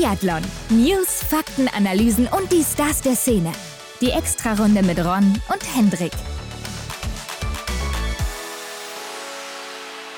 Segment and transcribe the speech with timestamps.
[0.00, 0.40] Biathlon.
[0.70, 3.52] News, Fakten, Analysen und die Stars der Szene.
[4.00, 6.12] Die Extrarunde mit Ron und Hendrik.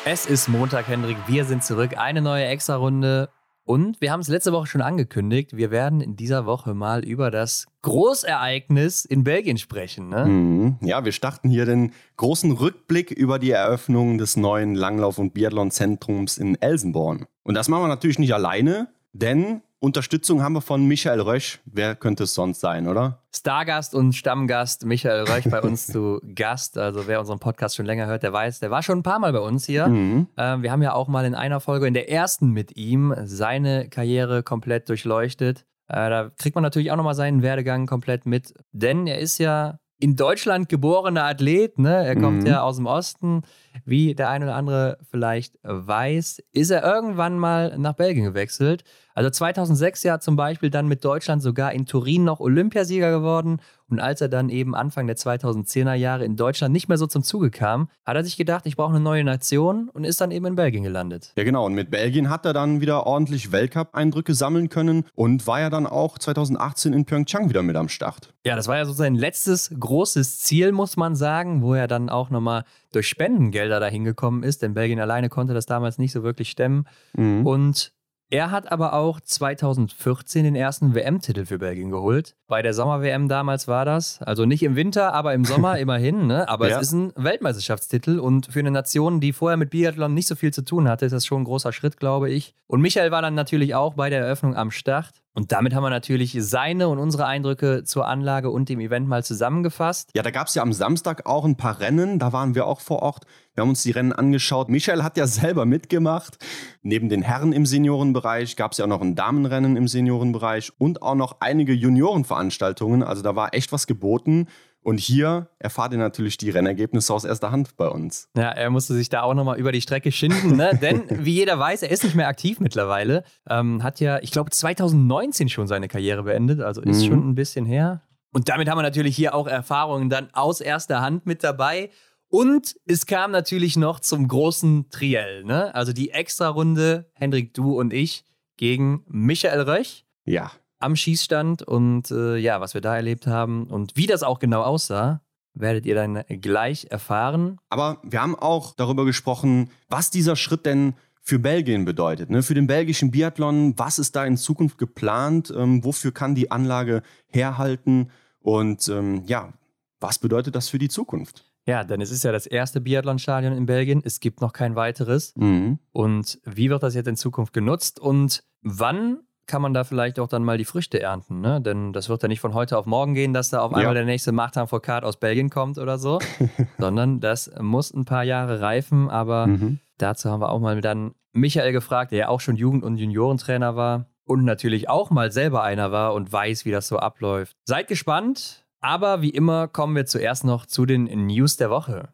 [0.05, 1.17] Es ist Montag, Hendrik.
[1.27, 1.99] Wir sind zurück.
[1.99, 3.31] Eine neue Extrarunde.
[3.65, 5.57] Und wir haben es letzte Woche schon angekündigt.
[5.57, 10.11] Wir werden in dieser Woche mal über das Großereignis in Belgien sprechen.
[10.11, 10.27] Ne?
[10.27, 10.77] Mhm.
[10.83, 16.39] Ja, wir starten hier den großen Rückblick über die Eröffnung des neuen Langlauf- und Biathlon-Zentrums
[16.39, 17.27] in Elsenborn.
[17.43, 21.59] Und das machen wir natürlich nicht alleine, denn Unterstützung haben wir von Michael Rösch.
[21.65, 23.19] Wer könnte es sonst sein, oder?
[23.35, 26.79] Stargast und Stammgast Michael Rösch bei uns zu Gast.
[26.79, 29.33] Also wer unseren Podcast schon länger hört, der weiß, der war schon ein paar Mal
[29.33, 29.89] bei uns hier.
[29.89, 30.29] Mhm.
[30.37, 33.89] Äh, wir haben ja auch mal in einer Folge, in der ersten mit ihm, seine
[33.89, 35.67] Karriere komplett durchleuchtet.
[35.89, 38.55] Äh, da kriegt man natürlich auch nochmal seinen Werdegang komplett mit.
[38.71, 41.79] Denn er ist ja in Deutschland geborener Athlet.
[41.79, 42.05] Ne?
[42.05, 42.47] Er kommt mhm.
[42.47, 43.43] ja aus dem Osten.
[43.85, 48.83] Wie der eine oder andere vielleicht weiß, ist er irgendwann mal nach Belgien gewechselt.
[49.15, 53.61] Also 2006 ja zum Beispiel dann mit Deutschland sogar in Turin noch Olympiasieger geworden.
[53.89, 57.23] Und als er dann eben Anfang der 2010er Jahre in Deutschland nicht mehr so zum
[57.23, 60.47] Zuge kam, hat er sich gedacht, ich brauche eine neue Nation und ist dann eben
[60.47, 61.33] in Belgien gelandet.
[61.37, 65.61] Ja genau, und mit Belgien hat er dann wieder ordentlich Weltcup-Eindrücke sammeln können und war
[65.61, 68.33] ja dann auch 2018 in Pyeongchang wieder mit am Start.
[68.47, 72.09] Ja, das war ja so sein letztes großes Ziel, muss man sagen, wo er dann
[72.09, 76.23] auch nochmal durch Spendengelder dahin gekommen ist, denn Belgien alleine konnte das damals nicht so
[76.23, 76.87] wirklich stemmen.
[77.15, 77.47] Mhm.
[77.47, 77.93] Und
[78.33, 82.35] er hat aber auch 2014 den ersten WM-Titel für Belgien geholt.
[82.49, 84.23] Bei der Sommer-WM damals war das.
[84.23, 86.29] Also nicht im Winter, aber im Sommer immerhin.
[86.29, 86.49] Ne?
[86.49, 86.77] Aber ja.
[86.77, 90.51] es ist ein Weltmeisterschaftstitel und für eine Nation, die vorher mit Biathlon nicht so viel
[90.51, 92.55] zu tun hatte, ist das schon ein großer Schritt, glaube ich.
[92.67, 95.22] Und Michael war dann natürlich auch bei der Eröffnung am Start.
[95.35, 99.25] Und damit haben wir natürlich seine und unsere Eindrücke zur Anlage und dem Event mal
[99.25, 100.11] zusammengefasst.
[100.15, 102.81] Ja, da gab es ja am Samstag auch ein paar Rennen, da waren wir auch
[102.81, 103.25] vor Ort.
[103.55, 104.69] Wir haben uns die Rennen angeschaut.
[104.69, 106.37] Michael hat ja selber mitgemacht.
[106.83, 111.01] Neben den Herren im Seniorenbereich gab es ja auch noch ein Damenrennen im Seniorenbereich und
[111.01, 113.03] auch noch einige Juniorenveranstaltungen.
[113.03, 114.49] Also da war echt was geboten.
[114.83, 118.29] Und hier erfahrt ihr natürlich die Rennergebnisse aus erster Hand bei uns.
[118.37, 120.77] Ja, er musste sich da auch nochmal über die Strecke schinden, ne?
[120.81, 123.23] denn wie jeder weiß, er ist nicht mehr aktiv mittlerweile.
[123.49, 127.07] Ähm, hat ja, ich glaube, 2019 schon seine Karriere beendet, also ist mhm.
[127.07, 128.03] schon ein bisschen her.
[128.33, 131.91] Und damit haben wir natürlich hier auch Erfahrungen dann aus erster Hand mit dabei.
[132.29, 135.73] Und es kam natürlich noch zum großen Triell, ne?
[135.75, 138.25] also die Extra-Runde, Hendrik, du und ich,
[138.57, 140.07] gegen Michael Röch.
[140.25, 140.51] Ja
[140.83, 144.63] am Schießstand und äh, ja, was wir da erlebt haben und wie das auch genau
[144.63, 145.23] aussah,
[145.55, 147.59] werdet ihr dann gleich erfahren.
[147.69, 152.43] Aber wir haben auch darüber gesprochen, was dieser Schritt denn für Belgien bedeutet, ne?
[152.43, 153.75] für den belgischen Biathlon.
[153.79, 155.53] Was ist da in Zukunft geplant?
[155.57, 158.11] Ähm, wofür kann die Anlage herhalten?
[158.41, 159.53] Und ähm, ja,
[160.01, 161.45] was bedeutet das für die Zukunft?
[161.65, 164.03] Ja, denn es ist ja das erste Biathlonstadion in Belgien.
[164.05, 165.33] Es gibt noch kein weiteres.
[165.37, 165.79] Mhm.
[165.93, 168.01] Und wie wird das jetzt in Zukunft genutzt?
[168.01, 171.61] Und wann kann man da vielleicht auch dann mal die Früchte ernten, ne?
[171.61, 173.95] Denn das wird ja nicht von heute auf morgen gehen, dass da auf einmal ja.
[173.95, 176.21] der nächste Martin Foucault aus Belgien kommt oder so,
[176.79, 179.11] sondern das muss ein paar Jahre reifen.
[179.11, 179.81] Aber mhm.
[179.99, 183.77] dazu haben wir auch mal dann Michael gefragt, der ja auch schon Jugend- und Juniorentrainer
[183.77, 187.57] war und natürlich auch mal selber einer war und weiß, wie das so abläuft.
[187.65, 192.09] Seid gespannt, aber wie immer kommen wir zuerst noch zu den News der Woche.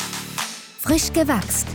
[0.78, 1.68] Frisch gewachst.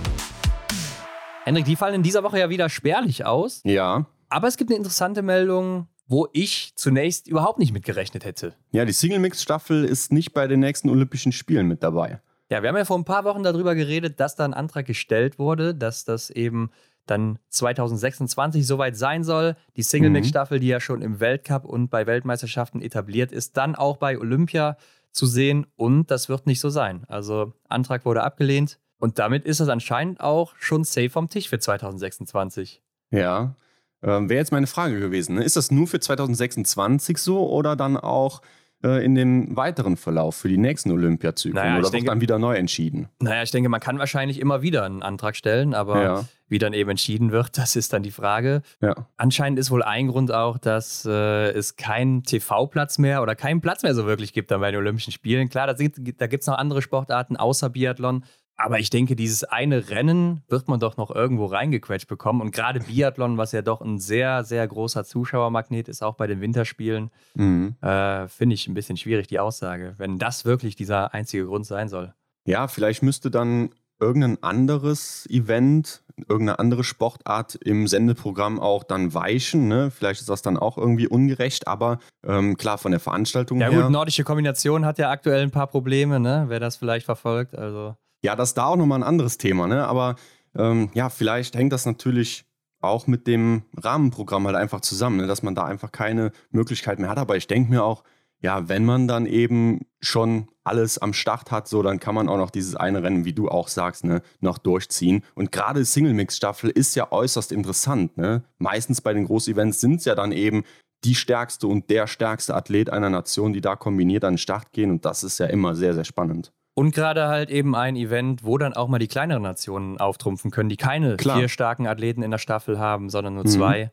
[1.45, 3.61] Hendrik, die fallen in dieser Woche ja wieder spärlich aus.
[3.65, 4.05] Ja.
[4.33, 8.55] Aber es gibt eine interessante Meldung, wo ich zunächst überhaupt nicht mit gerechnet hätte.
[8.71, 12.19] Ja, die Single-Mix-Staffel ist nicht bei den nächsten Olympischen Spielen mit dabei.
[12.49, 15.37] Ja, wir haben ja vor ein paar Wochen darüber geredet, dass da ein Antrag gestellt
[15.37, 16.71] wurde, dass das eben
[17.05, 19.55] dann 2026 soweit sein soll.
[19.75, 24.17] Die Single-Mix-Staffel, die ja schon im Weltcup und bei Weltmeisterschaften etabliert ist, dann auch bei
[24.17, 24.77] Olympia
[25.11, 25.67] zu sehen.
[25.75, 27.03] Und das wird nicht so sein.
[27.07, 28.79] Also Antrag wurde abgelehnt.
[28.97, 32.81] Und damit ist das anscheinend auch schon safe vom Tisch für 2026.
[33.11, 33.55] Ja,
[34.03, 35.35] ähm, Wäre jetzt meine Frage gewesen.
[35.35, 35.43] Ne?
[35.43, 38.41] Ist das nur für 2026 so oder dann auch
[38.83, 41.55] äh, in dem weiteren Verlauf für die nächsten Olympiazyklen?
[41.55, 43.07] Naja, oder wird dann wieder neu entschieden?
[43.19, 46.25] Naja, ich denke, man kann wahrscheinlich immer wieder einen Antrag stellen, aber ja.
[46.49, 48.61] wie dann eben entschieden wird, das ist dann die Frage.
[48.81, 49.07] Ja.
[49.15, 53.83] Anscheinend ist wohl ein Grund auch, dass äh, es keinen TV-Platz mehr oder keinen Platz
[53.83, 55.47] mehr so wirklich gibt dann bei den Olympischen Spielen.
[55.47, 58.25] Klar, da, da gibt es noch andere Sportarten außer Biathlon,
[58.55, 62.41] aber ich denke, dieses eine Rennen wird man doch noch irgendwo reingequetscht bekommen.
[62.41, 66.39] Und gerade Biathlon, was ja doch ein sehr, sehr großer Zuschauermagnet ist, auch bei den
[66.41, 67.75] Winterspielen, mhm.
[67.81, 71.89] äh, finde ich ein bisschen schwierig, die Aussage, wenn das wirklich dieser einzige Grund sein
[71.89, 72.13] soll.
[72.45, 73.69] Ja, vielleicht müsste dann
[73.99, 79.67] irgendein anderes Event, irgendeine andere Sportart im Sendeprogramm auch dann weichen.
[79.67, 79.91] Ne?
[79.91, 83.77] Vielleicht ist das dann auch irgendwie ungerecht, aber ähm, klar, von der Veranstaltung ja, her.
[83.77, 86.45] Ja gut, nordische Kombination hat ja aktuell ein paar Probleme, ne?
[86.47, 87.55] wer das vielleicht verfolgt.
[87.55, 89.85] Also ja, das ist da auch nochmal ein anderes Thema, ne?
[89.87, 90.15] Aber
[90.55, 92.45] ähm, ja, vielleicht hängt das natürlich
[92.83, 95.27] auch mit dem Rahmenprogramm halt einfach zusammen, ne?
[95.27, 97.17] dass man da einfach keine Möglichkeit mehr hat.
[97.17, 98.03] Aber ich denke mir auch,
[98.41, 102.37] ja, wenn man dann eben schon alles am Start hat, so, dann kann man auch
[102.37, 105.23] noch dieses eine Rennen, wie du auch sagst, ne, noch durchziehen.
[105.33, 108.17] Und gerade Single-Mix-Staffel ist ja äußerst interessant.
[108.17, 108.43] Ne?
[108.57, 110.63] Meistens bei den Groß-Events sind es ja dann eben
[111.05, 114.91] die stärkste und der stärkste Athlet einer Nation, die da kombiniert an den Start gehen.
[114.91, 116.51] Und das ist ja immer sehr, sehr spannend.
[116.75, 120.69] Und gerade halt eben ein Event, wo dann auch mal die kleineren Nationen auftrumpfen können,
[120.69, 121.37] die keine Klar.
[121.37, 123.49] vier starken Athleten in der Staffel haben, sondern nur mhm.
[123.49, 123.91] zwei.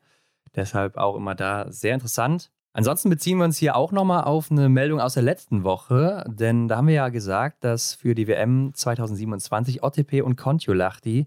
[0.56, 2.50] Deshalb auch immer da sehr interessant.
[2.72, 6.68] Ansonsten beziehen wir uns hier auch nochmal auf eine Meldung aus der letzten Woche, denn
[6.68, 11.26] da haben wir ja gesagt, dass für die WM 2027 OTP und Kontiolahti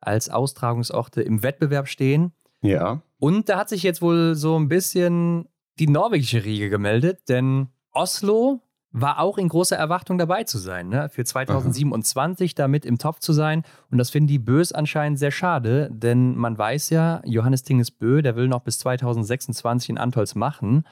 [0.00, 2.32] als Austragungsorte im Wettbewerb stehen.
[2.60, 3.02] Ja.
[3.18, 5.48] Und da hat sich jetzt wohl so ein bisschen
[5.78, 8.60] die norwegische Riege gemeldet, denn Oslo
[8.92, 11.08] war auch in großer Erwartung dabei zu sein, ne?
[11.08, 12.54] für 2027 Aha.
[12.56, 13.62] damit im Topf zu sein.
[13.90, 18.22] Und das finden die Bös anscheinend sehr schade, denn man weiß ja, Johannes Tinges Bö,
[18.22, 20.84] der will noch bis 2026 in Antolz machen.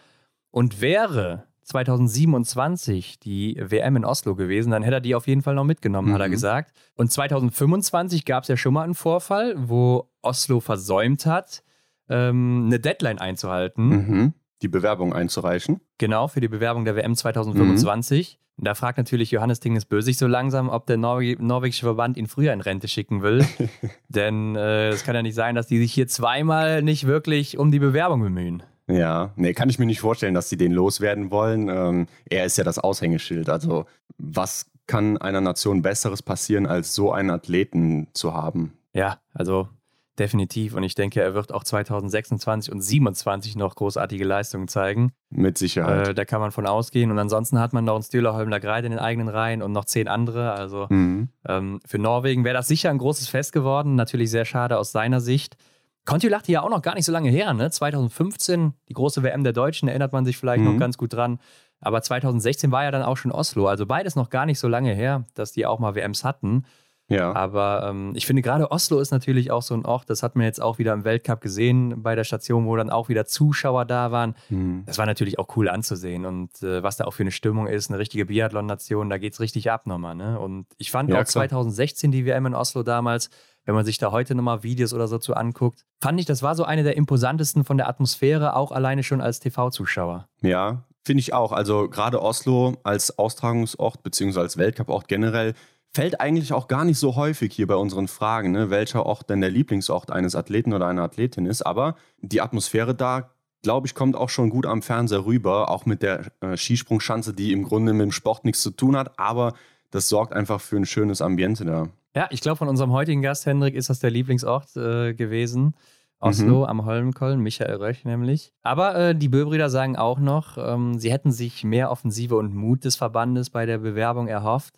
[0.51, 5.55] Und wäre 2027 die WM in Oslo gewesen, dann hätte er die auf jeden Fall
[5.55, 6.15] noch mitgenommen, mhm.
[6.15, 6.33] hat er mhm.
[6.33, 6.73] gesagt.
[6.95, 11.65] Und 2025 gab es ja schon mal einen Vorfall, wo Oslo versäumt hat,
[12.09, 13.89] ähm, eine Deadline einzuhalten.
[13.89, 15.81] Mhm die Bewerbung einzureichen.
[15.99, 18.39] Genau, für die Bewerbung der WM 2025.
[18.39, 18.65] Mhm.
[18.65, 22.53] Da fragt natürlich Johannes Tinges Bösig so langsam, ob der Norwe norwegische Verband ihn früher
[22.53, 23.47] in Rente schicken will.
[24.09, 27.71] Denn äh, es kann ja nicht sein, dass die sich hier zweimal nicht wirklich um
[27.71, 28.65] die Bewerbung bemühen.
[28.89, 31.69] Ja, nee, kann ich mir nicht vorstellen, dass sie den loswerden wollen.
[31.69, 33.49] Ähm, er ist ja das Aushängeschild.
[33.49, 33.85] Also,
[34.17, 38.73] was kann einer Nation Besseres passieren, als so einen Athleten zu haben?
[38.95, 39.69] Ja, also
[40.19, 40.75] Definitiv.
[40.75, 45.13] Und ich denke, er wird auch 2026 und 2027 noch großartige Leistungen zeigen.
[45.31, 46.09] Mit Sicherheit.
[46.09, 47.11] Äh, da kann man von ausgehen.
[47.11, 49.85] Und ansonsten hat man noch einen Stühler Holmler Greid in den eigenen Reihen und noch
[49.85, 50.53] zehn andere.
[50.53, 51.29] Also mhm.
[51.47, 53.95] ähm, für Norwegen wäre das sicher ein großes Fest geworden.
[53.95, 55.57] Natürlich sehr schade aus seiner Sicht.
[56.05, 57.71] Kontiolahti ja auch noch gar nicht so lange her, ne?
[57.71, 60.73] 2015, die große WM der Deutschen, erinnert man sich vielleicht mhm.
[60.73, 61.39] noch ganz gut dran.
[61.81, 63.69] Aber 2016 war ja dann auch schon Oslo.
[63.69, 66.65] Also beides noch gar nicht so lange her, dass die auch mal WMs hatten.
[67.09, 67.35] Ja.
[67.35, 70.45] Aber ähm, ich finde gerade Oslo ist natürlich auch so ein Ort, das hat man
[70.45, 74.13] jetzt auch wieder im Weltcup gesehen bei der Station, wo dann auch wieder Zuschauer da
[74.13, 74.35] waren.
[74.51, 74.83] Mhm.
[74.85, 77.91] Das war natürlich auch cool anzusehen und äh, was da auch für eine Stimmung ist,
[77.91, 80.15] eine richtige Biathlon-Nation, da geht es richtig ab nochmal.
[80.15, 80.39] Ne?
[80.39, 83.31] Und ich fand ja, auch 2016 die WM in Oslo damals,
[83.65, 86.55] wenn man sich da heute nochmal Videos oder so zu anguckt, fand ich, das war
[86.55, 90.29] so eine der imposantesten von der Atmosphäre, auch alleine schon als TV-Zuschauer.
[90.43, 91.53] Ja, finde ich auch.
[91.53, 95.55] Also gerade Oslo als Austragungsort beziehungsweise als Weltcup-Ort generell
[95.93, 99.41] fällt eigentlich auch gar nicht so häufig hier bei unseren Fragen, ne, welcher Ort denn
[99.41, 101.63] der Lieblingsort eines Athleten oder einer Athletin ist.
[101.63, 103.31] Aber die Atmosphäre da,
[103.63, 107.53] glaube ich, kommt auch schon gut am Fernseher rüber, auch mit der äh, Skisprungschanze, die
[107.53, 109.55] im Grunde mit dem Sport nichts zu tun hat, aber
[109.91, 111.89] das sorgt einfach für ein schönes Ambiente da.
[112.15, 115.75] Ja, ich glaube, von unserem heutigen Gast, Hendrik, ist das der Lieblingsort äh, gewesen.
[116.21, 116.65] Oslo mhm.
[116.65, 118.53] am Holmenkollen, Michael Röch nämlich.
[118.63, 122.85] Aber äh, die Böbrüder sagen auch noch, ähm, sie hätten sich mehr Offensive und Mut
[122.85, 124.75] des Verbandes bei der Bewerbung erhofft.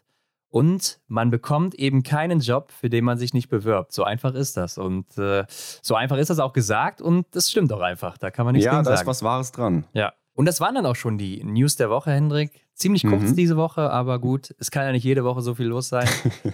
[0.50, 3.93] Und man bekommt eben keinen Job, für den man sich nicht bewirbt.
[3.93, 4.79] So einfach ist das.
[4.79, 8.19] Und äh, so einfach ist das auch gesagt und das stimmt auch einfach.
[8.19, 8.85] Da kann man nichts ja, sagen.
[8.85, 9.87] Ja, da ist was Wahres dran.
[9.93, 10.12] Ja.
[10.35, 12.67] Und das waren dann auch schon die News der Woche, Hendrik.
[12.75, 13.37] Ziemlich kurz mhm.
[13.37, 16.08] diese Woche, aber gut, es kann ja nicht jede Woche so viel los sein.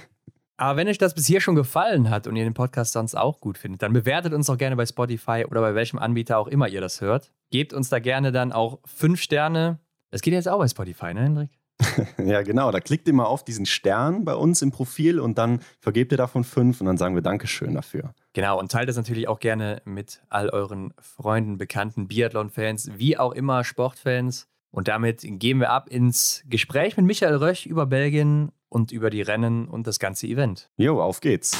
[0.58, 3.40] aber wenn euch das bis hier schon gefallen hat und ihr den Podcast sonst auch
[3.40, 6.68] gut findet, dann bewertet uns doch gerne bei Spotify oder bei welchem Anbieter auch immer
[6.68, 7.32] ihr das hört.
[7.50, 9.78] Gebt uns da gerne dann auch fünf Sterne.
[10.10, 11.50] Das geht jetzt auch bei Spotify, ne, Hendrik?
[12.24, 12.70] ja, genau.
[12.70, 16.18] Da klickt ihr mal auf diesen Stern bei uns im Profil und dann vergebt ihr
[16.18, 18.14] davon fünf und dann sagen wir Dankeschön dafür.
[18.32, 23.32] Genau, und teilt das natürlich auch gerne mit all euren Freunden, Bekannten, Biathlon-Fans, wie auch
[23.32, 24.48] immer Sportfans.
[24.70, 29.22] Und damit gehen wir ab ins Gespräch mit Michael Röch über Belgien und über die
[29.22, 30.68] Rennen und das ganze Event.
[30.76, 31.56] Jo, auf geht's.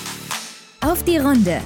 [0.83, 1.63] Auf die Runde.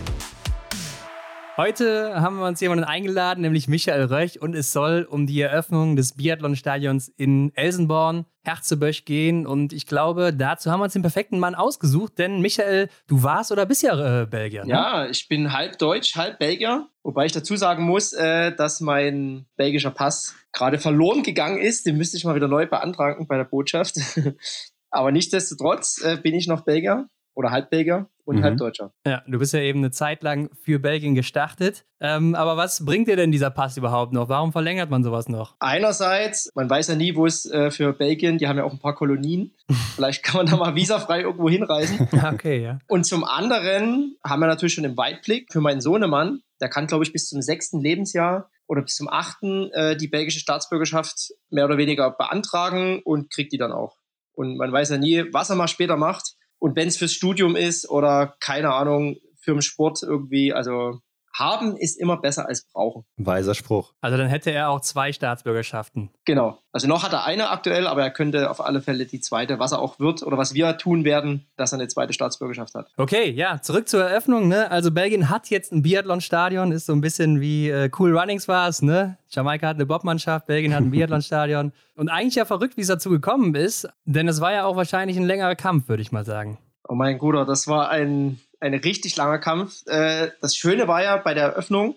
[1.61, 5.95] Heute haben wir uns jemanden eingeladen, nämlich Michael Röch, und es soll um die Eröffnung
[5.95, 9.47] des Biathlonstadions in Elsenborn, Herzebösch gehen.
[9.47, 13.53] Und ich glaube, dazu haben wir uns den perfekten Mann ausgesucht, denn Michael, du warst
[13.53, 14.65] oder bist ja äh, Belgier.
[14.65, 14.71] Ne?
[14.71, 16.89] Ja, ich bin halb Deutsch, halb Belgier.
[17.03, 21.85] Wobei ich dazu sagen muss, äh, dass mein belgischer Pass gerade verloren gegangen ist.
[21.85, 23.97] Den müsste ich mal wieder neu beantragen bei der Botschaft.
[24.91, 28.45] Aber nichtsdestotrotz äh, bin ich noch Belgier oder Halbbelgier und mhm.
[28.45, 28.93] Halbdeutscher.
[29.07, 31.85] Ja, du bist ja eben eine Zeit lang für Belgien gestartet.
[32.01, 34.29] Ähm, aber was bringt dir denn dieser Pass überhaupt noch?
[34.29, 35.57] Warum verlängert man sowas noch?
[35.59, 38.79] Einerseits, man weiß ja nie, wo es äh, für Belgien, die haben ja auch ein
[38.79, 39.55] paar Kolonien.
[39.97, 42.09] Vielleicht kann man da mal visafrei irgendwo hinreisen.
[42.33, 42.79] okay, ja.
[42.87, 47.05] Und zum anderen haben wir natürlich schon im Weitblick für meinen Sohnemann, der kann, glaube
[47.05, 51.79] ich, bis zum sechsten Lebensjahr oder bis zum achten äh, die belgische Staatsbürgerschaft mehr oder
[51.79, 53.97] weniger beantragen und kriegt die dann auch.
[54.33, 56.37] Und man weiß ja nie, was er mal später macht.
[56.61, 61.01] Und wenn es fürs Studium ist oder keine Ahnung, für den Sport irgendwie, also
[61.33, 63.05] haben ist immer besser als brauchen.
[63.17, 63.93] Weiser Spruch.
[64.01, 66.11] Also dann hätte er auch zwei Staatsbürgerschaften.
[66.25, 66.59] Genau.
[66.73, 69.73] Also noch hat er eine aktuell, aber er könnte auf alle Fälle die zweite, was
[69.73, 72.91] er auch wird oder was wir tun werden, dass er eine zweite Staatsbürgerschaft hat.
[72.97, 74.49] Okay, ja, zurück zur Eröffnung.
[74.49, 74.71] Ne?
[74.71, 78.69] Also Belgien hat jetzt ein Biathlon-Stadion, ist so ein bisschen wie äh, Cool Runnings war
[78.69, 78.83] es.
[78.83, 79.19] Ne?
[79.29, 81.73] Jamaika hat eine Bobmannschaft, Belgien hat ein Biathlon-Stadion.
[81.97, 85.17] Und eigentlich ja verrückt, wie es dazu gekommen ist, denn es war ja auch wahrscheinlich
[85.17, 86.59] ein längerer Kampf, würde ich mal sagen.
[86.89, 89.87] Oh mein Guter, das war ein ein richtig langer Kampf.
[89.87, 91.97] Äh, das Schöne war ja bei der Eröffnung,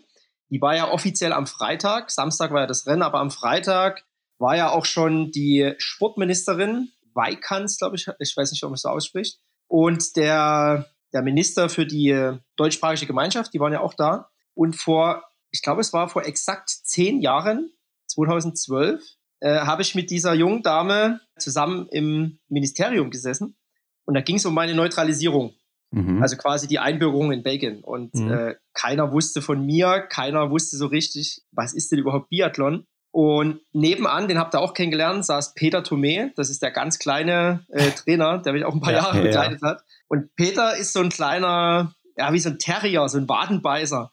[0.49, 2.11] die war ja offiziell am Freitag.
[2.11, 4.03] Samstag war ja das Rennen, aber am Freitag
[4.39, 8.81] war ja auch schon die Sportministerin Weikans, glaube ich, ich weiß nicht, ob man es
[8.81, 14.29] so ausspricht, und der, der Minister für die deutschsprachige Gemeinschaft, die waren ja auch da.
[14.53, 17.71] Und vor, ich glaube, es war vor exakt zehn Jahren,
[18.07, 19.03] 2012,
[19.39, 23.57] äh, habe ich mit dieser jungen Dame zusammen im Ministerium gesessen.
[24.05, 25.55] Und da ging es um meine Neutralisierung.
[25.93, 26.23] Mhm.
[26.23, 27.83] Also quasi die Einbürgerung in Belgien.
[27.83, 28.31] Und mhm.
[28.31, 32.85] äh, keiner wusste von mir, keiner wusste so richtig, was ist denn überhaupt Biathlon?
[33.11, 36.31] Und nebenan, den habt ihr auch kennengelernt, saß Peter Thomé.
[36.35, 39.23] Das ist der ganz kleine äh, Trainer, der mich auch ein paar ja, Jahre ja,
[39.23, 39.67] begleitet ja.
[39.67, 39.83] hat.
[40.07, 44.09] Und Peter ist so ein kleiner, ja, wie so ein Terrier, so ein Wadenbeißer.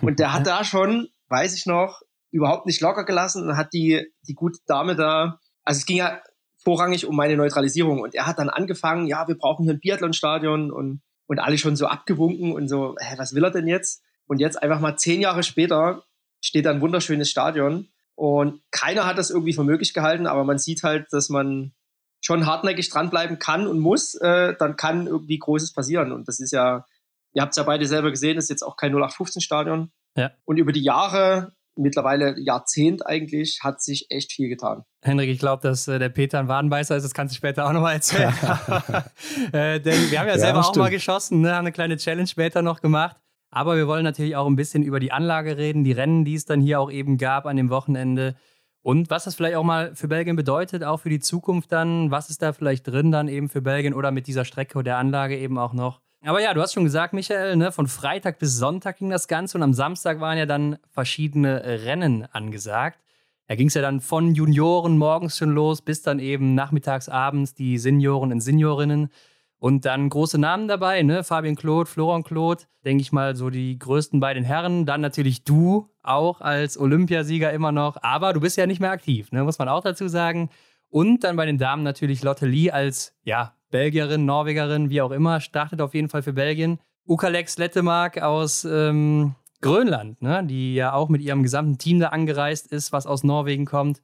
[0.00, 4.06] Und der hat da schon, weiß ich noch, überhaupt nicht locker gelassen und hat die,
[4.26, 6.22] die gute Dame da, also es ging ja
[6.64, 8.00] vorrangig um meine Neutralisierung.
[8.00, 11.76] Und er hat dann angefangen, ja, wir brauchen hier ein Biathlonstadion und und alle schon
[11.76, 14.02] so abgewunken und so, hä, was will er denn jetzt?
[14.26, 16.02] Und jetzt einfach mal zehn Jahre später
[16.40, 20.58] steht da ein wunderschönes Stadion und keiner hat das irgendwie für möglich gehalten, aber man
[20.58, 21.72] sieht halt, dass man
[22.20, 26.12] schon hartnäckig dranbleiben kann und muss, äh, dann kann irgendwie Großes passieren.
[26.12, 26.84] Und das ist ja,
[27.32, 29.92] ihr habt es ja beide selber gesehen, ist jetzt auch kein 0815-Stadion.
[30.16, 30.32] Ja.
[30.44, 34.82] Und über die Jahre mittlerweile Jahrzehnt eigentlich, hat sich echt viel getan.
[35.02, 37.72] Henrik, ich glaube, dass äh, der Peter ein Wadenbeißer ist, das kannst du später auch
[37.72, 38.32] nochmal erzählen.
[39.52, 41.52] äh, denn wir haben ja, ja selber auch mal geschossen, ne?
[41.52, 43.16] haben eine kleine Challenge später noch gemacht.
[43.50, 46.44] Aber wir wollen natürlich auch ein bisschen über die Anlage reden, die Rennen, die es
[46.44, 48.34] dann hier auch eben gab an dem Wochenende.
[48.82, 52.10] Und was das vielleicht auch mal für Belgien bedeutet, auch für die Zukunft dann.
[52.10, 55.38] Was ist da vielleicht drin dann eben für Belgien oder mit dieser Strecke der Anlage
[55.38, 56.00] eben auch noch?
[56.28, 59.56] Aber ja, du hast schon gesagt, Michael, ne, von Freitag bis Sonntag ging das Ganze
[59.56, 63.00] und am Samstag waren ja dann verschiedene Rennen angesagt.
[63.46, 67.54] Da ging es ja dann von Junioren morgens schon los bis dann eben nachmittags, abends
[67.54, 69.08] die Senioren und Seniorinnen.
[69.56, 71.24] Und dann große Namen dabei, ne?
[71.24, 74.84] Fabian Claude, Florian Claude, denke ich mal, so die größten beiden Herren.
[74.84, 77.96] Dann natürlich du auch als Olympiasieger immer noch.
[78.02, 79.44] Aber du bist ja nicht mehr aktiv, ne?
[79.44, 80.50] muss man auch dazu sagen.
[80.90, 85.40] Und dann bei den Damen natürlich Lotte Lee als, ja, Belgierin, Norwegerin, wie auch immer,
[85.40, 86.78] startet auf jeden Fall für Belgien.
[87.06, 92.70] Ukalex Lettemark aus ähm, Grönland, ne, die ja auch mit ihrem gesamten Team da angereist
[92.70, 94.02] ist, was aus Norwegen kommt.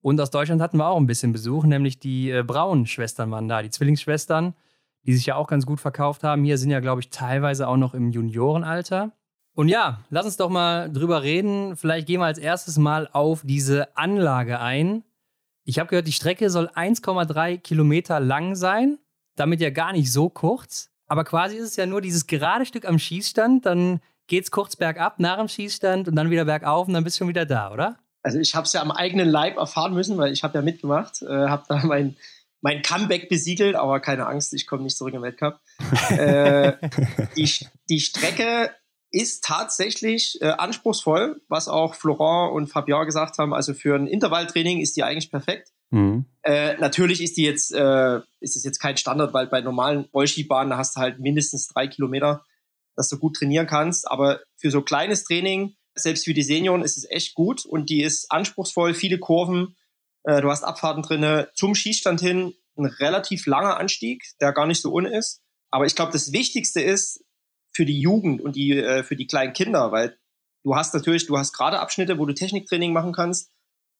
[0.00, 3.62] Und aus Deutschland hatten wir auch ein bisschen Besuch, nämlich die äh, Braun-Schwestern waren da,
[3.62, 4.54] die Zwillingsschwestern,
[5.06, 6.44] die sich ja auch ganz gut verkauft haben.
[6.44, 9.12] Hier sind ja, glaube ich, teilweise auch noch im Juniorenalter.
[9.54, 11.76] Und ja, lass uns doch mal drüber reden.
[11.76, 15.04] Vielleicht gehen wir als erstes mal auf diese Anlage ein.
[15.64, 18.98] Ich habe gehört, die Strecke soll 1,3 Kilometer lang sein
[19.36, 20.90] damit ja gar nicht so kurz.
[21.06, 24.76] Aber quasi ist es ja nur dieses gerade Stück am Schießstand, dann geht es kurz
[24.76, 27.72] bergab nach dem Schießstand und dann wieder bergauf und dann bist du schon wieder da,
[27.72, 27.98] oder?
[28.22, 31.22] Also ich habe es ja am eigenen Leib erfahren müssen, weil ich habe ja mitgemacht,
[31.22, 32.16] äh, habe da mein,
[32.62, 35.60] mein Comeback besiegelt, aber keine Angst, ich komme nicht zurück im Weltcup.
[36.10, 36.72] äh,
[37.36, 37.50] die,
[37.90, 38.70] die Strecke
[39.10, 43.54] ist tatsächlich äh, anspruchsvoll, was auch Florent und Fabien gesagt haben.
[43.54, 45.73] Also für ein Intervalltraining ist die eigentlich perfekt.
[45.90, 46.26] Mhm.
[46.42, 50.76] Äh, natürlich ist die jetzt, äh, ist es jetzt kein Standard, weil bei normalen Rollskibahnen
[50.76, 52.44] hast du halt mindestens drei Kilometer,
[52.96, 54.10] dass du gut trainieren kannst.
[54.10, 58.02] Aber für so kleines Training, selbst für die Senioren, ist es echt gut und die
[58.02, 59.76] ist anspruchsvoll, viele Kurven.
[60.24, 64.82] Äh, du hast Abfahrten drinne zum Schießstand hin, ein relativ langer Anstieg, der gar nicht
[64.82, 65.42] so ohne ist.
[65.70, 67.24] Aber ich glaube, das Wichtigste ist
[67.72, 70.16] für die Jugend und die, äh, für die kleinen Kinder, weil
[70.62, 73.50] du hast natürlich, du hast gerade Abschnitte, wo du Techniktraining machen kannst.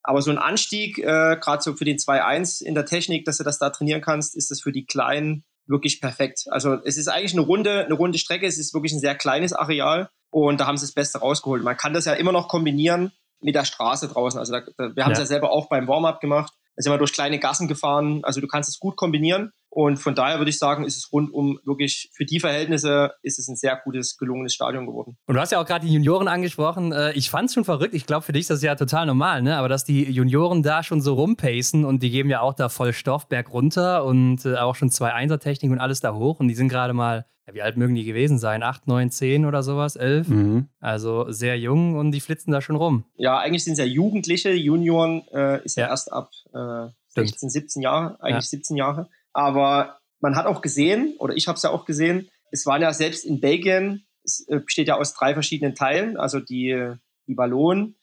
[0.04, 3.44] Aber so ein Anstieg, äh, gerade so für den 2-1 in der Technik, dass du
[3.44, 6.44] das da trainieren kannst, ist das für die Kleinen wirklich perfekt.
[6.50, 9.54] Also es ist eigentlich eine runde, eine runde Strecke, es ist wirklich ein sehr kleines
[9.54, 11.64] Areal und da haben sie das Beste rausgeholt.
[11.64, 14.38] Man kann das ja immer noch kombinieren mit der Straße draußen.
[14.38, 14.62] Also da,
[14.94, 15.24] wir haben es ja.
[15.24, 16.52] ja selber auch beim Warm-up gemacht.
[16.76, 18.20] Da sind wir durch kleine Gassen gefahren.
[18.24, 19.52] Also du kannst es gut kombinieren.
[19.74, 23.48] Und von daher würde ich sagen, ist es rundum wirklich für die Verhältnisse ist es
[23.48, 25.16] ein sehr gutes, gelungenes Stadion geworden.
[25.26, 26.92] Und du hast ja auch gerade die Junioren angesprochen.
[26.92, 27.92] Äh, ich fand es schon verrückt.
[27.92, 29.56] Ich glaube, für dich ist das ja total normal, ne?
[29.56, 32.92] Aber dass die Junioren da schon so rumpacen und die geben ja auch da voll
[32.92, 36.38] Stoff berg runter und äh, auch schon zwei Einsertechnik und alles da hoch.
[36.38, 38.62] Und die sind gerade mal, ja, wie alt mögen die gewesen sein?
[38.62, 39.96] Acht, neun, zehn oder sowas?
[39.96, 40.28] Elf?
[40.28, 40.68] Mhm.
[40.78, 43.06] Also sehr jung und die flitzen da schon rum.
[43.16, 44.52] Ja, eigentlich sind es ja Jugendliche.
[44.52, 48.58] Junioren äh, ist ja, ja erst ab äh, 16, 17 Jahre, eigentlich ja.
[48.58, 49.08] 17 Jahre.
[49.34, 52.92] Aber man hat auch gesehen, oder ich habe es ja auch gesehen, es waren ja
[52.94, 56.94] selbst in Belgien es äh, besteht ja aus drei verschiedenen Teilen, also die,
[57.26, 57.96] die Wallonen,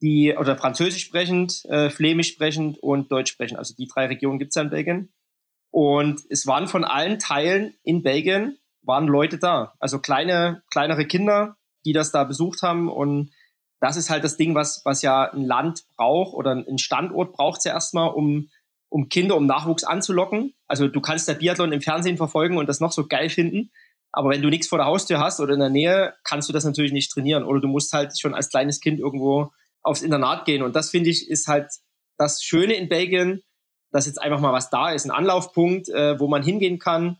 [0.00, 3.58] die oder Französisch sprechend, äh, Flämisch sprechend und Deutsch sprechend.
[3.58, 5.12] Also die drei Regionen gibt es ja in Belgien.
[5.70, 9.74] Und es waren von allen Teilen in Belgien waren Leute da.
[9.78, 12.88] Also kleine, kleinere Kinder, die das da besucht haben.
[12.88, 13.30] Und
[13.78, 17.58] das ist halt das Ding, was, was ja ein Land braucht oder ein Standort braucht
[17.58, 18.48] es ja erstmal, um,
[18.90, 20.54] um Kinder, um Nachwuchs anzulocken.
[20.66, 23.70] Also du kannst der Biathlon im Fernsehen verfolgen und das noch so geil finden.
[24.12, 26.64] Aber wenn du nichts vor der Haustür hast oder in der Nähe, kannst du das
[26.64, 27.44] natürlich nicht trainieren.
[27.44, 30.62] Oder du musst halt schon als kleines Kind irgendwo aufs Internat gehen.
[30.62, 31.70] Und das finde ich ist halt
[32.18, 33.42] das Schöne in Belgien,
[33.92, 37.18] dass jetzt einfach mal was da ist, ein Anlaufpunkt, äh, wo man hingehen kann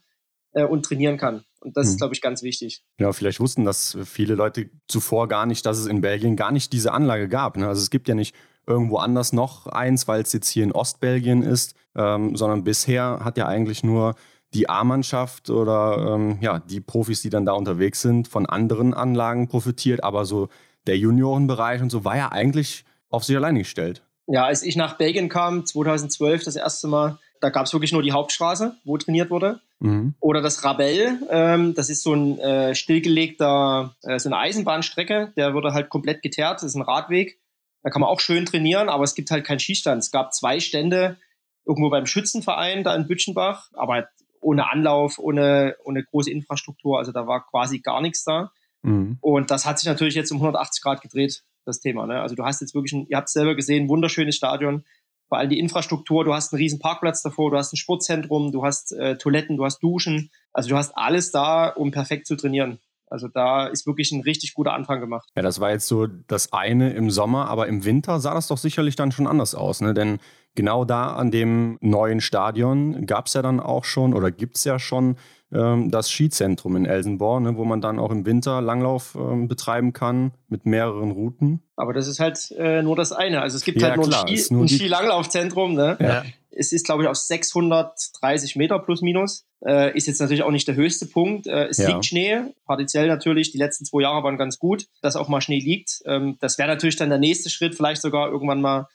[0.53, 1.45] äh, und trainieren kann.
[1.61, 1.93] Und das hm.
[1.93, 2.83] ist, glaube ich, ganz wichtig.
[2.99, 6.73] Ja, vielleicht wussten das viele Leute zuvor gar nicht, dass es in Belgien gar nicht
[6.73, 7.57] diese Anlage gab.
[7.57, 7.69] Ne?
[7.69, 8.35] Also es gibt ja nicht
[8.71, 13.37] irgendwo anders noch eins, weil es jetzt hier in Ostbelgien ist, ähm, sondern bisher hat
[13.37, 14.15] ja eigentlich nur
[14.55, 19.49] die A-Mannschaft oder ähm, ja, die Profis, die dann da unterwegs sind, von anderen Anlagen
[19.49, 20.03] profitiert.
[20.03, 20.49] Aber so
[20.87, 24.03] der Juniorenbereich und so war ja eigentlich auf sich allein gestellt.
[24.27, 28.03] Ja, als ich nach Belgien kam, 2012 das erste Mal, da gab es wirklich nur
[28.03, 29.61] die Hauptstraße, wo trainiert wurde.
[29.81, 30.15] Mhm.
[30.21, 35.55] Oder das Rabell, ähm, das ist so ein äh, stillgelegter, äh, so eine Eisenbahnstrecke, der
[35.55, 37.41] wurde halt komplett geteert, das ist ein Radweg.
[37.83, 40.03] Da kann man auch schön trainieren, aber es gibt halt keinen Skistand.
[40.03, 41.17] Es gab zwei Stände
[41.65, 44.09] irgendwo beim Schützenverein da in Bütchenbach, aber
[44.41, 46.99] ohne Anlauf, ohne, ohne große Infrastruktur.
[46.99, 48.53] Also da war quasi gar nichts da.
[48.83, 49.19] Mhm.
[49.21, 52.07] Und das hat sich natürlich jetzt um 180 Grad gedreht, das Thema.
[52.07, 52.21] Ne?
[52.21, 54.85] Also du hast jetzt wirklich, ein, ihr habt es selber gesehen, wunderschönes Stadion
[55.31, 58.65] vor allem die Infrastruktur, du hast einen riesen Parkplatz davor, du hast ein Sportzentrum, du
[58.65, 62.81] hast äh, Toiletten, du hast Duschen, also du hast alles da, um perfekt zu trainieren.
[63.11, 65.29] Also da ist wirklich ein richtig guter Anfang gemacht.
[65.35, 68.59] Ja, das war jetzt so das eine im Sommer, aber im Winter sah das doch
[68.59, 69.95] sicherlich dann schon anders aus, ne?
[69.95, 70.21] Denn
[70.55, 74.64] genau da an dem neuen Stadion gab es ja dann auch schon oder gibt es
[74.64, 75.17] ja schon
[75.50, 80.33] das Skizentrum in Elsenborn, ne, wo man dann auch im Winter Langlauf ähm, betreiben kann
[80.49, 81.62] mit mehreren Routen.
[81.75, 83.42] Aber das ist halt äh, nur das eine.
[83.42, 85.75] Also es gibt ja, halt nur klar, ein, Ski, ein Skilanglaufzentrum.
[85.75, 85.97] Ne?
[86.00, 86.25] Ja.
[86.50, 89.47] Es ist, glaube ich, auf 630 Meter plus minus.
[89.65, 91.47] Äh, ist jetzt natürlich auch nicht der höchste Punkt.
[91.47, 91.89] Äh, es ja.
[91.89, 93.50] liegt Schnee, partiell natürlich.
[93.50, 96.00] Die letzten zwei Jahre waren ganz gut, dass auch mal Schnee liegt.
[96.06, 98.89] Ähm, das wäre natürlich dann der nächste Schritt, vielleicht sogar irgendwann mal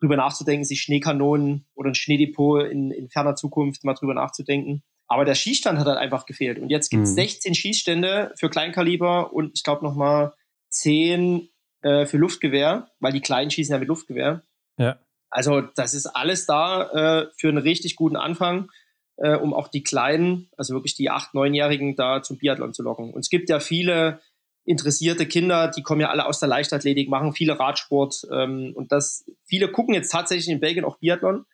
[0.00, 4.82] drüber nachzudenken, sich Schneekanonen oder ein Schneedepot in, in ferner Zukunft mal drüber nachzudenken.
[5.10, 6.60] Aber der Schießstand hat halt einfach gefehlt.
[6.60, 7.16] Und jetzt gibt es mhm.
[7.16, 10.34] 16 Schießstände für Kleinkaliber und ich glaube nochmal
[10.68, 11.48] 10
[11.82, 14.44] äh, für Luftgewehr, weil die Kleinen schießen ja mit Luftgewehr.
[14.78, 15.00] Ja.
[15.28, 18.70] Also das ist alles da äh, für einen richtig guten Anfang,
[19.16, 23.12] äh, um auch die Kleinen, also wirklich die 8-, 9-Jährigen da zum Biathlon zu locken.
[23.12, 24.20] Und es gibt ja viele
[24.64, 29.28] interessierte Kinder, die kommen ja alle aus der Leichtathletik, machen viele Radsport ähm, und das
[29.44, 31.46] viele gucken jetzt tatsächlich in Belgien auch Biathlon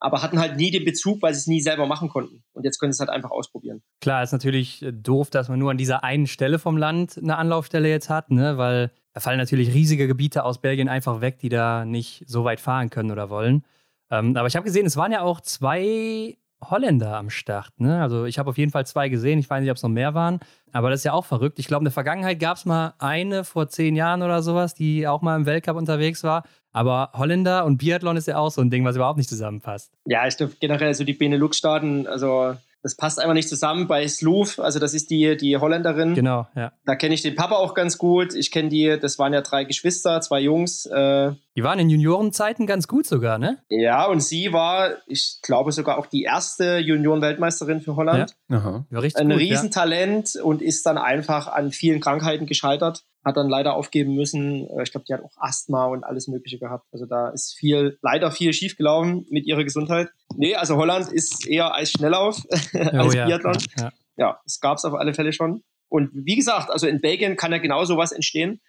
[0.00, 2.42] aber hatten halt nie den Bezug, weil sie es nie selber machen konnten.
[2.52, 3.82] Und jetzt können sie es halt einfach ausprobieren.
[4.00, 7.36] Klar, ist natürlich äh, doof, dass man nur an dieser einen Stelle vom Land eine
[7.36, 8.56] Anlaufstelle jetzt hat, ne?
[8.58, 12.60] weil da fallen natürlich riesige Gebiete aus Belgien einfach weg, die da nicht so weit
[12.60, 13.64] fahren können oder wollen.
[14.10, 17.78] Ähm, aber ich habe gesehen, es waren ja auch zwei Holländer am Start.
[17.78, 18.00] Ne?
[18.02, 19.38] Also ich habe auf jeden Fall zwei gesehen.
[19.38, 20.40] Ich weiß nicht, ob es noch mehr waren.
[20.72, 21.58] Aber das ist ja auch verrückt.
[21.58, 25.08] Ich glaube, in der Vergangenheit gab es mal eine vor zehn Jahren oder sowas, die
[25.08, 26.44] auch mal im Weltcup unterwegs war.
[26.72, 29.92] Aber Holländer und Biathlon ist ja auch so ein Ding, was überhaupt nicht zusammenpasst.
[30.06, 33.86] Ja, ich glaube generell so die Benelux-Staaten, also das passt einfach nicht zusammen.
[33.88, 36.14] Bei Sloof, also das ist die, die Holländerin.
[36.14, 36.72] Genau, ja.
[36.86, 38.34] Da kenne ich den Papa auch ganz gut.
[38.34, 40.86] Ich kenne die, das waren ja drei Geschwister, zwei Jungs.
[40.86, 43.58] Äh, die waren in Juniorenzeiten ganz gut sogar, ne?
[43.68, 48.36] Ja, und sie war, ich glaube, sogar auch die erste Junioren-Weltmeisterin für Holland.
[48.48, 48.56] Ja.
[48.56, 48.86] Aha.
[48.88, 50.42] War richtig Ein gut, Riesentalent ja.
[50.42, 54.68] und ist dann einfach an vielen Krankheiten gescheitert hat dann leider aufgeben müssen.
[54.70, 56.86] Äh, ich glaube, die hat auch Asthma und alles Mögliche gehabt.
[56.92, 60.08] Also da ist viel, leider viel schiefgelaufen mit ihrer Gesundheit.
[60.36, 63.26] Nee, also Holland ist eher als Schnelllauf als oh, ja.
[63.26, 63.58] Biathlon.
[63.76, 65.62] Ja, ja es gab es auf alle Fälle schon.
[65.88, 68.60] Und wie gesagt, also in Belgien kann ja genau sowas entstehen.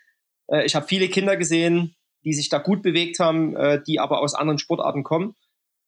[0.48, 4.22] Äh, ich habe viele Kinder gesehen, die sich da gut bewegt haben, äh, die aber
[4.22, 5.36] aus anderen Sportarten kommen.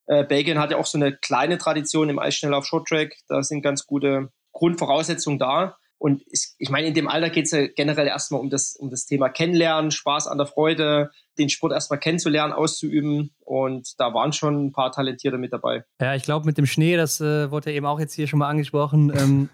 [0.05, 3.15] Belgien hat ja auch so eine kleine Tradition im Eisschnelllauf Shorttrack.
[3.29, 5.77] Da sind ganz gute Grundvoraussetzungen da.
[6.03, 8.89] Und ich, ich meine, in dem Alter geht es ja generell erstmal um das, um
[8.89, 13.33] das Thema Kennenlernen, Spaß an der Freude, den Sport erstmal kennenzulernen, auszuüben.
[13.39, 15.85] Und da waren schon ein paar Talentierte mit dabei.
[16.01, 18.49] Ja, ich glaube, mit dem Schnee, das äh, wurde eben auch jetzt hier schon mal
[18.49, 19.49] angesprochen, ähm,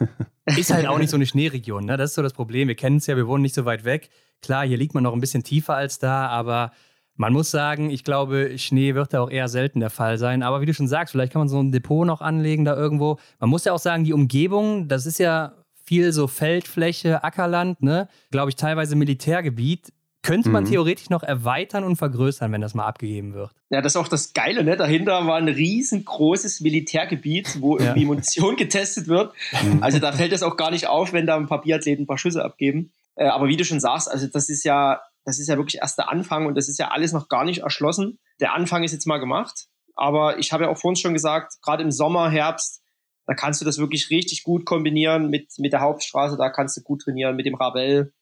[0.58, 1.86] ist halt auch nicht so eine Schneeregion.
[1.86, 1.98] Ne?
[1.98, 2.68] Das ist so das Problem.
[2.68, 4.10] Wir kennen es ja, wir wohnen nicht so weit weg.
[4.42, 6.72] Klar, hier liegt man noch ein bisschen tiefer als da, aber
[7.20, 10.42] man muss sagen, ich glaube, Schnee wird da auch eher selten der Fall sein.
[10.42, 13.20] Aber wie du schon sagst, vielleicht kann man so ein Depot noch anlegen da irgendwo.
[13.40, 15.52] Man muss ja auch sagen, die Umgebung, das ist ja
[15.84, 18.08] viel so Feldfläche, Ackerland, ne?
[18.32, 19.92] Glaube ich, teilweise Militärgebiet.
[20.22, 20.70] könnte man mhm.
[20.70, 23.52] theoretisch noch erweitern und vergrößern, wenn das mal abgegeben wird.
[23.70, 24.78] Ja, das ist auch das Geile, ne?
[24.78, 27.84] Dahinter war ein riesengroßes Militärgebiet, wo ja.
[27.84, 29.34] irgendwie Munition getestet wird.
[29.62, 29.84] Mhm.
[29.84, 32.18] Also da fällt es auch gar nicht auf, wenn da ein paar Biathleten ein paar
[32.18, 32.92] Schüsse abgeben.
[33.20, 35.98] Äh, aber wie du schon sagst, also das ist ja, das ist ja wirklich erst
[35.98, 38.20] der Anfang und das ist ja alles noch gar nicht erschlossen.
[38.40, 39.68] Der Anfang ist jetzt mal gemacht.
[39.96, 42.82] Aber ich habe ja auch vorhin schon gesagt, gerade im Sommer, Herbst,
[43.28, 46.82] da kannst du das wirklich richtig gut kombinieren mit, mit der Hauptstraße, da kannst du
[46.82, 48.14] gut trainieren, mit dem Rabell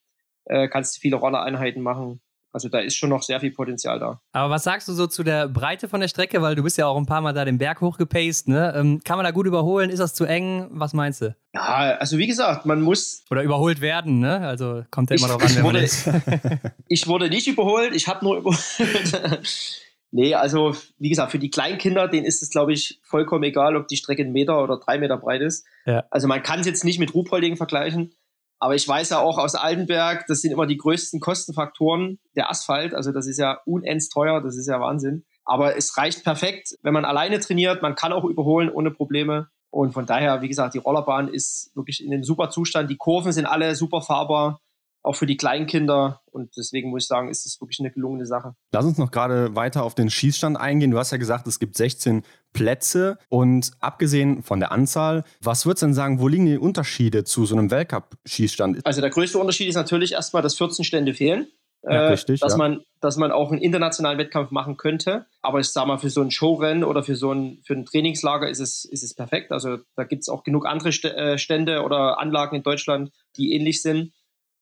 [0.46, 2.20] äh, kannst du viele Rollereinheiten machen.
[2.58, 4.20] Also da ist schon noch sehr viel Potenzial da.
[4.32, 6.42] Aber was sagst du so zu der Breite von der Strecke?
[6.42, 8.48] Weil du bist ja auch ein paar Mal da den Berg hochgepaced.
[8.48, 8.74] Ne?
[8.76, 9.92] Ähm, kann man da gut überholen?
[9.92, 10.66] Ist das zu eng?
[10.72, 11.36] Was meinst du?
[11.54, 13.24] Ja, also wie gesagt, man muss...
[13.30, 14.40] Oder überholt werden, ne?
[14.40, 15.84] Also kommt ja immer darauf an, wer wurde,
[16.88, 18.60] ich wurde nicht überholt, ich habe nur überholt.
[20.12, 23.88] nee, also wie gesagt, für die Kleinkinder, denen ist es, glaube ich, vollkommen egal, ob
[23.88, 25.64] die Strecke einen Meter oder drei Meter breit ist.
[25.86, 26.06] Ja.
[26.10, 28.16] Also man kann es jetzt nicht mit Ruhpolding vergleichen.
[28.60, 32.96] Aber ich weiß ja auch aus Altenberg, das sind immer die größten Kostenfaktoren, der Asphalt.
[32.96, 35.26] Also das ist ja unendlich teuer, das ist ja Wahnsinn.
[35.46, 37.82] Aber es reicht perfekt, wenn man alleine trainiert.
[37.82, 39.48] Man kann auch überholen ohne Probleme.
[39.70, 42.90] Und von daher, wie gesagt, die Rollerbahn ist wirklich in einem super Zustand.
[42.90, 44.60] Die Kurven sind alle super fahrbar
[45.08, 46.22] auch für die Kleinkinder.
[46.32, 48.54] Und deswegen muss ich sagen, ist es wirklich eine gelungene Sache.
[48.72, 50.92] Lass uns noch gerade weiter auf den Schießstand eingehen.
[50.92, 53.18] Du hast ja gesagt, es gibt 16 Plätze.
[53.30, 57.46] Und abgesehen von der Anzahl, was würdest du denn sagen, wo liegen die Unterschiede zu
[57.46, 58.86] so einem Weltcup-Schießstand?
[58.86, 61.48] Also der größte Unterschied ist natürlich erstmal, dass 14 Stände fehlen.
[61.84, 62.58] Ja, äh, richtig, dass, ja.
[62.58, 65.26] man, dass man auch einen internationalen Wettkampf machen könnte.
[65.42, 68.50] Aber ich sage mal, für so ein Showrennen oder für so ein, für ein Trainingslager
[68.50, 69.52] ist es, ist es perfekt.
[69.52, 73.82] Also da gibt es auch genug andere äh, Stände oder Anlagen in Deutschland, die ähnlich
[73.82, 74.12] sind.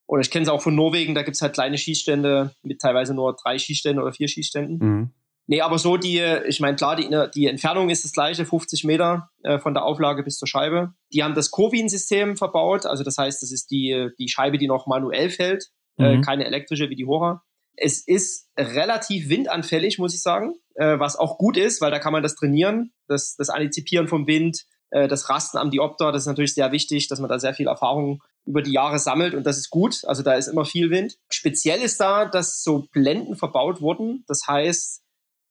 [0.07, 3.13] Oder ich kenne es auch von Norwegen, da gibt es halt kleine Schießstände mit teilweise
[3.13, 4.77] nur drei Schießständen oder vier Schießständen.
[4.77, 5.11] Mhm.
[5.47, 9.29] Nee, aber so die, ich meine, klar, die, die Entfernung ist das gleiche, 50 Meter
[9.43, 10.93] äh, von der Auflage bis zur Scheibe.
[11.13, 14.87] Die haben das Covin-System verbaut, also das heißt, das ist die, die Scheibe, die noch
[14.87, 16.19] manuell fällt, äh, mhm.
[16.19, 17.43] äh, keine elektrische wie die Hora.
[17.77, 22.13] Es ist relativ windanfällig, muss ich sagen, äh, was auch gut ist, weil da kann
[22.13, 26.27] man das trainieren, das, das Antizipieren vom Wind, äh, das Rasten am Diopter, das ist
[26.27, 29.57] natürlich sehr wichtig, dass man da sehr viel Erfahrung über die Jahre sammelt und das
[29.57, 30.03] ist gut.
[30.05, 31.17] Also da ist immer viel Wind.
[31.29, 34.23] Speziell ist da, dass so Blenden verbaut wurden.
[34.27, 35.01] Das heißt,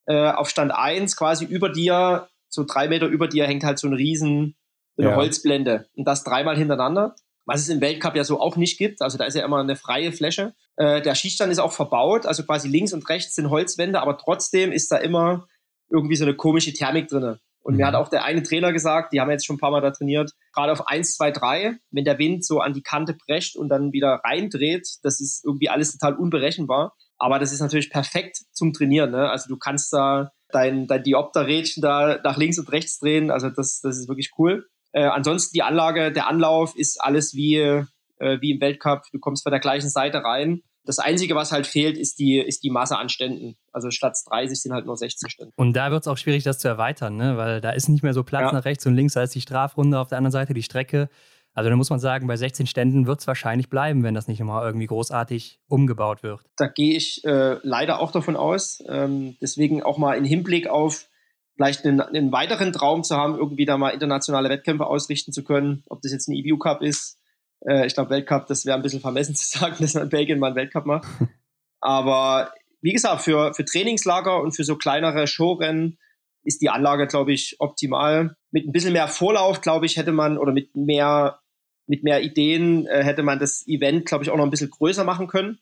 [0.06, 3.88] äh, auf Stand 1 quasi über dir, so drei Meter über dir hängt halt so
[3.88, 4.56] ein riesen
[4.96, 5.16] so eine ja.
[5.16, 7.14] Holzblende und das dreimal hintereinander.
[7.46, 9.02] Was es im Weltcup ja so auch nicht gibt.
[9.02, 10.54] Also da ist ja immer eine freie Fläche.
[10.76, 14.72] Äh, der Schießstand ist auch verbaut, also quasi links und rechts sind Holzwände, aber trotzdem
[14.72, 15.46] ist da immer
[15.90, 17.40] irgendwie so eine komische Thermik drinne.
[17.64, 17.78] Und mhm.
[17.78, 19.90] mir hat auch der eine Trainer gesagt, die haben jetzt schon ein paar Mal da
[19.90, 23.70] trainiert, gerade auf 1, 2, 3, wenn der Wind so an die Kante prescht und
[23.70, 26.94] dann wieder reindreht, das ist irgendwie alles total unberechenbar.
[27.18, 29.12] Aber das ist natürlich perfekt zum Trainieren.
[29.12, 29.30] Ne?
[29.30, 33.30] Also du kannst da dein, dein Diopterrädchen da nach links und rechts drehen.
[33.30, 34.66] Also das, das ist wirklich cool.
[34.92, 37.86] Äh, ansonsten die Anlage, der Anlauf ist alles wie, äh,
[38.18, 39.04] wie im Weltcup.
[39.12, 40.62] Du kommst von der gleichen Seite rein.
[40.84, 43.56] Das Einzige, was halt fehlt, ist die, ist die Masse an Ständen.
[43.72, 45.52] Also statt 30 sind halt nur 16 Stände.
[45.56, 47.36] Und da wird es auch schwierig, das zu erweitern, ne?
[47.36, 48.52] weil da ist nicht mehr so Platz ja.
[48.52, 51.08] nach rechts und links, da ist die Strafrunde auf der anderen Seite, die Strecke.
[51.54, 54.40] Also da muss man sagen, bei 16 Ständen wird es wahrscheinlich bleiben, wenn das nicht
[54.40, 56.40] immer irgendwie großartig umgebaut wird.
[56.56, 58.82] Da gehe ich äh, leider auch davon aus.
[58.88, 61.06] Ähm, deswegen auch mal in Hinblick auf
[61.54, 65.84] vielleicht einen, einen, weiteren Traum zu haben, irgendwie da mal internationale Wettkämpfe ausrichten zu können.
[65.88, 67.20] Ob das jetzt ein EBU Cup ist,
[67.66, 70.38] äh, ich glaube, Weltcup, das wäre ein bisschen vermessen zu sagen, dass man in Belgien
[70.38, 71.06] mal einen Weltcup macht.
[71.80, 75.98] Aber wie gesagt, für, für Trainingslager und für so kleinere Showrennen
[76.44, 78.36] ist die Anlage, glaube ich, optimal.
[78.50, 81.40] Mit ein bisschen mehr Vorlauf, glaube ich, hätte man, oder mit mehr,
[81.86, 85.04] mit mehr Ideen, äh, hätte man das Event, glaube ich, auch noch ein bisschen größer
[85.04, 85.58] machen können.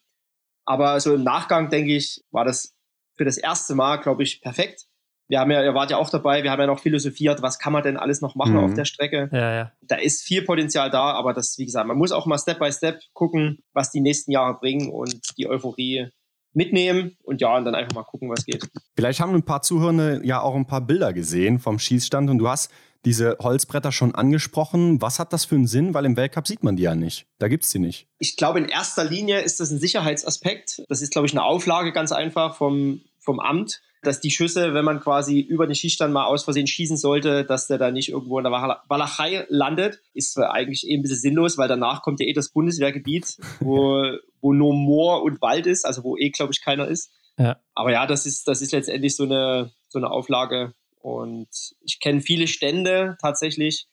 [0.65, 2.75] Aber so im Nachgang, denke ich, war das
[3.17, 4.87] für das erste Mal, glaube ich, perfekt
[5.33, 7.73] wir haben ja, ihr wart ja auch dabei, wir haben ja noch philosophiert, was kann
[7.73, 8.65] man denn alles noch machen mhm.
[8.65, 9.31] auf der Strecke.
[9.33, 9.73] Ja, ja.
[9.81, 12.71] Da ist viel Potenzial da, aber das, wie gesagt, man muss auch mal Step by
[12.71, 16.09] Step gucken, was die nächsten Jahre bringen und die Euphorie
[16.53, 18.69] mitnehmen und ja, und dann einfach mal gucken, was geht.
[18.95, 22.51] Vielleicht haben ein paar Zuhörende ja auch ein paar Bilder gesehen vom Schießstand und du
[22.51, 22.71] hast
[23.07, 25.01] diese Holzbretter schon angesprochen.
[25.01, 25.95] Was hat das für einen Sinn?
[25.95, 27.25] Weil im Weltcup sieht man die ja nicht.
[27.39, 28.07] Da gibt es die nicht.
[28.19, 30.83] Ich glaube, in erster Linie ist das ein Sicherheitsaspekt.
[30.91, 34.85] Das ist, glaube ich, eine Auflage ganz einfach vom, vom Amt dass die Schüsse, wenn
[34.85, 38.39] man quasi über den Schießstand mal aus Versehen schießen sollte, dass der da nicht irgendwo
[38.39, 42.33] in der Walachei landet, ist eigentlich eh ein bisschen sinnlos, weil danach kommt ja eh
[42.33, 44.05] das Bundeswehrgebiet, wo,
[44.41, 47.13] wo nur Moor und Wald ist, also wo eh, glaube ich, keiner ist.
[47.39, 47.61] Ja.
[47.75, 50.75] Aber ja, das ist, das ist letztendlich so eine, so eine Auflage.
[51.01, 51.49] Und
[51.81, 53.87] ich kenne viele Stände tatsächlich,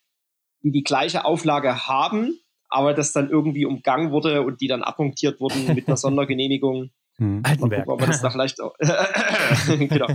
[0.64, 5.40] die die gleiche Auflage haben, aber das dann irgendwie umgangen wurde und die dann abmontiert
[5.40, 6.92] wurden mit einer Sondergenehmigung.
[7.20, 7.42] Hm.
[7.44, 7.86] Altenberg.
[7.86, 8.74] Gucken, ob man das da vielleicht auch,
[9.68, 10.08] genau,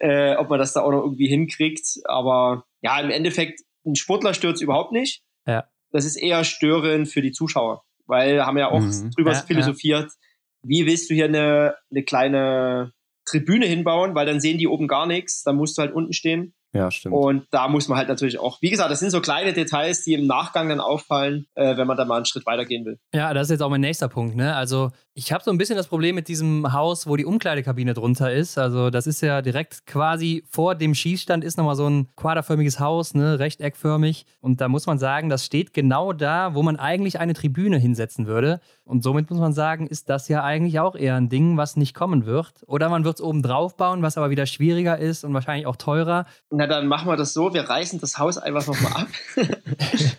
[0.00, 1.86] äh, ob man das da auch noch irgendwie hinkriegt.
[2.04, 5.22] Aber ja, im Endeffekt, ein Sportler stört es überhaupt nicht.
[5.46, 5.64] Ja.
[5.92, 9.10] Das ist eher störend für die Zuschauer, weil haben ja auch mhm.
[9.14, 10.10] drüber ja, philosophiert.
[10.10, 10.68] Ja.
[10.68, 12.92] wie willst du hier eine, eine kleine
[13.28, 16.54] Tribüne hinbauen, weil dann sehen die oben gar nichts, dann musst du halt unten stehen.
[16.74, 17.14] Ja, stimmt.
[17.14, 20.12] Und da muss man halt natürlich auch, wie gesagt, das sind so kleine Details, die
[20.12, 22.98] im Nachgang dann auffallen, äh, wenn man da mal einen Schritt weitergehen will.
[23.14, 24.36] Ja, das ist jetzt auch mein nächster Punkt.
[24.36, 24.54] Ne?
[24.54, 28.32] Also ich habe so ein bisschen das Problem mit diesem Haus, wo die Umkleidekabine drunter
[28.32, 28.56] ist.
[28.56, 33.14] Also das ist ja direkt quasi vor dem Schießstand ist nochmal so ein quaderförmiges Haus,
[33.14, 33.40] ne?
[33.40, 34.26] rechteckförmig.
[34.40, 38.28] Und da muss man sagen, das steht genau da, wo man eigentlich eine Tribüne hinsetzen
[38.28, 38.60] würde.
[38.84, 41.94] Und somit muss man sagen, ist das ja eigentlich auch eher ein Ding, was nicht
[41.94, 42.62] kommen wird.
[42.68, 45.74] Oder man wird es oben drauf bauen, was aber wieder schwieriger ist und wahrscheinlich auch
[45.74, 46.26] teurer.
[46.50, 49.08] Na, dann machen wir das so, wir reißen das Haus einfach nochmal ab,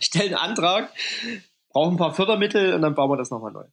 [0.00, 0.90] stellen einen Antrag,
[1.70, 3.64] brauchen ein paar Fördermittel und dann bauen wir das nochmal neu.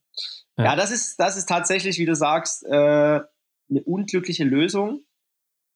[0.57, 0.65] Ja.
[0.65, 3.19] ja, das, ist, das ist tatsächlich, wie du sagst, äh,
[3.69, 5.01] eine unglückliche Lösung.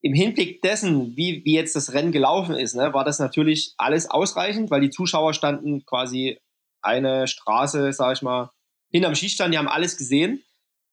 [0.00, 4.10] Im Hinblick dessen, wie, wie jetzt das Rennen gelaufen ist, ne, war das natürlich alles
[4.10, 6.38] ausreichend, weil die Zuschauer standen quasi
[6.80, 8.50] eine Straße, sag ich mal,
[8.90, 10.42] hinterm Schießstand, die haben alles gesehen.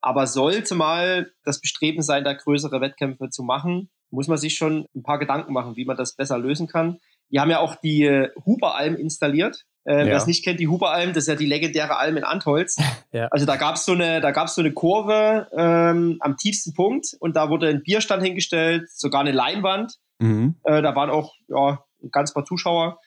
[0.01, 4.85] Aber sollte mal das Bestreben sein, da größere Wettkämpfe zu machen, muss man sich schon
[4.95, 6.99] ein paar Gedanken machen, wie man das besser lösen kann.
[7.31, 9.65] Die haben ja auch die Huberalm installiert.
[9.85, 10.05] Äh, ja.
[10.05, 12.77] Wer es nicht kennt, die Huberalm, das ist ja die legendäre Alm in Antholz.
[13.11, 13.27] Ja.
[13.31, 17.15] Also da gab es so eine, da gab's so eine Kurve ähm, am tiefsten Punkt
[17.19, 19.95] und da wurde ein Bierstand hingestellt, sogar eine Leinwand.
[20.19, 20.57] Mhm.
[20.63, 22.99] Äh, da waren auch ja, ganz paar Zuschauer.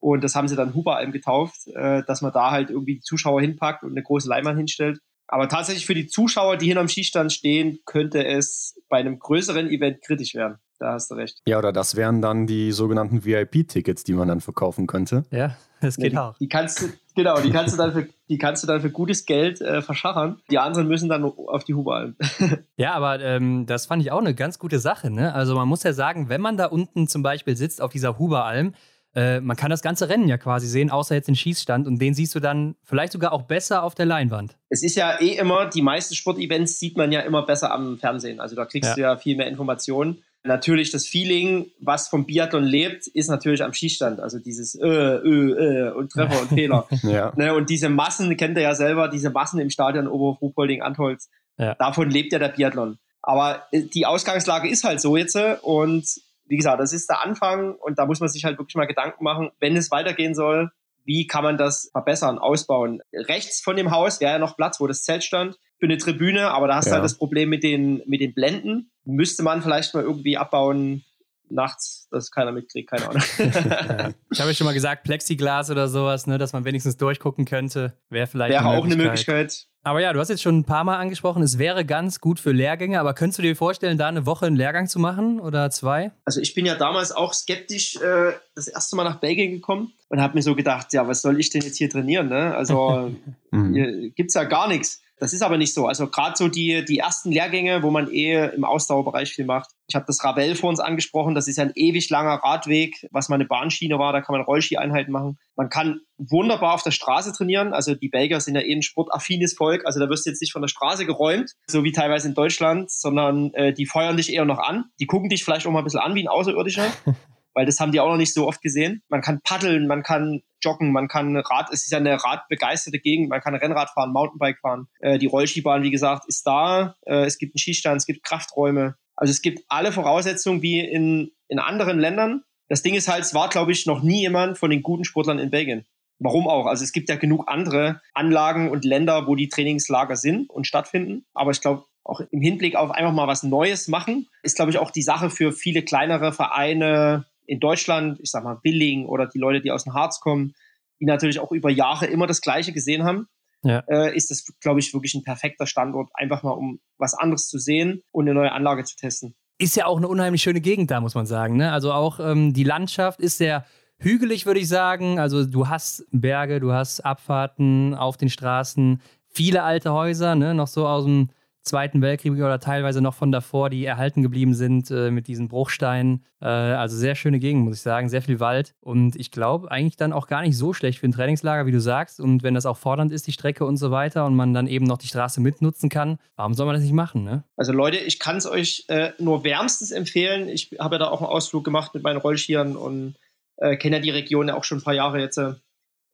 [0.00, 3.40] Und das haben sie dann Huberalm getauft, äh, dass man da halt irgendwie die Zuschauer
[3.40, 4.98] hinpackt und eine große Leinwand hinstellt.
[5.28, 10.02] Aber tatsächlich für die Zuschauer, die hinterm Schießstand stehen, könnte es bei einem größeren Event
[10.02, 10.58] kritisch werden.
[10.84, 11.40] Da hast du recht.
[11.46, 15.24] Ja, oder das wären dann die sogenannten VIP-Tickets, die man dann verkaufen könnte.
[15.30, 16.36] Ja, das geht ja, die, auch.
[16.36, 19.24] Die kannst du, genau, die kannst du dann für, die kannst du dann für gutes
[19.24, 20.42] Geld äh, verschachern.
[20.50, 22.16] Die anderen müssen dann auf die Huberalm.
[22.76, 25.08] ja, aber ähm, das fand ich auch eine ganz gute Sache.
[25.08, 25.34] Ne?
[25.34, 28.74] Also man muss ja sagen, wenn man da unten zum Beispiel sitzt auf dieser Huberalm,
[29.14, 32.12] äh, man kann das ganze Rennen ja quasi sehen, außer jetzt den Schießstand und den
[32.12, 34.58] siehst du dann vielleicht sogar auch besser auf der Leinwand.
[34.68, 38.38] Es ist ja eh immer, die meisten Sportevents sieht man ja immer besser am Fernsehen.
[38.38, 38.94] Also da kriegst ja.
[38.94, 40.22] du ja viel mehr Informationen.
[40.46, 44.20] Natürlich das Feeling, was vom Biathlon lebt, ist natürlich am Schießstand.
[44.20, 46.86] Also dieses äh, äh, äh und Treffer und Fehler.
[47.02, 47.32] ja.
[47.34, 51.30] ne, und diese Massen, kennt ihr ja selber, diese Massen im Stadion Oberhof-Ruhpolding, Antholz.
[51.56, 51.74] Ja.
[51.76, 52.98] Davon lebt ja der Biathlon.
[53.22, 56.04] Aber äh, die Ausgangslage ist halt so jetzt und
[56.46, 59.24] wie gesagt, das ist der Anfang und da muss man sich halt wirklich mal Gedanken
[59.24, 60.70] machen, wenn es weitergehen soll,
[61.04, 63.00] wie kann man das verbessern, ausbauen.
[63.12, 66.50] Rechts von dem Haus wäre ja noch Platz, wo das Zelt stand, für eine Tribüne,
[66.50, 68.90] aber da hast du halt das Problem mit den, mit den Blenden.
[69.04, 71.04] Müsste man vielleicht mal irgendwie abbauen,
[71.50, 73.22] nachts, dass keiner mitkriegt, keine Ahnung.
[74.30, 77.98] ich habe ja schon mal gesagt, Plexiglas oder sowas, ne, dass man wenigstens durchgucken könnte,
[78.08, 79.66] wäre vielleicht wäre auch eine Möglichkeit.
[79.82, 82.52] Aber ja, du hast jetzt schon ein paar Mal angesprochen, es wäre ganz gut für
[82.52, 86.12] Lehrgänge, aber könntest du dir vorstellen, da eine Woche einen Lehrgang zu machen oder zwei?
[86.24, 90.22] Also ich bin ja damals auch skeptisch äh, das erste Mal nach Belgien gekommen und
[90.22, 92.30] habe mir so gedacht, ja, was soll ich denn jetzt hier trainieren?
[92.30, 92.54] Ne?
[92.54, 93.14] Also
[93.50, 93.74] mhm.
[93.74, 95.03] hier gibt es ja gar nichts.
[95.18, 95.86] Das ist aber nicht so.
[95.86, 99.70] Also gerade so die, die ersten Lehrgänge, wo man eh im Ausdauerbereich viel macht.
[99.86, 101.34] Ich habe das Ravel vor uns angesprochen.
[101.34, 104.12] Das ist ja ein ewig langer Radweg, was mal eine Bahnschiene war.
[104.12, 105.38] Da kann man Rollski-Einheiten machen.
[105.56, 107.72] Man kann wunderbar auf der Straße trainieren.
[107.72, 109.86] Also die Belgier sind ja eh ein sportaffines Volk.
[109.86, 112.90] Also da wirst du jetzt nicht von der Straße geräumt, so wie teilweise in Deutschland,
[112.90, 114.86] sondern äh, die feuern dich eher noch an.
[115.00, 116.86] Die gucken dich vielleicht auch mal ein bisschen an wie ein Außerirdischer.
[117.54, 119.02] weil das haben die auch noch nicht so oft gesehen.
[119.08, 123.28] Man kann paddeln, man kann joggen, man kann Rad, es ist ja eine radbegeisterte Gegend,
[123.28, 124.88] man kann Rennrad fahren, Mountainbike fahren.
[125.00, 126.96] Äh, die Rollskibahn, wie gesagt, ist da.
[127.06, 128.96] Äh, es gibt einen Schießstand, es gibt Krafträume.
[129.16, 132.42] Also es gibt alle Voraussetzungen wie in, in anderen Ländern.
[132.68, 135.38] Das Ding ist halt, es war, glaube ich, noch nie jemand von den guten Sportlern
[135.38, 135.84] in Belgien.
[136.18, 136.66] Warum auch?
[136.66, 141.26] Also es gibt ja genug andere Anlagen und Länder, wo die Trainingslager sind und stattfinden.
[141.34, 144.78] Aber ich glaube, auch im Hinblick auf einfach mal was Neues machen, ist, glaube ich,
[144.78, 149.38] auch die Sache für viele kleinere Vereine, in Deutschland, ich sag mal Billing oder die
[149.38, 150.54] Leute, die aus dem Harz kommen,
[151.00, 153.28] die natürlich auch über Jahre immer das Gleiche gesehen haben,
[153.62, 153.82] ja.
[153.88, 157.58] äh, ist das, glaube ich, wirklich ein perfekter Standort, einfach mal um was anderes zu
[157.58, 159.34] sehen und eine neue Anlage zu testen.
[159.58, 161.56] Ist ja auch eine unheimlich schöne Gegend da, muss man sagen.
[161.56, 161.72] Ne?
[161.72, 163.64] Also auch ähm, die Landschaft ist sehr
[163.98, 165.18] hügelig, würde ich sagen.
[165.18, 170.54] Also du hast Berge, du hast Abfahrten auf den Straßen, viele alte Häuser, ne?
[170.54, 171.30] noch so aus dem
[171.64, 176.24] Zweiten Weltkrieg oder teilweise noch von davor, die erhalten geblieben sind äh, mit diesen Bruchsteinen.
[176.42, 178.74] Äh, also sehr schöne Gegend, muss ich sagen, sehr viel Wald.
[178.80, 181.80] Und ich glaube, eigentlich dann auch gar nicht so schlecht für ein Trainingslager, wie du
[181.80, 182.20] sagst.
[182.20, 184.84] Und wenn das auch fordernd ist, die Strecke und so weiter, und man dann eben
[184.84, 187.24] noch die Straße mitnutzen kann, warum soll man das nicht machen?
[187.24, 187.44] Ne?
[187.56, 190.50] Also Leute, ich kann es euch äh, nur wärmstens empfehlen.
[190.50, 193.14] Ich habe ja da auch einen Ausflug gemacht mit meinen Rollschieren und
[193.56, 195.54] äh, kenne ja die Region ja auch schon ein paar Jahre jetzt äh,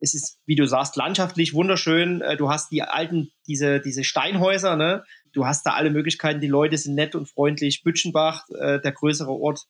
[0.00, 2.22] es ist, wie du sagst, landschaftlich wunderschön.
[2.22, 5.04] Äh, du hast die alten, diese, diese Steinhäuser, ne?
[5.32, 7.82] Du hast da alle Möglichkeiten, die Leute sind nett und freundlich.
[7.82, 9.66] Bütchenbach, äh, der größere Ort,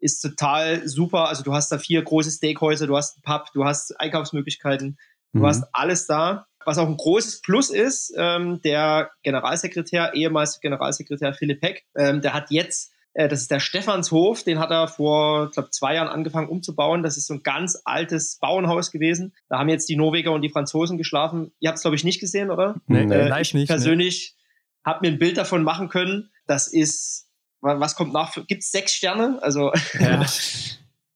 [0.00, 1.28] ist total super.
[1.28, 4.98] Also du hast da vier große Steakhäuser, du hast einen Pub, du hast Einkaufsmöglichkeiten,
[5.32, 5.46] du mhm.
[5.46, 6.46] hast alles da.
[6.64, 12.34] Was auch ein großes Plus ist, ähm, der Generalsekretär, ehemals Generalsekretär Philipp Heck, ähm, der
[12.34, 16.48] hat jetzt äh, das ist der Stephanshof, den hat er vor, glaube zwei Jahren angefangen
[16.48, 17.02] umzubauen.
[17.02, 19.32] Das ist so ein ganz altes Bauernhaus gewesen.
[19.48, 21.52] Da haben jetzt die Norweger und die Franzosen geschlafen.
[21.60, 22.76] Ihr habt es, glaube ich, nicht gesehen, oder?
[22.86, 24.39] Nee, äh, ich nicht, persönlich nee.
[24.84, 26.30] Habe mir ein Bild davon machen können.
[26.46, 27.28] Das ist,
[27.60, 28.34] was kommt nach?
[28.46, 29.38] Gibt es sechs Sterne?
[29.42, 30.24] Also ja.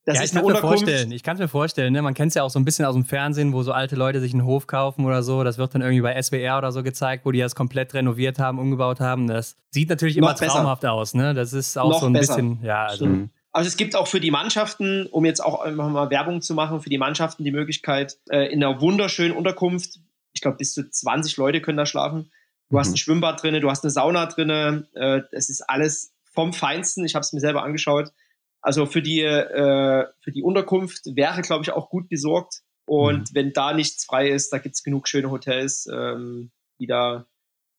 [0.07, 1.13] Das ja, ist ich kann mir vorstellen.
[1.13, 1.93] Ich kann es mir vorstellen.
[1.93, 2.03] Ne?
[2.03, 4.21] Man kennt es ja auch so ein bisschen aus dem Fernsehen, wo so alte Leute
[4.21, 5.45] sich einen Hof kaufen oder so.
[5.45, 8.59] Das wird dann irgendwie bei SWR oder so gezeigt, wo die das komplett renoviert haben,
[8.59, 9.27] umgebaut haben.
[9.27, 10.93] Das sieht natürlich immer Noch traumhaft besser.
[10.93, 11.15] aus.
[11.15, 11.33] Ne?
[11.33, 12.35] Das ist auch Noch so ein besser.
[12.37, 12.85] bisschen, ja.
[12.85, 13.07] Also,
[13.53, 16.83] also es gibt auch für die Mannschaften, um jetzt auch einfach mal Werbung zu machen,
[16.83, 20.01] für die Mannschaften die Möglichkeit, äh, in einer wunderschönen Unterkunft,
[20.35, 22.31] ich glaube bis zu 20 Leute können da schlafen.
[22.75, 22.81] Du mhm.
[22.81, 24.51] hast ein Schwimmbad drin, du hast eine Sauna drin.
[24.95, 27.05] Äh, es ist alles vom Feinsten.
[27.05, 28.11] Ich habe es mir selber angeschaut.
[28.61, 32.63] Also für die, äh, für die Unterkunft wäre, glaube ich, auch gut besorgt.
[32.85, 33.35] Und mhm.
[33.35, 37.27] wenn da nichts frei ist, da gibt es genug schöne Hotels, ähm, die da,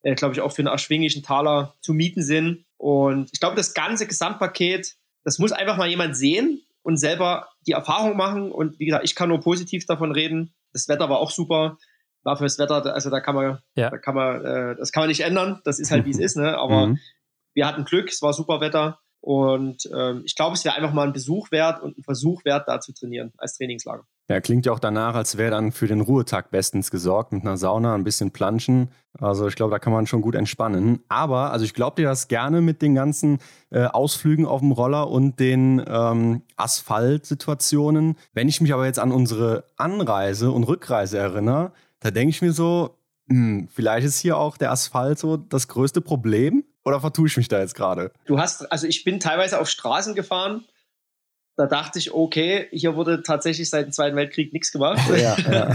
[0.04, 2.64] äh, glaube ich, auch für einen erschwinglichen Taler zu mieten sind.
[2.78, 7.74] Und ich glaube, das ganze Gesamtpaket, das muss einfach mal jemand sehen und selber die
[7.74, 8.50] Erfahrung machen.
[8.50, 10.54] Und wie gesagt, ich kann nur positiv davon reden.
[10.72, 11.80] Das Wetter war auch super.
[12.26, 13.92] War fürs Wetter, also da kann man, ja.
[13.92, 15.62] da kann man, äh, das kann man nicht ändern.
[15.64, 16.58] Das ist halt wie es ist, ne?
[16.58, 17.00] Aber mhm.
[17.54, 19.00] wir hatten Glück, es war super Wetter.
[19.22, 22.68] Und ähm, ich glaube, es wäre einfach mal ein Besuch wert und ein Versuch wert,
[22.68, 24.04] da zu trainieren als Trainingslager.
[24.30, 27.58] Ja, klingt ja auch danach, als wäre dann für den Ruhetag bestens gesorgt mit einer
[27.58, 28.90] Sauna, ein bisschen Planschen.
[29.20, 31.04] Also ich glaube, da kann man schon gut entspannen.
[31.10, 33.40] Aber, also ich glaube dir das gerne mit den ganzen
[33.72, 38.18] äh, Ausflügen auf dem Roller und den ähm, Asphaltsituationen.
[38.34, 42.52] Wenn ich mich aber jetzt an unsere Anreise und Rückreise erinnere, da denke ich mir
[42.52, 42.98] so,
[43.30, 46.64] hm, vielleicht ist hier auch der Asphalt so das größte Problem.
[46.84, 48.12] Oder vertue ich mich da jetzt gerade?
[48.26, 50.66] Du hast, also ich bin teilweise auf Straßen gefahren.
[51.58, 55.00] Da dachte ich, okay, hier wurde tatsächlich seit dem Zweiten Weltkrieg nichts gemacht.
[55.18, 55.74] Ja, ja.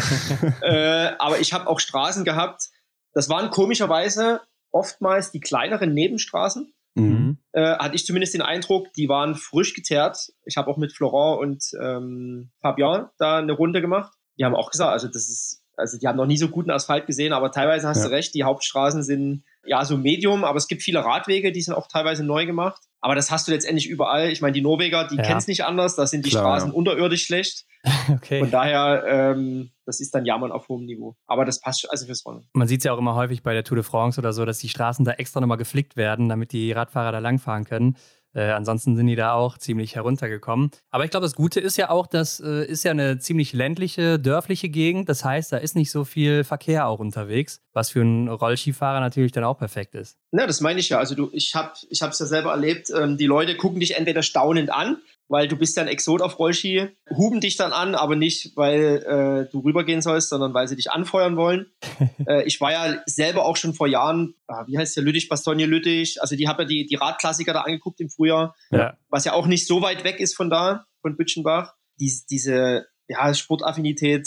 [0.63, 2.69] äh, aber ich habe auch Straßen gehabt.
[3.13, 6.73] Das waren komischerweise oftmals die kleineren Nebenstraßen.
[6.95, 7.39] Mhm.
[7.53, 10.33] Äh, hatte ich zumindest den Eindruck, die waren frisch geteert.
[10.45, 14.13] Ich habe auch mit Florent und ähm, Fabian da eine Runde gemacht.
[14.39, 17.07] Die haben auch gesagt, also das ist, also die haben noch nie so guten Asphalt
[17.07, 18.09] gesehen, aber teilweise hast ja.
[18.09, 21.75] du recht, die Hauptstraßen sind ja, so Medium, aber es gibt viele Radwege, die sind
[21.75, 22.83] auch teilweise neu gemacht.
[23.03, 24.31] Aber das hast du letztendlich überall.
[24.31, 25.23] Ich meine, die Norweger, die ja.
[25.23, 26.75] kennen es nicht anders, da sind die Klar, Straßen ja.
[26.75, 27.65] unterirdisch schlecht.
[28.11, 28.41] okay.
[28.41, 31.17] Von daher, ähm, das ist dann Jammern auf hohem Niveau.
[31.27, 32.47] Aber das passt also fürs Rennen.
[32.53, 34.59] Man sieht es ja auch immer häufig bei der Tour de France oder so, dass
[34.59, 37.97] die Straßen da extra nochmal geflickt werden, damit die Radfahrer da langfahren können.
[38.35, 40.71] Äh, ansonsten sind die da auch ziemlich heruntergekommen.
[40.91, 44.19] Aber ich glaube, das Gute ist ja auch, das äh, ist ja eine ziemlich ländliche,
[44.19, 45.09] dörfliche Gegend.
[45.09, 49.33] Das heißt, da ist nicht so viel Verkehr auch unterwegs, was für einen Rollskifahrer natürlich
[49.33, 50.17] dann auch perfekt ist.
[50.33, 50.99] Ja, das meine ich ja.
[50.99, 52.91] Also du, ich habe es ja selber erlebt.
[52.91, 54.99] Ähm, die Leute gucken dich entweder staunend an
[55.31, 59.47] weil du bist ja ein Exot auf Rollski, huben dich dann an, aber nicht, weil
[59.47, 61.71] äh, du rübergehen sollst, sondern weil sie dich anfeuern wollen.
[62.27, 65.67] äh, ich war ja selber auch schon vor Jahren, ah, wie heißt der, Lüttich, Bastogne
[65.67, 68.99] Lüttich, also die habe ja die, die Radklassiker da angeguckt im Frühjahr, ja.
[69.09, 71.75] was ja auch nicht so weit weg ist von da, von Bütchenbach.
[72.01, 74.27] Dies, diese ja, Sportaffinität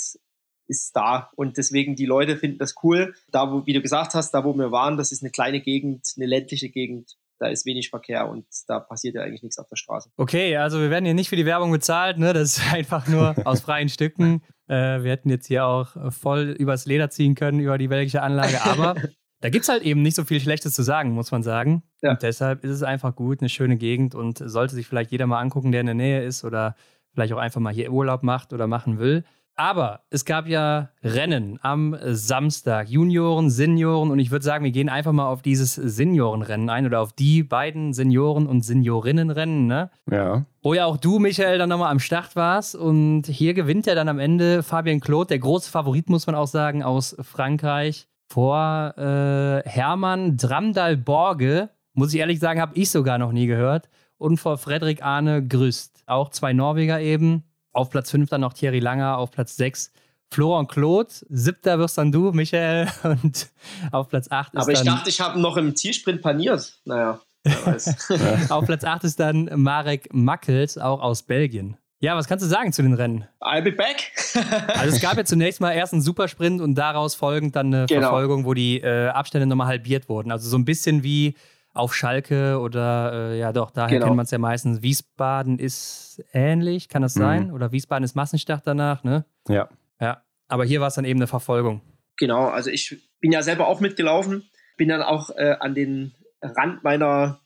[0.68, 3.13] ist da und deswegen die Leute finden das cool.
[3.30, 6.13] Da, wo, wie du gesagt hast, da wo wir waren, das ist eine kleine Gegend,
[6.16, 9.76] eine ländliche Gegend da ist wenig Verkehr und da passiert ja eigentlich nichts auf der
[9.76, 10.10] Straße.
[10.17, 12.34] Okay, also wir werden hier nicht für die Werbung bezahlt, ne?
[12.34, 14.41] Das ist einfach nur aus freien Stücken.
[14.67, 18.63] Äh, wir hätten jetzt hier auch voll übers Leder ziehen können über die belgische Anlage,
[18.63, 18.96] aber
[19.41, 21.84] da gibt es halt eben nicht so viel Schlechtes zu sagen, muss man sagen.
[22.02, 22.12] Ja.
[22.12, 25.41] Und deshalb ist es einfach gut, eine schöne Gegend und sollte sich vielleicht jeder mal
[25.41, 26.76] angucken, der in der Nähe ist oder
[27.13, 29.26] vielleicht auch einfach mal hier Urlaub macht oder machen will.
[29.56, 34.89] Aber es gab ja Rennen am Samstag, Junioren, Senioren und ich würde sagen, wir gehen
[34.89, 39.92] einfach mal auf dieses Seniorenrennen ein oder auf die beiden Senioren- und Seniorinnenrennen, ne?
[40.10, 40.46] Ja.
[40.63, 44.10] Wo ja auch du, Michael, dann nochmal am Start warst und hier gewinnt ja dann
[44.10, 49.70] am Ende Fabien Claude, der große Favorit, muss man auch sagen, aus Frankreich, vor äh,
[49.70, 55.04] Hermann Dramdal-Borge, muss ich ehrlich sagen, habe ich sogar noch nie gehört, und vor Frederik
[55.04, 57.44] Arne Grüst, auch zwei Norweger eben.
[57.73, 59.91] Auf Platz 5 dann noch Thierry Langer, auf Platz 6
[60.33, 63.49] Florian Claude, siebter wirst dann du, Michael, und
[63.91, 66.79] auf Platz 8 ist Aber ich dann, dachte, ich habe noch im Zielsprint paniert.
[66.86, 68.12] Naja, wer weiß.
[68.49, 71.77] auf Platz 8 ist dann Marek Mackels, auch aus Belgien.
[71.99, 73.25] Ja, was kannst du sagen zu den Rennen?
[73.39, 74.12] I'll be back.
[74.75, 78.01] also es gab ja zunächst mal erst einen Supersprint und daraus folgend dann eine genau.
[78.01, 80.30] Verfolgung, wo die äh, Abstände nochmal halbiert wurden.
[80.32, 81.36] Also so ein bisschen wie
[81.74, 84.05] auf Schalke oder äh, ja doch, daher genau.
[84.05, 84.82] kennt man es ja meistens.
[84.82, 87.19] Wiesbaden ist ähnlich, kann das mhm.
[87.19, 87.51] sein?
[87.51, 89.26] Oder Wiesbaden ist Massenstart danach, ne?
[89.47, 89.69] Ja.
[89.99, 90.24] Ja.
[90.47, 91.82] Aber hier war es dann eben eine Verfolgung.
[92.17, 96.84] Genau, also ich bin ja selber auch mitgelaufen, bin dann auch äh, an den Rand
[96.84, 97.39] meiner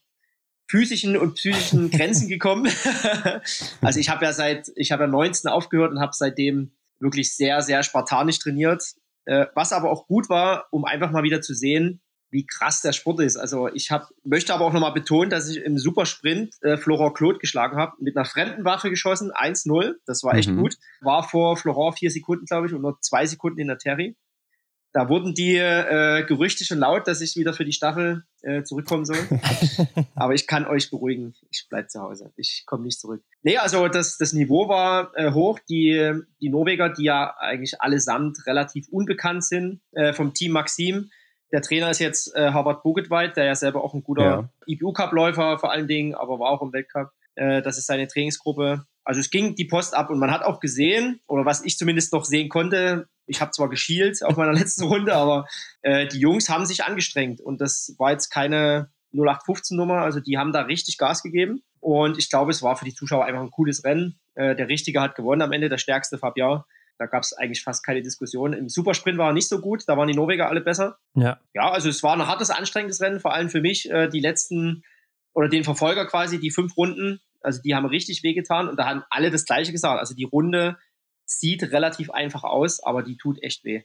[0.69, 2.69] physischen und psychischen Grenzen gekommen.
[3.81, 7.61] also ich habe ja seit, ich habe ja 19 aufgehört und habe seitdem wirklich sehr,
[7.61, 8.83] sehr spartanisch trainiert.
[9.25, 12.93] Äh, was aber auch gut war, um einfach mal wieder zu sehen, wie krass der
[12.93, 13.37] Sport ist.
[13.37, 17.39] Also ich hab, möchte aber auch nochmal betonen, dass ich im Supersprint äh, Florent Claude
[17.39, 19.95] geschlagen habe, mit einer fremden Waffe geschossen, 1-0.
[20.05, 20.57] Das war echt mhm.
[20.57, 20.77] gut.
[21.01, 24.15] War vor Florent vier Sekunden, glaube ich, und nur zwei Sekunden in der Terry.
[24.93, 29.05] Da wurden die äh, Gerüchte schon laut, dass ich wieder für die Staffel äh, zurückkommen
[29.05, 29.19] soll.
[30.15, 32.31] aber ich kann euch beruhigen, ich bleibe zu Hause.
[32.35, 33.21] Ich komme nicht zurück.
[33.43, 35.59] Nee, also das, das Niveau war äh, hoch.
[35.69, 41.11] Die, die Norweger, die ja eigentlich allesamt relativ unbekannt sind, äh, vom Team Maxim,
[41.51, 44.49] der Trainer ist jetzt äh, Harvard Bogetweit, der ja selber auch ein guter ja.
[44.67, 47.11] IBU-Cup-Läufer vor allen Dingen, aber war auch im Weltcup.
[47.35, 48.85] Äh, das ist seine Trainingsgruppe.
[49.03, 52.11] Also es ging die Post ab und man hat auch gesehen, oder was ich zumindest
[52.11, 55.47] noch sehen konnte, ich habe zwar geschielt auf meiner letzten Runde, aber
[55.81, 60.51] äh, die Jungs haben sich angestrengt und das war jetzt keine 0815-Nummer, also die haben
[60.51, 63.85] da richtig Gas gegeben und ich glaube, es war für die Zuschauer einfach ein cooles
[63.85, 64.19] Rennen.
[64.35, 66.63] Äh, der Richtige hat gewonnen am Ende, der stärkste Fabian.
[66.97, 68.53] Da gab es eigentlich fast keine Diskussion.
[68.53, 70.97] Im Supersprint war er nicht so gut, da waren die Norweger alle besser.
[71.13, 71.39] Ja.
[71.53, 73.89] Ja, also es war ein hartes, anstrengendes Rennen, vor allem für mich.
[73.89, 74.83] Äh, die letzten
[75.33, 79.03] oder den Verfolger quasi, die fünf Runden, also die haben richtig wehgetan und da haben
[79.09, 79.99] alle das Gleiche gesagt.
[79.99, 80.77] Also die Runde
[81.25, 83.83] sieht relativ einfach aus, aber die tut echt weh.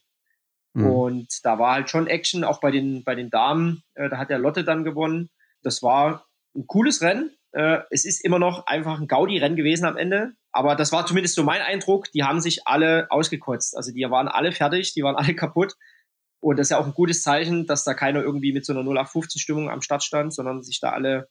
[0.75, 0.87] Mhm.
[0.87, 3.83] Und da war halt schon Action, auch bei den, bei den Damen.
[3.95, 5.29] Äh, da hat der Lotte dann gewonnen.
[5.63, 7.37] Das war ein cooles Rennen.
[7.53, 10.32] Äh, es ist immer noch einfach ein Gaudi-Rennen gewesen am Ende.
[10.53, 12.11] Aber das war zumindest so mein Eindruck.
[12.12, 13.76] Die haben sich alle ausgekotzt.
[13.76, 15.74] Also die waren alle fertig, die waren alle kaputt.
[16.40, 18.82] Und das ist ja auch ein gutes Zeichen, dass da keiner irgendwie mit so einer
[18.82, 21.28] 0815-Stimmung am Start stand, sondern sich da alle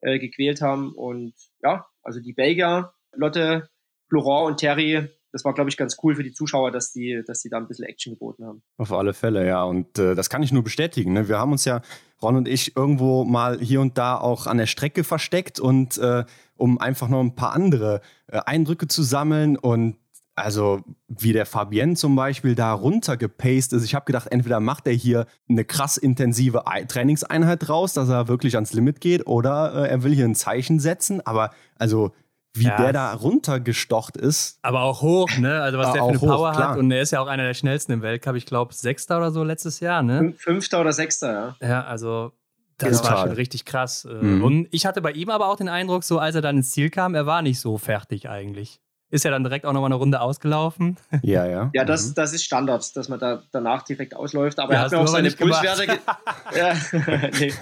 [0.00, 0.92] äh, gequält haben.
[0.94, 3.68] Und ja, also die Belgier, Lotte,
[4.08, 7.40] Florent und Terry, das war, glaube ich, ganz cool für die Zuschauer, dass die, dass
[7.40, 8.62] die da ein bisschen Action geboten haben.
[8.78, 9.62] Auf alle Fälle, ja.
[9.62, 11.12] Und äh, das kann ich nur bestätigen.
[11.12, 11.28] Ne?
[11.28, 11.82] Wir haben uns ja,
[12.22, 16.24] Ron und ich, irgendwo mal hier und da auch an der Strecke versteckt und äh,
[16.56, 19.96] um einfach noch ein paar andere äh, Eindrücke zu sammeln und
[20.36, 23.84] also wie der Fabienne zum Beispiel da runtergepaced ist.
[23.84, 28.54] Ich habe gedacht, entweder macht er hier eine krass intensive Trainingseinheit raus, dass er wirklich
[28.54, 31.20] ans Limit geht, oder äh, er will hier ein Zeichen setzen.
[31.26, 32.12] Aber also
[32.54, 32.76] wie ja.
[32.76, 34.58] der da runtergestocht ist.
[34.62, 35.60] Aber auch hoch, ne?
[35.62, 36.78] Also was ja, der für eine Power hoch, hat.
[36.78, 38.34] Und er ist ja auch einer der schnellsten im Weltcup.
[38.36, 40.34] Ich glaube, Sechster oder so letztes Jahr, ne?
[40.36, 41.68] Fünfter oder Sechster, ja.
[41.68, 42.32] Ja, also
[42.78, 43.16] das Total.
[43.16, 44.04] war schon richtig krass.
[44.04, 44.44] Äh, mhm.
[44.44, 46.90] Und ich hatte bei ihm aber auch den Eindruck, so als er dann ins Ziel
[46.90, 48.80] kam, er war nicht so fertig eigentlich
[49.10, 50.96] ist ja dann direkt auch nochmal eine Runde ausgelaufen.
[51.22, 51.70] Ja, ja.
[51.80, 52.14] Ja, das, mhm.
[52.14, 54.58] das ist Standard, dass man da danach direkt ausläuft.
[54.58, 55.86] Aber ja, er hat mir auch seine Pulswerte
[56.56, 56.74] ja,
[57.38, 57.52] nee.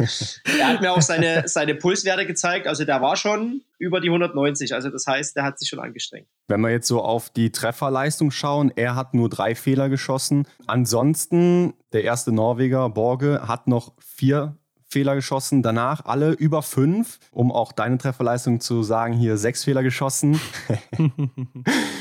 [0.58, 2.66] Er hat mir auch seine, seine Pulswerte gezeigt.
[2.66, 4.74] Also der war schon über die 190.
[4.74, 6.26] Also das heißt, der hat sich schon angestrengt.
[6.48, 10.46] Wenn wir jetzt so auf die Trefferleistung schauen, er hat nur drei Fehler geschossen.
[10.66, 14.56] Ansonsten, der erste Norweger, Borge, hat noch vier
[14.88, 15.62] Fehler geschossen.
[15.62, 20.40] Danach alle über fünf, um auch deine Trefferleistung zu sagen, hier sechs Fehler geschossen.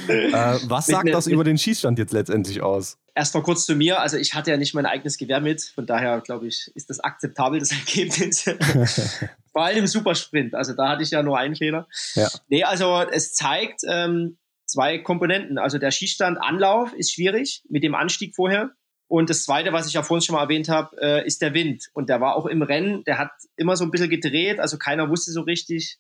[0.08, 2.98] äh, was sagt das über den Schießstand jetzt letztendlich aus?
[3.14, 4.00] Erstmal kurz zu mir.
[4.00, 5.62] Also ich hatte ja nicht mein eigenes Gewehr mit.
[5.76, 8.44] Von daher, glaube ich, ist das akzeptabel, das Ergebnis.
[9.52, 10.56] Vor allem im Supersprint.
[10.56, 11.88] Also da hatte ich ja nur einen Fehler.
[12.16, 12.30] Ja.
[12.48, 15.58] Nee, also es zeigt ähm, zwei Komponenten.
[15.58, 18.72] Also der Schießstand Anlauf ist schwierig mit dem Anstieg vorher.
[19.08, 21.90] Und das Zweite, was ich ja vorhin schon mal erwähnt habe, äh, ist der Wind.
[21.94, 25.10] Und der war auch im Rennen, der hat immer so ein bisschen gedreht, also keiner
[25.10, 25.98] wusste so richtig,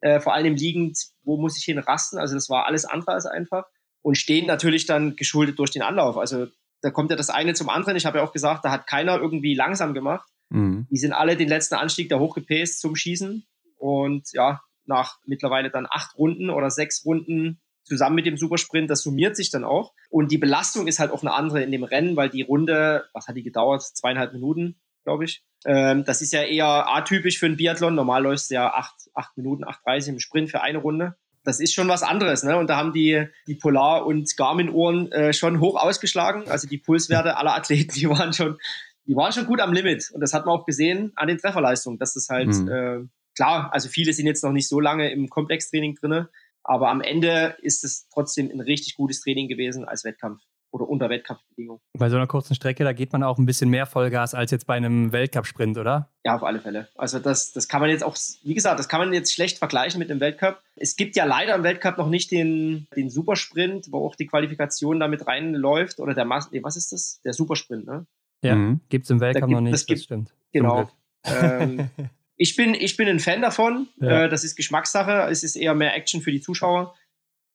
[0.00, 2.18] äh, vor allem liegend, wo muss ich hin rasten.
[2.18, 3.64] Also das war alles andere als einfach.
[4.02, 6.16] Und stehen natürlich dann geschuldet durch den Anlauf.
[6.16, 6.46] Also
[6.80, 7.96] da kommt ja das eine zum anderen.
[7.96, 10.28] Ich habe ja auch gesagt, da hat keiner irgendwie langsam gemacht.
[10.48, 10.86] Mhm.
[10.90, 13.44] Die sind alle den letzten Anstieg da hochgepaced zum Schießen.
[13.76, 17.60] Und ja, nach mittlerweile dann acht Runden oder sechs Runden
[17.90, 19.92] zusammen mit dem Supersprint, das summiert sich dann auch.
[20.10, 23.26] Und die Belastung ist halt auch eine andere in dem Rennen, weil die Runde, was
[23.26, 23.82] hat die gedauert?
[23.82, 25.42] Zweieinhalb Minuten, glaube ich.
[25.66, 27.96] Ähm, das ist ja eher atypisch für einen Biathlon.
[27.96, 31.16] Normal läuft es ja acht, acht Minuten, 8,30 im Sprint für eine Runde.
[31.42, 32.56] Das ist schon was anderes, ne?
[32.56, 36.44] Und da haben die, die Polar- und Garmin-Uhren äh, schon hoch ausgeschlagen.
[36.48, 38.58] Also die Pulswerte aller Athleten, die waren schon,
[39.06, 40.10] die waren schon gut am Limit.
[40.12, 42.68] Und das hat man auch gesehen an den Trefferleistungen, dass das halt, mhm.
[42.68, 42.98] äh,
[43.34, 46.28] klar, also viele sind jetzt noch nicht so lange im Komplextraining drinne,
[46.70, 50.40] aber am Ende ist es trotzdem ein richtig gutes Training gewesen als Wettkampf
[50.70, 51.80] oder unter Wettkampfbedingungen.
[51.98, 54.68] Bei so einer kurzen Strecke, da geht man auch ein bisschen mehr Vollgas als jetzt
[54.68, 56.12] bei einem Weltcup-Sprint, oder?
[56.24, 56.86] Ja, auf alle Fälle.
[56.94, 59.98] Also das, das kann man jetzt auch, wie gesagt, das kann man jetzt schlecht vergleichen
[59.98, 60.62] mit dem Weltcup.
[60.76, 65.00] Es gibt ja leider im Weltcup noch nicht den, den Supersprint, wo auch die Qualifikation
[65.00, 65.98] damit reinläuft.
[65.98, 67.20] Oder der, nee, was ist das?
[67.24, 68.06] Der Supersprint, ne?
[68.44, 68.80] Ja, mhm.
[68.88, 70.32] gibt es im Weltcup gibt, noch nicht, das, gibt, das stimmt.
[70.52, 70.88] Genau.
[71.24, 71.90] Ähm,
[72.40, 73.88] ich bin, ich bin ein Fan davon.
[74.00, 74.24] Ja.
[74.24, 75.28] Äh, das ist Geschmackssache.
[75.30, 76.94] Es ist eher mehr Action für die Zuschauer.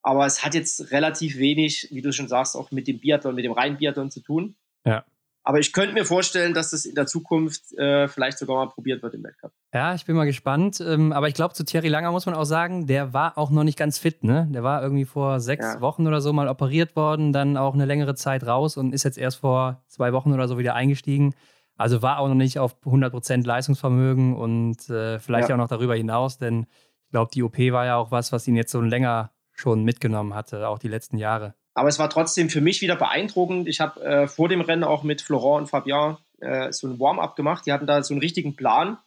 [0.04, 3.46] Aber es hat jetzt relativ wenig, wie du schon sagst, auch mit dem Biathlon, mit
[3.46, 4.56] dem reinen Biathlon zu tun.
[4.86, 5.04] Ja.
[5.42, 9.02] Aber ich könnte mir vorstellen, dass das in der Zukunft äh, vielleicht sogar mal probiert
[9.02, 9.54] wird im Weltcup.
[9.74, 10.80] Ja, ich bin mal gespannt.
[10.82, 13.64] Ähm, aber ich glaube, zu Thierry Langer muss man auch sagen, der war auch noch
[13.64, 14.24] nicht ganz fit.
[14.24, 14.48] Ne?
[14.52, 15.82] Der war irgendwie vor sechs ja.
[15.82, 19.18] Wochen oder so mal operiert worden, dann auch eine längere Zeit raus und ist jetzt
[19.18, 21.34] erst vor zwei Wochen oder so wieder eingestiegen.
[21.78, 25.56] Also war auch noch nicht auf 100% Leistungsvermögen und äh, vielleicht ja.
[25.56, 26.68] auch noch darüber hinaus, denn
[27.06, 30.34] ich glaube, die OP war ja auch was, was ihn jetzt so länger schon mitgenommen
[30.34, 31.54] hatte, auch die letzten Jahre.
[31.74, 33.68] Aber es war trotzdem für mich wieder beeindruckend.
[33.68, 37.36] Ich habe äh, vor dem Rennen auch mit Florent und Fabien äh, so ein Warm-up
[37.36, 37.66] gemacht.
[37.66, 38.98] Die hatten da so einen richtigen Plan.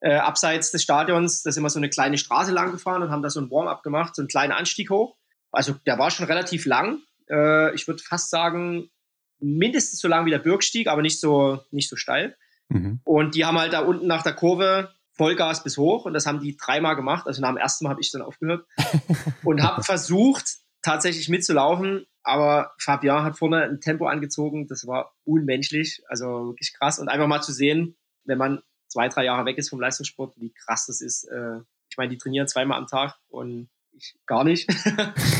[0.00, 3.22] Äh, abseits des Stadions, da sind wir so eine kleine Straße lang gefahren und haben
[3.22, 5.16] da so ein Warm-up gemacht, so einen kleinen Anstieg hoch.
[5.50, 6.98] Also der war schon relativ lang.
[7.28, 8.90] Äh, ich würde fast sagen,
[9.44, 12.36] mindestens so lang wie der Bürgstieg, aber nicht so, nicht so steil.
[12.68, 13.00] Mhm.
[13.04, 16.40] Und die haben halt da unten nach der Kurve Vollgas bis hoch und das haben
[16.40, 17.26] die dreimal gemacht.
[17.26, 18.66] Also nach dem ersten Mal habe ich dann aufgehört
[19.44, 22.06] und habe versucht, tatsächlich mitzulaufen.
[22.22, 26.98] Aber Fabian hat vorne ein Tempo angezogen, das war unmenschlich, also wirklich krass.
[26.98, 30.52] Und einfach mal zu sehen, wenn man zwei, drei Jahre weg ist vom Leistungssport, wie
[30.52, 31.24] krass das ist.
[31.24, 34.68] Äh, ich meine, die trainieren zweimal am Tag und ich gar nicht.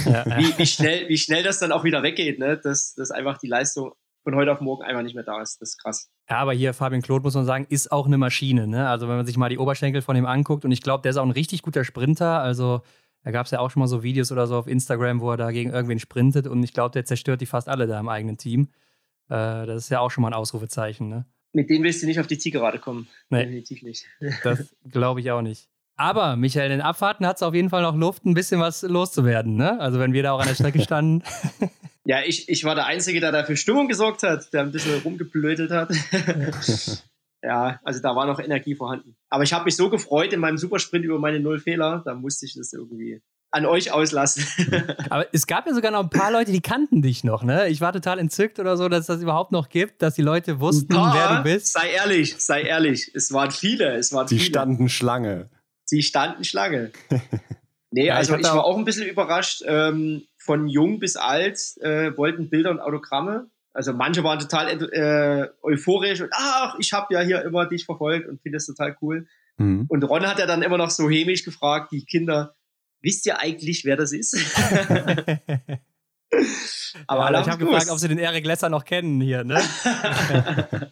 [0.05, 0.39] Ja, ja.
[0.39, 2.59] Wie, wie, schnell, wie schnell das dann auch wieder weggeht, ne?
[2.59, 3.93] dass, dass einfach die Leistung
[4.23, 5.61] von heute auf morgen einfach nicht mehr da ist.
[5.61, 6.11] Das ist krass.
[6.29, 8.67] Ja, aber hier Fabian Claude, muss man sagen, ist auch eine Maschine.
[8.67, 8.89] Ne?
[8.89, 11.17] Also wenn man sich mal die Oberschenkel von ihm anguckt und ich glaube, der ist
[11.17, 12.41] auch ein richtig guter Sprinter.
[12.41, 12.83] Also
[13.23, 15.37] da gab es ja auch schon mal so Videos oder so auf Instagram, wo er
[15.37, 18.39] da gegen irgendwen sprintet und ich glaube, der zerstört die fast alle da im eigenen
[18.39, 18.69] Team.
[19.29, 21.09] Äh, das ist ja auch schon mal ein Ausrufezeichen.
[21.09, 21.27] Ne?
[21.53, 23.09] Mit denen willst du nicht auf die Zielgerade kommen.
[23.29, 24.07] Nee, Definitiv nicht.
[24.43, 25.69] das glaube ich auch nicht.
[25.97, 28.83] Aber, Michael, in den Abfahrten hat es auf jeden Fall noch Luft, ein bisschen was
[28.83, 29.57] loszuwerden.
[29.57, 29.79] Ne?
[29.81, 31.23] Also, wenn wir da auch an der Strecke standen.
[32.05, 35.01] ja, ich, ich war der Einzige, der da für Stimmung gesorgt hat, der ein bisschen
[35.03, 35.93] rumgeblödelt hat.
[37.43, 39.17] ja, also da war noch Energie vorhanden.
[39.29, 42.47] Aber ich habe mich so gefreut in meinem Supersprint über meine Null Fehler, da musste
[42.47, 43.23] ich das irgendwie
[43.55, 44.45] an euch auslassen.
[45.11, 47.69] Aber es gab ja sogar noch ein paar Leute, die kannten dich noch, ne?
[47.69, 50.59] Ich war total entzückt oder so, dass es das überhaupt noch gibt, dass die Leute
[50.59, 51.73] wussten, paar, wer du bist.
[51.73, 53.13] Sei ehrlich, sei ehrlich.
[53.15, 54.51] Es waren viele, es waren Sie viele.
[54.51, 55.51] standen Schlange.
[55.85, 56.93] Sie standen Schlange.
[57.97, 59.63] Nee, ja, also ich, ich war auch ein bisschen überrascht.
[59.65, 63.47] Ähm, von jung bis alt äh, wollten Bilder und Autogramme.
[63.73, 68.29] Also manche waren total äh, euphorisch und ach, ich habe ja hier immer dich verfolgt
[68.29, 69.29] und finde es total cool.
[69.59, 69.87] Mhm.
[69.89, 72.57] Und Ron hat ja dann immer noch so hämisch gefragt, die Kinder,
[73.01, 74.35] wisst ihr eigentlich, wer das ist?
[77.07, 79.61] Aber ja, ich habe gefragt, ob sie den Eric Lesser noch kennen hier, ne?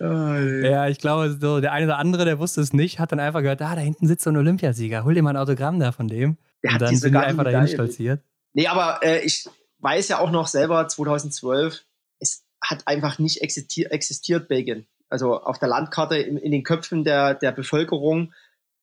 [0.00, 3.40] ja, ich glaube, so der eine oder andere, der wusste es nicht, hat dann einfach
[3.40, 6.08] gehört, ah, da hinten sitzt so ein Olympiasieger, hol dir mal ein Autogramm da von
[6.08, 6.36] dem.
[6.62, 8.20] Der und dann sind die einfach dahin stolziert.
[8.52, 9.46] Nee, aber äh, ich,
[9.80, 11.84] weiß ja auch noch selber 2012,
[12.18, 14.86] es hat einfach nicht existiert, existiert Belgien.
[15.08, 18.34] Also auf der Landkarte in, in den Köpfen der, der Bevölkerung.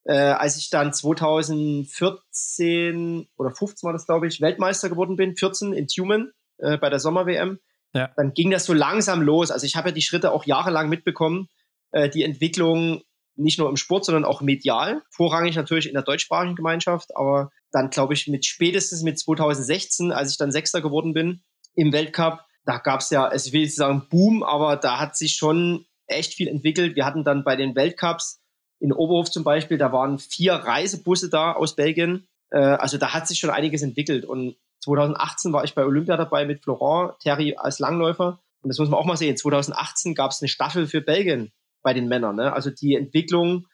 [0.06, 5.74] Äh, als ich dann 2014 oder 15 war das, glaube ich, Weltmeister geworden bin, 14
[5.74, 7.60] in Tumen äh, bei der Sommer-WM,
[7.94, 8.12] ja.
[8.16, 9.52] dann ging das so langsam los.
[9.52, 11.48] Also ich habe ja die Schritte auch jahrelang mitbekommen,
[11.91, 13.02] äh, die Entwicklung
[13.36, 15.02] nicht nur im Sport, sondern auch medial.
[15.10, 20.32] Vorrangig natürlich in der deutschsprachigen Gemeinschaft, aber dann glaube ich mit spätestens mit 2016, als
[20.32, 21.41] ich dann Sechster geworden bin
[21.76, 25.18] im Weltcup, da gab es ja, also ich will nicht sagen Boom, aber da hat
[25.18, 26.96] sich schon echt viel entwickelt.
[26.96, 28.41] Wir hatten dann bei den Weltcups
[28.80, 32.28] in Oberhof zum Beispiel, da waren vier Reisebusse da aus Belgien.
[32.52, 34.26] Äh, also da hat sich schon einiges entwickelt.
[34.26, 38.40] Und 2018 war ich bei Olympia dabei mit Florent, Terry als Langläufer.
[38.62, 39.38] Und das muss man auch mal sehen.
[39.38, 42.36] 2018 gab es eine Staffel für Belgien bei den Männern.
[42.36, 42.54] Ne?
[42.54, 43.66] Also die Entwicklung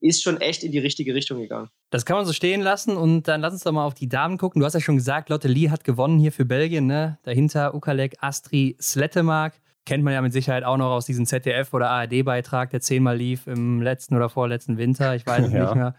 [0.00, 1.70] ist schon echt in die richtige Richtung gegangen.
[1.90, 4.36] Das kann man so stehen lassen und dann lass uns doch mal auf die Damen
[4.36, 4.60] gucken.
[4.60, 6.86] Du hast ja schon gesagt, Lotte Lee hat gewonnen hier für Belgien.
[6.86, 7.18] Ne?
[7.22, 9.54] Dahinter Ukalek, Astri, Slettemark.
[9.86, 13.46] Kennt man ja mit Sicherheit auch noch aus diesem ZDF- oder ARD-Beitrag, der zehnmal lief
[13.46, 15.14] im letzten oder vorletzten Winter.
[15.14, 15.64] Ich weiß es ja.
[15.64, 15.94] nicht mehr.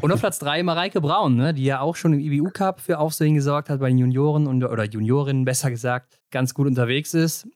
[0.00, 1.52] Und auf Platz drei Mareike Braun, ne?
[1.52, 4.84] die ja auch schon im IBU-Cup für Aufsehen gesorgt hat bei den Junioren und, oder
[4.84, 7.46] Juniorinnen, besser gesagt, ganz gut unterwegs ist.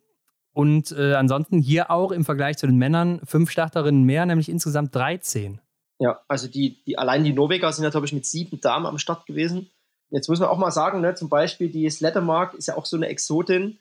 [0.53, 4.95] Und äh, ansonsten hier auch im Vergleich zu den Männern fünf Starterinnen mehr, nämlich insgesamt
[4.95, 5.59] 13.
[5.99, 8.99] Ja, also die, die allein die Norweger sind ja, glaube ich, mit sieben Damen am
[8.99, 9.70] Start gewesen.
[10.11, 12.97] Jetzt muss man auch mal sagen, ne, zum Beispiel die Slettermark ist ja auch so
[12.97, 13.79] eine Exotin,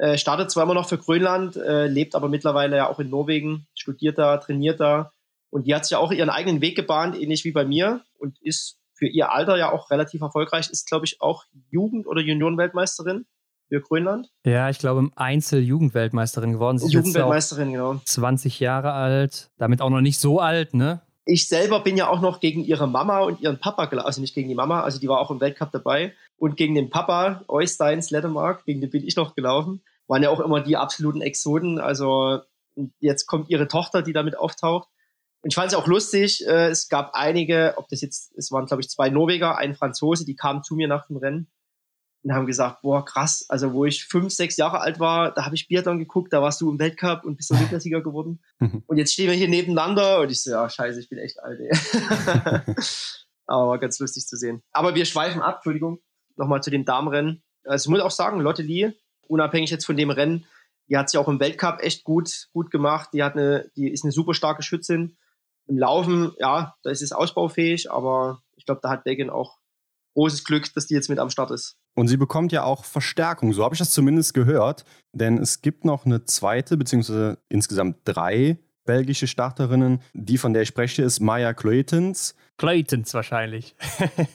[0.00, 3.66] äh, startet zwar immer noch für Grönland, äh, lebt aber mittlerweile ja auch in Norwegen,
[3.74, 5.12] studiert da, trainiert da
[5.50, 8.40] und die hat sich ja auch ihren eigenen Weg gebahnt, ähnlich wie bei mir und
[8.40, 13.26] ist für ihr Alter ja auch relativ erfolgreich, ist glaube ich auch Jugend- oder Juniorenweltmeisterin
[13.68, 14.30] für Grönland.
[14.46, 16.78] Ja, ich glaube, im Einzel Jugendweltmeisterin geworden.
[16.78, 18.00] Sie Jugendweltmeisterin, genau.
[18.02, 21.02] 20 Jahre alt, damit auch noch nicht so alt, ne?
[21.26, 24.48] Ich selber bin ja auch noch gegen ihre Mama und ihren Papa, also nicht gegen
[24.48, 26.14] die Mama, also die war auch im Weltcup dabei.
[26.40, 29.82] Und gegen den Papa, Oystein Sleddermark, gegen den bin ich noch gelaufen.
[30.06, 31.78] Waren ja auch immer die absoluten Exoden.
[31.78, 32.40] Also
[32.98, 34.88] jetzt kommt ihre Tochter, die damit auftaucht.
[35.42, 38.64] Und ich fand es auch lustig, äh, es gab einige, ob das jetzt, es waren
[38.64, 41.50] glaube ich zwei Norweger, ein Franzose, die kamen zu mir nach dem Rennen
[42.22, 45.54] und haben gesagt, boah, krass, also wo ich fünf, sechs Jahre alt war, da habe
[45.54, 48.42] ich Biathlon geguckt, da warst du im Weltcup und bist Olympiasieger geworden.
[48.86, 51.60] und jetzt stehen wir hier nebeneinander und ich so, ja, scheiße, ich bin echt alt,
[51.60, 52.74] ey.
[53.46, 54.62] Aber ganz lustig zu sehen.
[54.72, 56.00] Aber wir schweifen ab, Entschuldigung,
[56.40, 57.42] nochmal zu dem Damenrennen.
[57.64, 58.92] Also ich muss auch sagen, Lotte Lee,
[59.28, 60.46] unabhängig jetzt von dem Rennen,
[60.88, 63.10] die hat sich auch im Weltcup echt gut, gut gemacht.
[63.12, 65.16] Die hat eine, die ist eine super starke Schützin.
[65.68, 69.58] Im Laufen, ja, da ist es ausbaufähig, aber ich glaube, da hat Belgien auch
[70.14, 71.76] großes Glück, dass die jetzt mit am Start ist.
[71.94, 74.84] Und sie bekommt ja auch Verstärkung, so habe ich das zumindest gehört.
[75.12, 80.00] Denn es gibt noch eine zweite, beziehungsweise insgesamt drei belgische Starterinnen.
[80.14, 82.34] Die, von der ich spreche, ist Maya Kleutens.
[82.56, 83.76] Kleutens wahrscheinlich.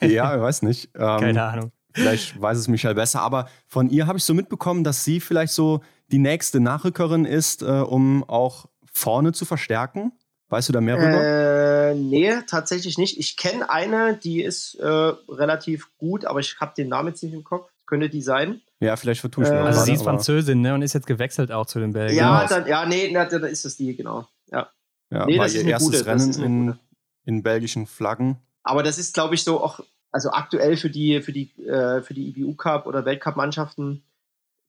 [0.02, 0.90] ja, ich weiß nicht.
[0.96, 1.72] Ähm, Keine Ahnung.
[1.96, 5.54] Vielleicht weiß es Michael besser, aber von ihr habe ich so mitbekommen, dass sie vielleicht
[5.54, 5.82] so
[6.12, 10.12] die nächste Nachrückerin ist, äh, um auch vorne zu verstärken.
[10.50, 11.92] Weißt du da mehr rüber?
[11.92, 13.18] Äh, nee, tatsächlich nicht.
[13.18, 17.34] Ich kenne eine, die ist äh, relativ gut, aber ich habe den Namen jetzt nicht
[17.34, 17.72] im Kopf.
[17.88, 18.62] Könnte die sein?
[18.80, 20.74] Ja, vielleicht vertue ich äh, Also sie ist Französin, ne?
[20.74, 22.18] Und ist jetzt gewechselt auch zu den Belgiern.
[22.18, 22.60] Ja, genau.
[22.60, 24.28] dann, ja, nee, na, dann ist das die, genau.
[24.52, 24.70] Ja,
[25.12, 26.80] ja nee, war das ihr ist erstes gute, Rennen in,
[27.26, 28.38] in belgischen Flaggen.
[28.64, 29.80] Aber das ist, glaube ich, so auch,
[30.16, 34.02] also aktuell für die, für die, äh, für die IBU Cup oder Weltcup-Mannschaften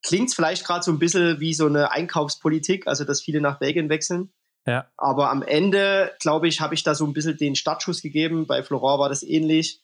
[0.02, 3.60] klingt es vielleicht gerade so ein bisschen wie so eine Einkaufspolitik, also dass viele nach
[3.60, 4.32] Belgien wechseln.
[4.66, 4.88] Ja.
[4.96, 8.48] Aber am Ende, glaube ich, habe ich da so ein bisschen den Startschuss gegeben.
[8.48, 9.80] Bei Florent war das ähnlich.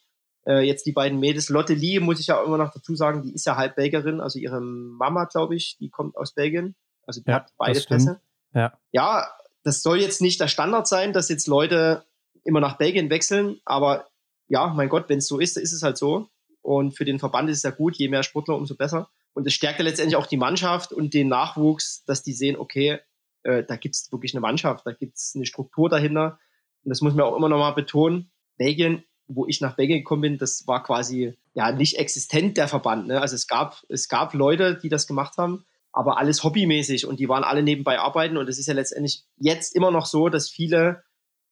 [0.49, 1.49] Äh, jetzt die beiden Mädels.
[1.49, 4.21] Lotte Lee, muss ich ja immer noch dazu sagen, die ist ja halb Belgierin.
[4.21, 6.75] Also ihre Mama, glaube ich, die kommt aus Belgien.
[7.07, 8.21] Also die ja, hat beide Pässe.
[8.53, 8.77] Ja.
[8.91, 9.29] ja,
[9.63, 12.05] das soll jetzt nicht der Standard sein, dass jetzt Leute
[12.43, 13.61] immer nach Belgien wechseln.
[13.65, 14.09] Aber
[14.53, 16.29] ja, mein Gott, wenn es so ist, ist es halt so.
[16.61, 17.97] Und für den Verband ist es ja gut.
[17.97, 19.09] Je mehr Sportler, umso besser.
[19.33, 22.99] Und es stärkt ja letztendlich auch die Mannschaft und den Nachwuchs, dass die sehen, okay,
[23.45, 26.39] äh, da gibt es wirklich eine Mannschaft, da gibt es eine Struktur dahinter.
[26.85, 28.31] Und das muss man auch immer noch mal betonen.
[28.59, 33.07] Belgien, wo ich nach Belgien gekommen bin, das war quasi ja nicht existent der Verband.
[33.07, 33.23] Ne?
[33.23, 37.29] Also es gab, es gab Leute, die das gemacht haben, aber alles hobbymäßig und die
[37.31, 38.37] waren alle nebenbei arbeiten.
[38.37, 41.05] Und es ist ja letztendlich jetzt immer noch so, dass viele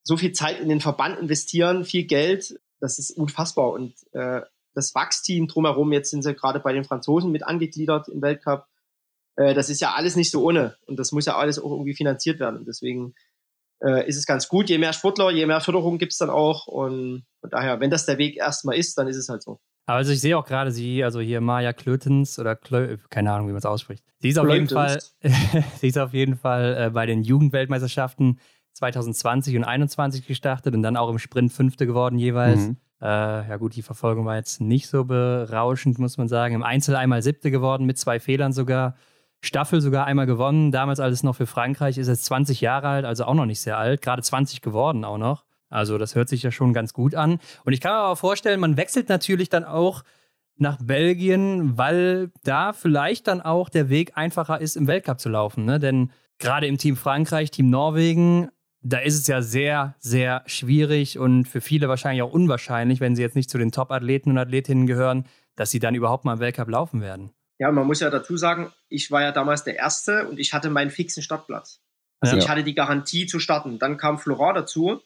[0.03, 3.71] so viel Zeit in den Verband investieren, viel Geld, das ist unfassbar.
[3.73, 4.41] Und äh,
[4.75, 8.67] das Wachsteam drumherum, jetzt sind sie gerade bei den Franzosen mit angegliedert im Weltcup,
[9.37, 11.95] äh, das ist ja alles nicht so ohne und das muss ja alles auch irgendwie
[11.95, 12.59] finanziert werden.
[12.59, 13.15] Und deswegen
[13.83, 16.67] äh, ist es ganz gut, je mehr Sportler, je mehr Förderung gibt es dann auch
[16.67, 19.61] und von daher, wenn das der Weg erstmal ist, dann ist es halt so.
[19.87, 23.53] Also ich sehe auch gerade sie, also hier Maja Klötens oder Klö, keine Ahnung, wie
[23.53, 24.05] man es ausspricht.
[24.19, 24.71] Sie ist auf Klötens.
[24.71, 28.39] jeden Fall, sie ist auf jeden Fall äh, bei den Jugendweltmeisterschaften
[28.81, 32.61] 2020 und 2021 gestartet und dann auch im Sprint Fünfte geworden jeweils.
[32.61, 32.77] Mhm.
[33.01, 36.55] Äh, ja gut, die Verfolgung war jetzt nicht so berauschend, muss man sagen.
[36.55, 38.97] Im Einzel einmal Siebte geworden mit zwei Fehlern sogar.
[39.43, 40.71] Staffel sogar einmal gewonnen.
[40.71, 41.97] Damals alles noch für Frankreich.
[41.97, 44.03] Ist jetzt 20 Jahre alt, also auch noch nicht sehr alt.
[44.03, 45.45] Gerade 20 geworden auch noch.
[45.71, 47.39] Also das hört sich ja schon ganz gut an.
[47.65, 50.03] Und ich kann mir aber vorstellen, man wechselt natürlich dann auch
[50.57, 55.65] nach Belgien, weil da vielleicht dann auch der Weg einfacher ist, im Weltcup zu laufen.
[55.65, 55.79] Ne?
[55.79, 58.51] Denn gerade im Team Frankreich, Team Norwegen,
[58.83, 63.23] da ist es ja sehr, sehr schwierig und für viele wahrscheinlich auch unwahrscheinlich, wenn sie
[63.23, 65.27] jetzt nicht zu den Top-Athleten und Athletinnen gehören,
[65.57, 67.31] dass sie dann überhaupt mal im Weltcup laufen werden.
[67.59, 70.71] Ja, man muss ja dazu sagen, ich war ja damals der Erste und ich hatte
[70.71, 71.83] meinen fixen Startplatz.
[72.21, 72.43] Also ja.
[72.43, 73.79] ich hatte die Garantie zu starten.
[73.79, 75.03] Dann kam Florent dazu.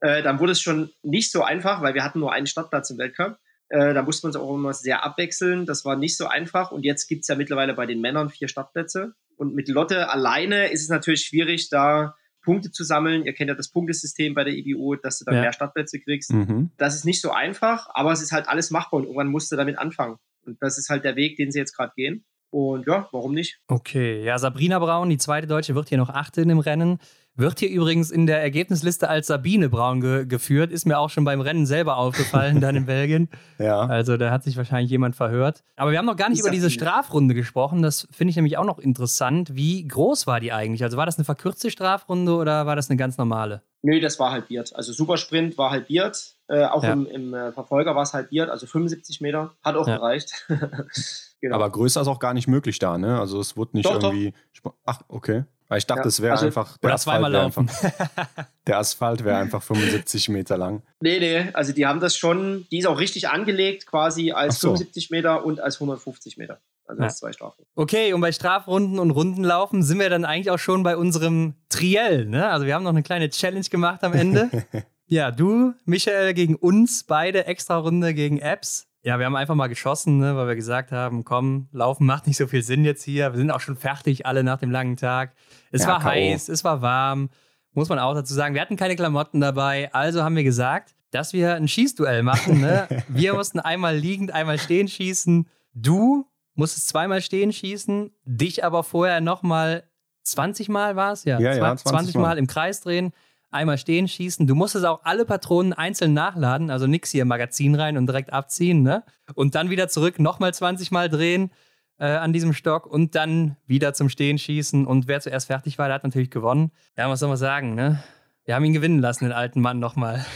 [0.00, 2.98] Äh, dann wurde es schon nicht so einfach, weil wir hatten nur einen Startplatz im
[2.98, 3.38] Weltcup.
[3.68, 5.66] Äh, da musste man es auch immer sehr abwechseln.
[5.66, 6.70] Das war nicht so einfach.
[6.70, 9.14] Und jetzt gibt es ja mittlerweile bei den Männern vier Startplätze.
[9.36, 13.24] Und mit Lotte alleine ist es natürlich schwierig, da Punkte zu sammeln.
[13.24, 15.40] Ihr kennt ja das Punktesystem bei der IBU, dass du dann ja.
[15.42, 16.32] mehr Startplätze kriegst.
[16.32, 16.70] Mhm.
[16.76, 19.56] Das ist nicht so einfach, aber es ist halt alles machbar und irgendwann musst du
[19.56, 20.16] damit anfangen.
[20.44, 22.24] Und das ist halt der Weg, den sie jetzt gerade gehen.
[22.50, 23.60] Und ja, warum nicht?
[23.68, 26.98] Okay, ja, Sabrina Braun, die zweite Deutsche, wird hier noch achte im Rennen.
[27.36, 30.70] Wird hier übrigens in der Ergebnisliste als Sabine Braun ge geführt.
[30.70, 33.28] Ist mir auch schon beim Rennen selber aufgefallen, dann in Belgien.
[33.58, 33.80] Ja.
[33.80, 35.62] Also da hat sich wahrscheinlich jemand verhört.
[35.76, 37.82] Aber wir haben noch gar nicht die über diese Strafrunde gesprochen.
[37.82, 39.54] Das finde ich nämlich auch noch interessant.
[39.54, 40.82] Wie groß war die eigentlich?
[40.82, 43.62] Also war das eine verkürzte Strafrunde oder war das eine ganz normale?
[43.82, 44.74] Nö, das war halbiert.
[44.74, 46.36] Also Supersprint war halbiert.
[46.48, 46.92] Äh, auch ja.
[46.92, 49.54] im, im äh, Verfolger war es halbiert, also 75 Meter.
[49.62, 49.96] Hat auch ja.
[49.96, 50.46] gereicht.
[51.40, 51.54] genau.
[51.54, 53.20] Aber größer ist auch gar nicht möglich da, ne?
[53.20, 54.32] Also es wurde nicht doch, irgendwie.
[54.62, 54.74] Doch.
[54.84, 55.44] Ach, okay.
[55.70, 56.08] Weil ich dachte, ja.
[56.08, 56.76] es wäre also, einfach.
[56.78, 57.68] Der oder zweimal laufen.
[57.68, 60.82] Einfach, der Asphalt wäre einfach 75 Meter lang.
[61.00, 64.70] Nee, nee, also die haben das schon, die ist auch richtig angelegt, quasi als so.
[64.70, 66.58] 75 Meter und als 150 Meter.
[66.86, 67.08] Also ja.
[67.08, 67.64] zwei Strafen.
[67.76, 72.26] Okay, und bei Strafrunden und Rundenlaufen sind wir dann eigentlich auch schon bei unserem Triell.
[72.26, 72.50] Ne?
[72.50, 74.50] Also wir haben noch eine kleine Challenge gemacht am Ende.
[75.06, 78.88] ja, du, Michael, gegen uns beide, extra Runde gegen Apps.
[79.02, 82.36] Ja, wir haben einfach mal geschossen, ne, weil wir gesagt haben, komm, laufen macht nicht
[82.36, 83.32] so viel Sinn jetzt hier.
[83.32, 85.34] Wir sind auch schon fertig, alle nach dem langen Tag.
[85.70, 87.30] Es ja, war heiß, es war warm,
[87.72, 88.54] muss man auch dazu sagen.
[88.54, 92.60] Wir hatten keine Klamotten dabei, also haben wir gesagt, dass wir ein Schießduell machen.
[92.60, 92.88] Ne?
[93.08, 95.48] wir mussten einmal liegend, einmal stehen schießen.
[95.72, 99.84] Du musstest zweimal stehen schießen, dich aber vorher nochmal
[100.24, 101.24] 20 Mal war es?
[101.24, 102.20] Ja, ja, 20, ja 20, 20 Mal.
[102.20, 103.12] Mal im Kreis drehen,
[103.50, 104.46] einmal stehen schießen.
[104.46, 108.32] Du musstest auch alle Patronen einzeln nachladen, also nix hier im Magazin rein und direkt
[108.32, 109.04] abziehen, ne?
[109.34, 111.50] Und dann wieder zurück, nochmal 20 Mal drehen
[111.98, 114.86] äh, an diesem Stock und dann wieder zum Stehen schießen.
[114.86, 116.70] Und wer zuerst fertig war, der hat natürlich gewonnen.
[116.96, 118.02] Ja, was soll man sagen, ne?
[118.44, 120.24] Wir haben ihn gewinnen lassen, den alten Mann nochmal.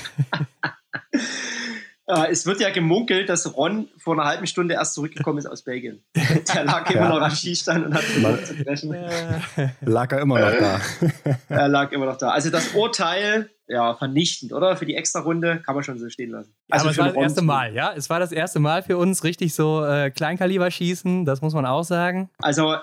[2.07, 5.63] Äh, es wird ja gemunkelt, dass Ron vor einer halben Stunde erst zurückgekommen ist aus
[5.63, 6.05] Belgien.
[6.55, 7.09] Der lag immer ja.
[7.09, 8.95] noch am Skistand und hat versucht zu brechen.
[9.81, 10.81] Lag er immer noch da.
[11.49, 12.31] er lag immer noch da.
[12.31, 14.77] Also das Urteil, ja, vernichtend, oder?
[14.77, 16.55] Für die Extra-Runde kann man schon so stehen lassen.
[16.71, 17.93] Also Aber es war das erste Mal, ja?
[17.97, 21.65] Es war das erste Mal für uns richtig so äh, Kleinkaliber schießen, das muss man
[21.65, 22.29] auch sagen.
[22.39, 22.77] Also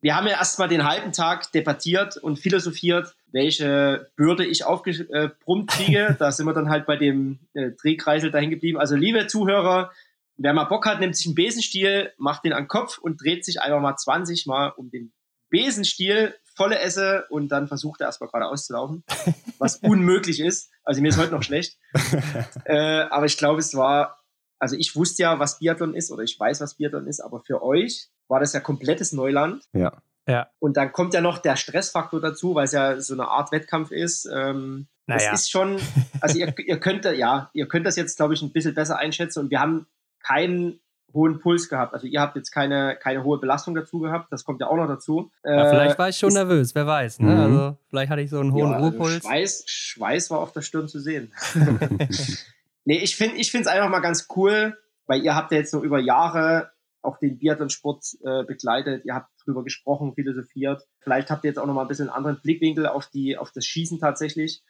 [0.00, 6.16] wir haben ja erstmal den halben Tag debattiert und philosophiert, welche Bürde ich aufgebrummt kriege.
[6.18, 8.78] da sind wir dann halt bei dem äh, Drehkreisel dahin geblieben.
[8.78, 9.92] Also liebe Zuhörer,
[10.38, 13.44] wer mal Bock hat, nimmt sich einen Besenstiel, macht den an den Kopf und dreht
[13.44, 15.12] sich einfach mal 20 Mal um den
[15.50, 19.04] Besenstiel, volle Esse und dann versucht er erstmal gerade auszulaufen,
[19.58, 20.70] was unmöglich ist.
[20.82, 21.78] Also mir ist heute noch schlecht.
[22.64, 24.24] äh, aber ich glaube, es war,
[24.58, 27.62] also ich wusste ja, was Biathlon ist oder ich weiß, was Biathlon ist, aber für
[27.62, 29.62] euch war das ja komplettes Neuland.
[29.74, 30.02] Ja.
[30.26, 30.48] Ja.
[30.58, 33.90] Und dann kommt ja noch der Stressfaktor dazu, weil es ja so eine Art Wettkampf
[33.90, 34.28] ist.
[34.32, 35.30] Ähm, naja.
[35.30, 35.78] Das ist schon,
[36.20, 39.40] also ihr, ihr könnt, ja, ihr könnt das jetzt, glaube ich, ein bisschen besser einschätzen
[39.40, 39.86] und wir haben
[40.20, 40.80] keinen
[41.14, 41.94] hohen Puls gehabt.
[41.94, 44.88] Also ihr habt jetzt keine, keine hohe Belastung dazu gehabt, das kommt ja auch noch
[44.88, 45.30] dazu.
[45.44, 47.20] Ja, vielleicht war ich schon ist, nervös, wer weiß.
[47.20, 47.34] Ne?
[47.34, 47.40] Mhm.
[47.40, 49.22] Also vielleicht hatte ich so einen hohen ja, also Ruhepuls.
[49.22, 51.32] Schweiß, Schweiß war auf der Stirn zu sehen.
[52.84, 55.82] nee, ich finde ich es einfach mal ganz cool, weil ihr habt ja jetzt so
[55.82, 56.70] über Jahre
[57.06, 59.04] auch den Biathlon-Sport äh, begleitet.
[59.04, 60.82] Ihr habt drüber gesprochen, philosophiert.
[61.00, 63.52] Vielleicht habt ihr jetzt auch noch mal ein bisschen einen anderen Blickwinkel auf die, auf
[63.52, 64.62] das Schießen tatsächlich.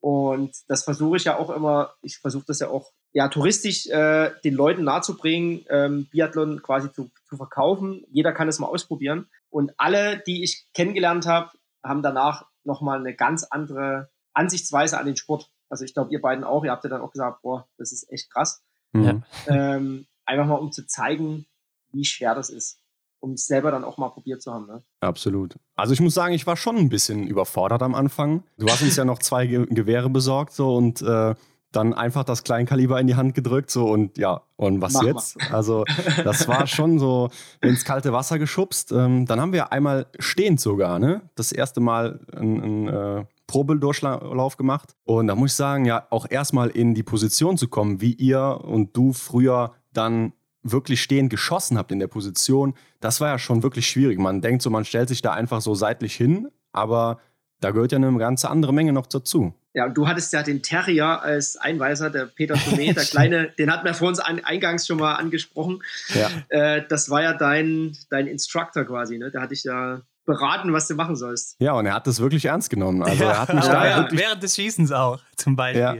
[0.00, 4.30] Und das versuche ich ja auch immer, ich versuche das ja auch ja, touristisch äh,
[4.44, 8.04] den Leuten nahezubringen, ähm, Biathlon quasi zu, zu verkaufen.
[8.10, 9.28] Jeder kann es mal ausprobieren.
[9.50, 11.50] Und alle, die ich kennengelernt habe,
[11.82, 15.50] haben danach nochmal eine ganz andere Ansichtsweise an den Sport.
[15.68, 18.10] Also ich glaube, ihr beiden auch, ihr habt ja dann auch gesagt, boah, das ist
[18.12, 18.62] echt krass.
[18.92, 19.24] Mhm.
[19.48, 21.46] Ähm, einfach mal um zu zeigen,
[21.92, 22.78] wie schwer das ist,
[23.20, 24.66] um es selber dann auch mal probiert zu haben.
[24.66, 24.82] Ne?
[25.00, 25.56] Absolut.
[25.76, 28.44] Also ich muss sagen, ich war schon ein bisschen überfordert am Anfang.
[28.58, 31.34] Du hast uns ja noch zwei Ge Gewehre besorgt so und äh,
[31.72, 35.36] dann einfach das Kleinkaliber in die Hand gedrückt so und ja, und was Mach jetzt?
[35.36, 35.52] Mal.
[35.52, 35.84] Also
[36.24, 37.28] das war schon so
[37.60, 38.90] ins kalte Wasser geschubst.
[38.92, 41.22] Ähm, dann haben wir einmal stehend sogar, ne?
[41.34, 44.94] Das erste Mal ein, ein äh, Probedurchlauf gemacht.
[45.04, 48.60] Und da muss ich sagen, ja, auch erstmal in die Position zu kommen, wie ihr
[48.62, 50.32] und du früher dann
[50.62, 54.18] wirklich stehend geschossen habt in der Position, das war ja schon wirklich schwierig.
[54.18, 57.20] Man denkt so, man stellt sich da einfach so seitlich hin, aber
[57.60, 59.54] da gehört ja eine ganze andere Menge noch dazu.
[59.74, 63.70] Ja, und du hattest ja den Terrier als Einweiser, der Peter Thomé, der kleine, den
[63.70, 65.82] hatten wir vor uns an, eingangs schon mal angesprochen.
[66.14, 66.30] Ja.
[66.48, 69.30] Äh, das war ja dein, dein Instructor quasi, ne?
[69.30, 71.56] Der hatte ich ja beraten, was du machen sollst.
[71.58, 73.02] Ja, und er hat das wirklich ernst genommen.
[73.02, 75.80] Also er hat mich da ja, wirklich während des Schießens auch, zum Beispiel.
[75.80, 75.96] Ja.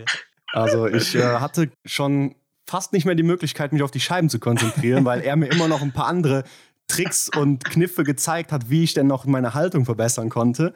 [0.53, 2.35] Also ich äh, hatte schon
[2.69, 5.69] fast nicht mehr die Möglichkeit, mich auf die Scheiben zu konzentrieren, weil er mir immer
[5.69, 6.45] noch ein paar andere
[6.87, 10.73] Tricks und Kniffe gezeigt hat, wie ich denn noch meine Haltung verbessern konnte.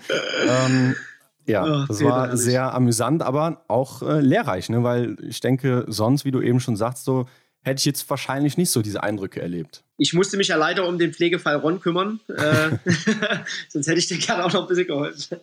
[0.47, 0.95] Ähm,
[1.47, 4.82] ja, das war sehr amüsant, aber auch äh, lehrreich, ne?
[4.84, 7.26] weil ich denke, sonst, wie du eben schon sagst, so
[7.62, 9.84] hätte ich jetzt wahrscheinlich nicht so diese Eindrücke erlebt.
[9.97, 12.70] Ich musste mich ja leider um den Pflegefall Ron kümmern, äh,
[13.68, 15.38] sonst hätte ich dir gerne auch noch ein bisschen geholfen.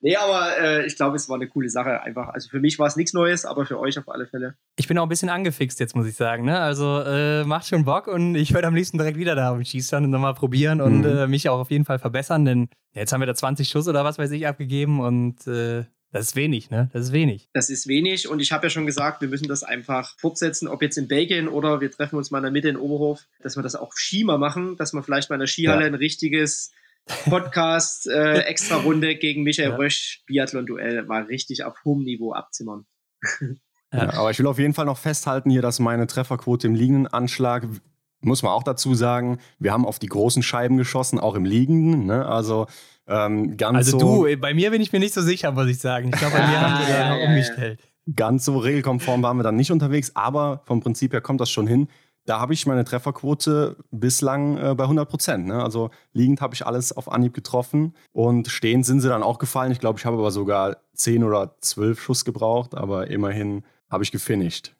[0.00, 2.28] Nee, aber äh, ich glaube, es war eine coole Sache einfach.
[2.28, 4.54] Also für mich war es nichts Neues, aber für euch auf alle Fälle.
[4.76, 6.44] Ich bin auch ein bisschen angefixt jetzt, muss ich sagen.
[6.44, 6.58] Ne?
[6.58, 9.64] Also äh, macht schon Bock und ich würde am liebsten direkt wieder da auf dem
[9.64, 11.04] Schießstand und nochmal probieren und mhm.
[11.06, 14.04] äh, mich auch auf jeden Fall verbessern, denn jetzt haben wir da 20 Schuss oder
[14.04, 16.88] was weiß ich abgegeben und äh, das ist wenig, ne?
[16.94, 17.50] Das ist wenig.
[17.52, 20.80] Das ist wenig und ich habe ja schon gesagt, wir müssen das einfach fortsetzen, ob
[20.80, 23.62] jetzt in Belgien oder wir treffen uns mal in der Mitte in Oberhof, dass wir
[23.62, 25.86] das auch Schiemer machen, dass wir vielleicht mal in der Skihalle ja.
[25.86, 26.72] ein richtiges
[27.28, 29.76] Podcast, äh, extra Runde gegen Michael ja.
[29.76, 32.86] Rösch, Biathlon-Duell, war richtig auf hohem Niveau abzimmern.
[33.90, 37.06] Ja, aber ich will auf jeden Fall noch festhalten hier, dass meine Trefferquote im liegenden
[37.06, 37.66] Anschlag,
[38.20, 42.04] muss man auch dazu sagen, wir haben auf die großen Scheiben geschossen, auch im liegenden.
[42.04, 42.26] Ne?
[42.26, 42.66] Also
[43.06, 44.26] ähm, ganz also so.
[44.26, 46.10] du, bei mir bin ich mir nicht so sicher, muss ich sagen.
[46.12, 47.80] Ich glaube, bei mir haben wir da ja, umgestellt.
[48.14, 51.66] Ganz so regelkonform waren wir dann nicht unterwegs, aber vom Prinzip her kommt das schon
[51.66, 51.88] hin
[52.28, 55.46] da habe ich meine Trefferquote bislang äh, bei 100 Prozent.
[55.46, 55.62] Ne?
[55.62, 59.72] Also liegend habe ich alles auf Anhieb getroffen und stehend sind sie dann auch gefallen.
[59.72, 64.12] Ich glaube, ich habe aber sogar 10 oder 12 Schuss gebraucht, aber immerhin habe ich
[64.12, 64.72] gefinisht.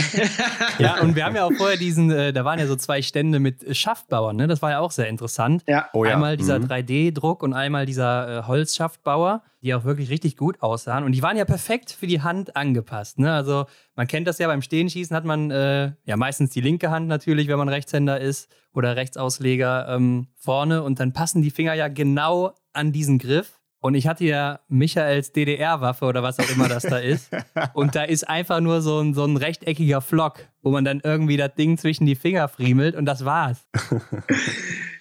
[0.78, 3.38] ja, und wir haben ja auch vorher diesen, äh, da waren ja so zwei Stände
[3.38, 4.46] mit Schaftbauern, ne?
[4.46, 5.62] Das war ja auch sehr interessant.
[5.66, 5.88] Ja.
[5.92, 6.14] Oh ja.
[6.14, 6.64] Einmal dieser Mhm.
[6.66, 11.04] 3D-Druck und einmal dieser äh, Holzschaftbauer, die auch wirklich richtig gut aussahen.
[11.04, 13.18] Und die waren ja perfekt für die Hand angepasst.
[13.18, 13.32] Ne?
[13.32, 17.06] Also man kennt das ja beim Stehenschießen, hat man äh, ja meistens die linke Hand
[17.08, 20.82] natürlich, wenn man Rechtshänder ist oder Rechtsausleger ähm, vorne.
[20.82, 23.59] Und dann passen die Finger ja genau an diesen Griff.
[23.82, 27.30] Und ich hatte ja Michaels DDR-Waffe oder was auch immer das da ist.
[27.72, 31.38] Und da ist einfach nur so ein, so ein rechteckiger Flock, wo man dann irgendwie
[31.38, 33.66] das Ding zwischen die Finger friemelt und das war's.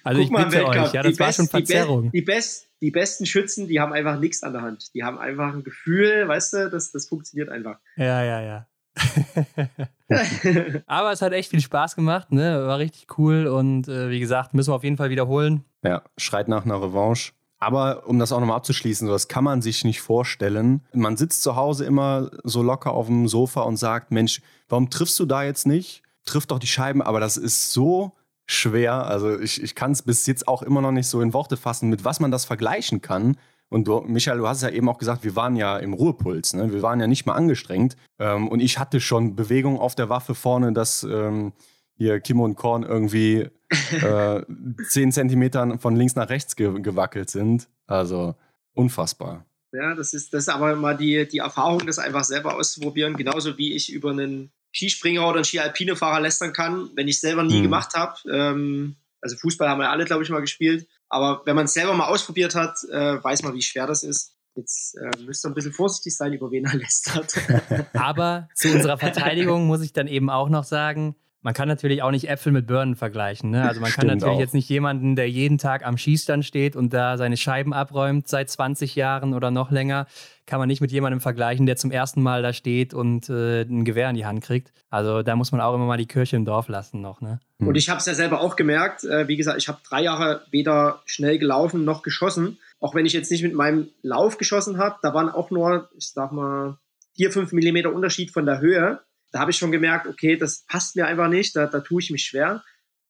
[0.06, 1.52] Also ich Guck mal im bitte Weltcup, euch, ja, das die war best- schon die
[1.52, 2.12] be- Verzerrung.
[2.12, 4.94] Die, best, die besten Schützen, die haben einfach nichts an der Hand.
[4.96, 7.80] Die haben einfach ein Gefühl, weißt du, das, das funktioniert einfach.
[7.98, 8.68] Ja, ja, ja.
[10.88, 12.66] Aber es hat echt viel Spaß gemacht, ne?
[12.66, 15.64] War richtig cool und äh, wie gesagt, müssen wir auf jeden Fall wiederholen.
[15.84, 17.34] Ja, schreit nach einer Revanche.
[17.60, 20.82] Aber um das auch nochmal abzuschließen, so, das kann man sich nicht vorstellen.
[20.94, 25.20] Man sitzt zu Hause immer so locker auf dem Sofa und sagt, Mensch, warum triffst
[25.20, 26.02] du da jetzt nicht?
[26.26, 28.14] Triff doch die Scheiben, aber das ist so
[28.46, 29.06] schwer.
[29.06, 31.90] Also ich, ich kann es bis jetzt auch immer noch nicht so in Worte fassen,
[31.90, 33.38] mit was man das vergleichen kann.
[33.70, 36.54] Und du, Michael, du hast es ja eben auch gesagt, wir waren ja im Ruhepuls,
[36.54, 36.74] ne?
[36.74, 37.96] wir waren ja nicht mal angestrengt.
[38.18, 41.54] Ähm, und ich hatte schon Bewegung auf der Waffe vorne, dass ähm,
[41.96, 44.42] hier Kim und Korn irgendwie äh,
[44.90, 47.68] 10 Zentimetern von links nach rechts ge gewackelt sind.
[47.88, 48.36] Also
[48.74, 49.46] unfassbar.
[49.72, 53.58] Ja, das ist, das ist aber mal die, die Erfahrung, das einfach selber auszuprobieren, genauso
[53.58, 57.64] wie ich über einen Skispringer oder einen Ski-Alpine-Fahrer lästern kann, wenn ich selber nie Mhm.
[57.64, 58.16] gemacht habe.
[58.32, 60.88] Ähm, also Fußball haben wir alle, glaube ich, mal gespielt.
[61.10, 64.36] Aber wenn man es selber mal ausprobiert hat, äh, weiß man, wie schwer das ist.
[64.56, 67.34] Jetzt äh, müsst ihr ein bisschen vorsichtig sein, über wen er lästert.
[67.94, 72.12] Aber zu unserer Verteidigung muss ich dann eben auch noch sagen, man kann natürlich auch
[72.12, 73.52] nicht Äpfel mit Birnen vergleichen.
[73.52, 73.64] Ne?
[73.64, 74.40] Also man kann Stimmt natürlich auch.
[74.42, 78.50] jetzt nicht jemanden, der jeden Tag am Schießstand steht und da seine Scheiben abräumt seit
[78.50, 80.06] 20 Jahren oder noch länger,
[80.46, 83.86] kann man nicht mit jemandem vergleichen, der zum ersten Mal da steht und äh, ein
[83.86, 84.74] Gewehr in die Hand kriegt.
[84.90, 87.22] Also da muss man auch immer mal die Kirche im Dorf lassen noch.
[87.22, 87.40] Ne?
[87.60, 89.06] Und ich habe es ja selber auch gemerkt.
[89.06, 92.58] Äh, wie gesagt, ich habe drei Jahre weder schnell gelaufen noch geschossen.
[92.82, 96.10] Auch wenn ich jetzt nicht mit meinem Lauf geschossen habe, da waren auch nur, ich
[96.10, 96.78] sag mal,
[97.16, 99.00] vier, fünf Millimeter Unterschied von der Höhe.
[99.32, 102.10] Da habe ich schon gemerkt, okay, das passt mir einfach nicht, da, da tue ich
[102.12, 102.64] mich schwer.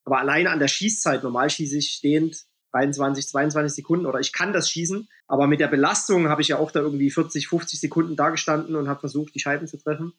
[0.05, 4.53] Aber alleine an der Schießzeit, normal schieße ich stehend 23, 22 Sekunden oder ich kann
[4.53, 5.07] das schießen.
[5.27, 8.75] Aber mit der Belastung habe ich ja auch da irgendwie 40, 50 Sekunden da gestanden
[8.75, 10.13] und habe versucht, die Scheiben zu treffen.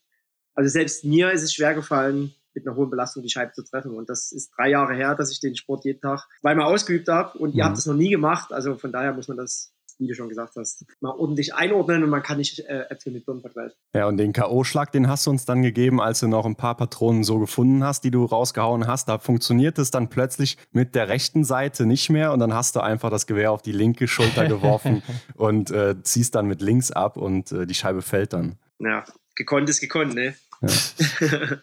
[0.55, 3.93] Also selbst mir ist es schwer gefallen, mit einer hohen Belastung die Scheibe zu treffen.
[3.93, 7.39] Und das ist drei Jahre her, dass ich den Sport jeden Tag zweimal ausgeübt habe.
[7.39, 7.69] Und ihr Mhm.
[7.69, 8.53] habt das noch nie gemacht.
[8.53, 12.11] Also von daher muss man das, wie du schon gesagt hast, mal ordentlich einordnen und
[12.11, 13.77] man kann nicht äh, Äpfel mit Birnen vergleichen.
[13.95, 16.77] Ja, und den K.O.-Schlag, den hast du uns dann gegeben, als du noch ein paar
[16.77, 19.09] Patronen so gefunden hast, die du rausgehauen hast.
[19.09, 22.81] Da funktioniert es dann plötzlich mit der rechten Seite nicht mehr und dann hast du
[22.81, 25.03] einfach das Gewehr auf die linke Schulter geworfen
[25.37, 28.57] und äh, ziehst dann mit links ab und äh, die Scheibe fällt dann.
[28.79, 29.05] Ja,
[29.37, 30.35] gekonnt ist gekonnt, ne?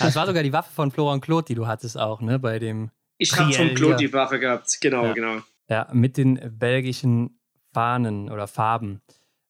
[0.00, 2.38] Das war sogar die Waffe von Florian Claude, die du hattest auch, ne?
[2.38, 3.96] Bei dem Ich habe von Claude ja.
[3.98, 4.78] die Waffe gehabt.
[4.80, 5.12] Genau, Ja.
[5.12, 5.36] genau.
[5.68, 7.37] Ja, mit den belgischen
[7.72, 9.00] Fahnen oder Farben.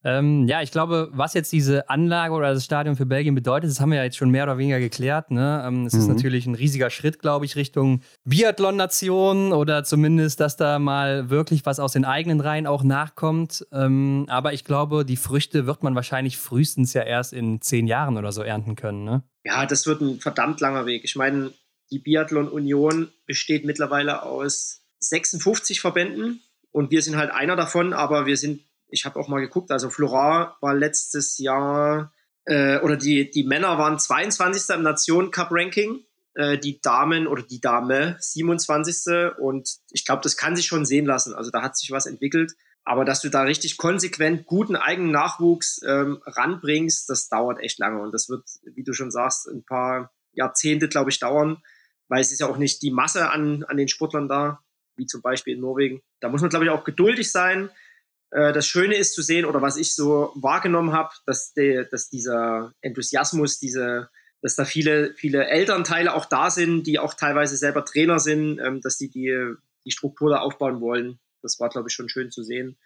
[0.05, 3.81] Ähm, ja, ich glaube, was jetzt diese Anlage oder das Stadion für Belgien bedeutet, das
[3.81, 5.33] haben wir ja jetzt schon mehr oder weniger geklärt.
[5.33, 5.65] Ne?
[5.67, 6.15] Ähm, es ist Mhm.
[6.15, 11.81] natürlich ein riesiger Schritt, glaube ich, Richtung Biathlon-Nation oder zumindest, dass da mal wirklich was
[11.81, 13.67] aus den eigenen Reihen auch nachkommt.
[13.73, 18.17] Ähm, aber ich glaube, die Früchte wird man wahrscheinlich frühestens ja erst in zehn Jahren
[18.17, 19.05] oder so ernten können.
[19.05, 19.23] Ne?
[19.45, 21.03] Ja, das wird ein verdammt langer Weg.
[21.05, 21.53] Ich meine,
[21.91, 26.41] die Biathlon Union besteht mittlerweile aus 56 Verbänden
[26.79, 29.91] und wir sind halt einer davon, aber wir sind, ich habe auch mal geguckt, also
[29.91, 32.13] Flora war letztes Jahr,
[32.45, 34.77] äh, oder die, die Männer waren 22.
[34.77, 36.05] im Nation Cup Ranking,
[36.35, 39.35] äh, die Damen oder die Dame 27.
[39.41, 41.35] Und ich glaube, das kann sich schon sehen lassen.
[41.35, 42.53] Also da hat sich was entwickelt.
[42.85, 48.01] Aber dass du da richtig konsequent guten eigenen Nachwuchs ähm, ranbringst, das dauert echt lange.
[48.01, 51.61] Und das wird, wie du schon sagst, ein paar Jahrzehnte, glaube ich, dauern,
[52.07, 54.61] weil es ist ja auch nicht die Masse an, an den Sportlern da,
[54.99, 56.01] wie zum Beispiel in Norwegen.
[56.21, 57.71] Da muss man, glaube ich, auch geduldig sein.
[58.31, 62.11] Äh, das Schöne ist zu sehen, oder was ich so wahrgenommen habe, dass, der, dass
[62.11, 64.11] dieser Enthusiasmus, diese,
[64.43, 68.81] dass da viele, viele Elternteile auch da sind, die auch teilweise selber Trainer sind, ähm,
[68.81, 69.57] dass die, die
[69.89, 71.19] die Struktur da aufbauen wollen.
[71.43, 72.77] Das war, glaube ich, schon schön zu sehen.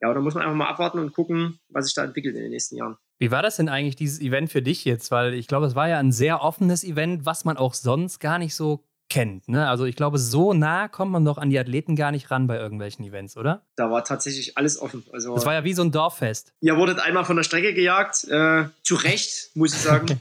[0.00, 2.50] Ja, da muss man einfach mal abwarten und gucken, was sich da entwickelt in den
[2.50, 2.96] nächsten Jahren.
[3.18, 5.10] Wie war das denn eigentlich, dieses Event für dich jetzt?
[5.10, 8.38] Weil ich glaube, es war ja ein sehr offenes Event, was man auch sonst gar
[8.38, 9.48] nicht so kennt.
[9.48, 9.68] Ne?
[9.68, 12.56] Also ich glaube, so nah kommt man doch an die Athleten gar nicht ran bei
[12.58, 13.62] irgendwelchen Events, oder?
[13.76, 15.04] Da war tatsächlich alles offen.
[15.12, 16.52] Also Das war ja wie so ein Dorffest.
[16.60, 18.24] Ihr wurdet einmal von der Strecke gejagt.
[18.24, 20.18] Äh, zu Recht, muss ich sagen.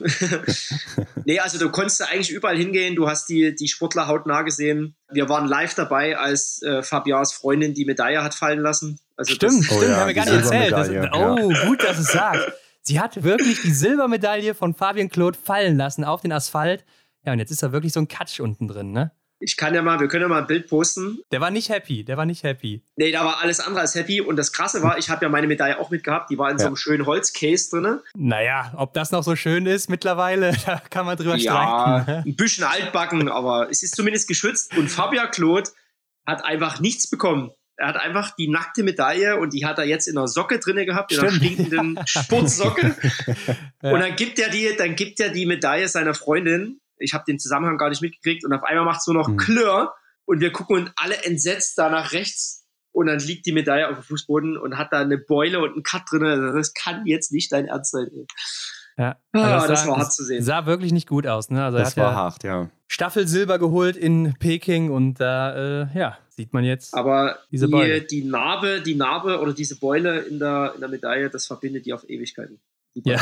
[1.26, 2.96] nee, also du konntest eigentlich überall hingehen.
[2.96, 4.96] Du hast die, die Sportler hautnah gesehen.
[5.12, 9.00] Wir waren live dabei, als äh, Fabians Freundin die Medaille hat fallen lassen.
[9.16, 10.72] Also Stimmt, das, stimmt, Oh ja, haben wir gar nicht erzählt.
[10.72, 12.54] Das, oh, gut, dass es sagt.
[12.82, 16.86] Sie hat wirklich die Silbermedaille von Fabian Claude fallen lassen auf den Asphalt.
[17.28, 19.12] Ja, und jetzt ist da wirklich so ein Katsch unten drin, ne?
[19.40, 21.20] Ich kann ja mal, wir können ja mal ein Bild posten.
[21.30, 22.86] Der war nicht happy, der war nicht happy.
[22.96, 24.22] Nee, da war alles andere als happy.
[24.22, 26.32] Und das Krasse war, ich habe ja meine Medaille auch mitgehabt.
[26.32, 26.62] Die war in ja.
[26.62, 28.00] so einem schönen Holzcase drin.
[28.16, 32.12] Naja, ob das noch so schön ist mittlerweile, da kann man drüber ja, streiten.
[32.12, 32.24] Ne?
[32.26, 34.76] ein bisschen altbacken, aber es ist zumindest geschützt.
[34.78, 35.70] Und Fabia Claude
[36.26, 37.52] hat einfach nichts bekommen.
[37.76, 40.86] Er hat einfach die nackte Medaille und die hat er jetzt in einer Socke drinne
[40.86, 42.96] gehabt, in einer stinkenden Sportsocke.
[43.84, 43.92] ja.
[43.92, 47.40] Und dann gibt er die, dann gibt er die Medaille seiner Freundin ich habe den
[47.40, 49.38] Zusammenhang gar nicht mitgekriegt und auf einmal macht es nur noch mhm.
[49.38, 49.94] Klirr
[50.26, 53.96] und wir gucken uns alle entsetzt da nach rechts und dann liegt die Medaille auf
[53.96, 56.24] dem Fußboden und hat da eine Beule und einen Cut drin.
[56.24, 58.08] Also das kann jetzt nicht dein Ernst sein.
[58.12, 58.26] Ey.
[58.98, 60.44] Ja, ah, also das, sah, war hart zu sehen.
[60.44, 61.52] Sah wirklich nicht gut aus.
[61.52, 61.64] Ne?
[61.64, 62.70] Also das war ja hart, ja.
[62.88, 66.96] Staffelsilber geholt in Peking und da, äh, ja, sieht man jetzt.
[66.96, 71.30] Aber diese die, die Narbe, die Narbe oder diese Beule in der, in der Medaille,
[71.30, 72.60] das verbindet die auf Ewigkeiten.
[73.04, 73.20] Ja.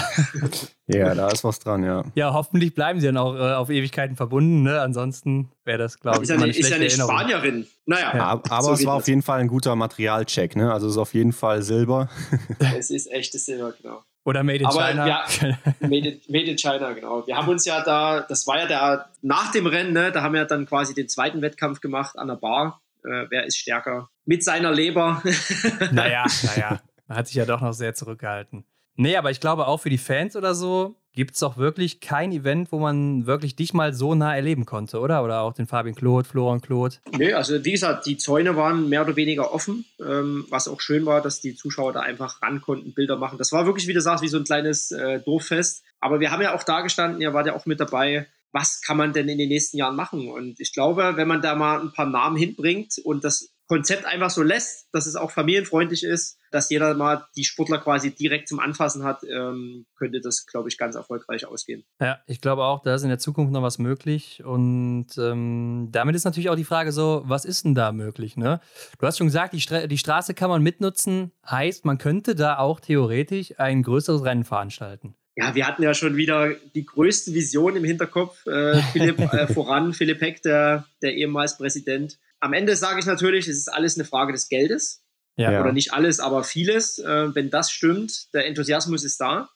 [0.87, 2.03] ja, da ist was dran, ja.
[2.15, 4.63] Ja, hoffentlich bleiben sie dann auch äh, auf Ewigkeiten verbunden.
[4.63, 4.79] Ne?
[4.79, 7.67] Ansonsten wäre das, glaube ich, ist ja eine, ist ja eine Spanierin.
[7.85, 8.11] Naja.
[8.15, 9.03] Ja, aber so es war das.
[9.03, 10.55] auf jeden Fall ein guter Materialcheck.
[10.55, 10.71] Ne?
[10.71, 12.09] Also es ist auf jeden Fall Silber.
[12.77, 14.03] es ist echtes Silber, genau.
[14.23, 15.07] Oder Made in Aber China.
[15.07, 15.25] Ja,
[15.81, 17.25] made, in, made in China, genau.
[17.27, 20.33] Wir haben uns ja da, das war ja der, nach dem Rennen, ne, da haben
[20.33, 22.81] wir dann quasi den zweiten Wettkampf gemacht an der Bar.
[23.03, 24.09] Äh, wer ist stärker?
[24.25, 25.21] Mit seiner Leber.
[25.91, 26.81] naja, naja.
[27.07, 28.65] Man hat sich ja doch noch sehr zurückgehalten.
[28.95, 32.31] Nee, aber ich glaube auch für die Fans oder so gibt es doch wirklich kein
[32.31, 35.23] Event, wo man wirklich dich mal so nah erleben konnte, oder?
[35.23, 36.95] Oder auch den Fabian Claude, Florian Claude.
[37.17, 41.05] Nee, also wie gesagt, die Zäune waren mehr oder weniger offen, ähm, was auch schön
[41.05, 43.37] war, dass die Zuschauer da einfach ran konnten, Bilder machen.
[43.37, 45.83] Das war wirklich, wie du sagst, wie so ein kleines äh, Dorffest.
[46.01, 48.97] Aber wir haben ja auch da gestanden, ihr wart ja auch mit dabei, was kann
[48.97, 50.29] man denn in den nächsten Jahren machen?
[50.29, 54.29] Und ich glaube, wenn man da mal ein paar Namen hinbringt und das Konzept einfach
[54.29, 58.59] so lässt, dass es auch familienfreundlich ist, dass jeder mal die Sportler quasi direkt zum
[58.59, 61.83] Anfassen hat, ähm, könnte das, glaube ich, ganz erfolgreich ausgehen.
[61.99, 64.41] Ja, ich glaube auch, da ist in der Zukunft noch was möglich.
[64.45, 68.37] Und ähm, damit ist natürlich auch die Frage so, was ist denn da möglich?
[68.37, 68.61] Ne?
[68.97, 72.57] Du hast schon gesagt, die, Stra die Straße kann man mitnutzen, heißt, man könnte da
[72.57, 75.15] auch theoretisch ein größeres Rennen veranstalten.
[75.35, 78.45] Ja, wir hatten ja schon wieder die größte Vision im Hinterkopf.
[78.45, 83.47] Äh, Philipp äh, voran, Philipp Heck, der, der ehemals Präsident, am Ende sage ich natürlich,
[83.47, 85.03] es ist alles eine Frage des Geldes.
[85.37, 85.61] Ja.
[85.61, 86.99] Oder nicht alles, aber vieles.
[86.99, 89.49] Äh, wenn das stimmt, der Enthusiasmus ist da.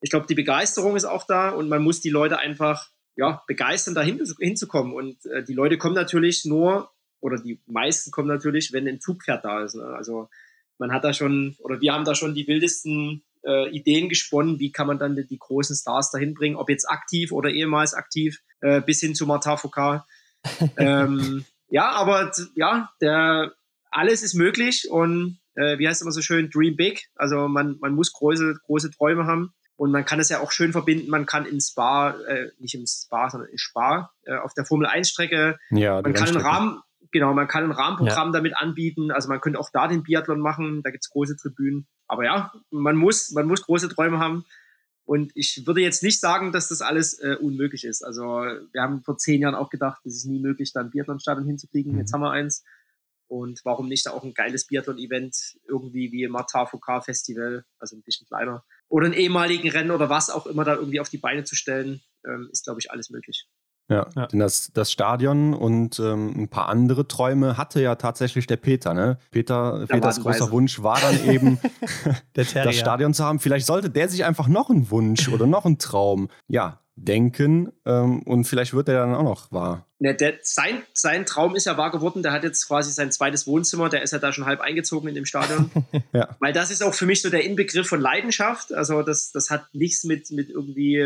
[0.00, 3.94] Ich glaube, die Begeisterung ist auch da und man muss die Leute einfach ja, begeistern,
[3.94, 4.92] da hinzukommen.
[4.92, 9.44] Und äh, die Leute kommen natürlich nur, oder die meisten kommen natürlich, wenn ein Zugpferd
[9.44, 9.74] da ist.
[9.74, 9.84] Ne?
[9.84, 10.28] Also
[10.78, 14.70] man hat da schon, oder wir haben da schon die wildesten äh, Ideen gesponnen, wie
[14.70, 18.42] kann man dann die, die großen Stars dahin bringen, ob jetzt aktiv oder ehemals aktiv,
[18.60, 20.02] äh, bis hin zu Martin Foucault.
[20.76, 23.54] ähm, ja, aber ja, der,
[23.96, 27.08] alles ist möglich und äh, wie heißt es immer so schön, dream big.
[27.16, 29.52] Also man, man muss große, große Träume haben.
[29.78, 31.10] Und man kann es ja auch schön verbinden.
[31.10, 34.86] Man kann in Spa, äh, nicht im Spa, sondern in Spa, äh, auf der Formel
[34.86, 35.58] 1 Strecke.
[35.70, 36.80] Ja, man kann einen Rahmen,
[37.10, 38.32] genau, man kann ein Rahmenprogramm ja.
[38.32, 39.10] damit anbieten.
[39.10, 40.82] Also man könnte auch da den Biathlon machen.
[40.82, 41.86] Da gibt's große Tribünen.
[42.06, 44.44] Aber ja, man muss, man muss große Träume haben.
[45.04, 48.02] Und ich würde jetzt nicht sagen, dass das alles äh, unmöglich ist.
[48.02, 51.46] Also wir haben vor zehn Jahren auch gedacht, es ist nie möglich, da ein Biathlon-Stadion
[51.46, 51.92] hinzukriegen.
[51.92, 51.98] Mhm.
[51.98, 52.64] Jetzt haben wir eins.
[53.28, 58.02] Und warum nicht da auch ein geiles Biathlon-Event irgendwie wie Martin Foucault Festival, also ein
[58.02, 58.64] bisschen kleiner.
[58.88, 62.00] Oder einen ehemaligen Rennen oder was auch immer da irgendwie auf die Beine zu stellen,
[62.24, 63.48] ähm, ist, glaube ich, alles möglich.
[63.88, 68.48] Ja, ja, denn das, das Stadion und ähm, ein paar andere Träume hatte ja tatsächlich
[68.48, 68.94] der Peter.
[68.94, 69.18] Ne?
[69.30, 71.60] Peter, Peters großer Wunsch war dann eben,
[72.32, 73.38] das Stadion zu haben.
[73.38, 78.22] Vielleicht sollte der sich einfach noch einen Wunsch oder noch einen Traum, ja, denken ähm,
[78.22, 79.85] und vielleicht wird der dann auch noch wahr.
[79.98, 82.22] Ne, der, sein, sein Traum ist ja wahr geworden.
[82.22, 83.88] Der hat jetzt quasi sein zweites Wohnzimmer.
[83.88, 85.70] Der ist ja da schon halb eingezogen in dem Stadion.
[86.12, 86.36] ja.
[86.38, 88.74] Weil das ist auch für mich so der Inbegriff von Leidenschaft.
[88.74, 91.02] Also das, das hat nichts mit, mit irgendwie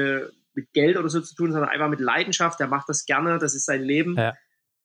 [0.55, 2.59] mit Geld oder so zu tun, sondern einfach mit Leidenschaft.
[2.59, 4.17] Der macht das gerne, das ist sein Leben.
[4.17, 4.35] Ja.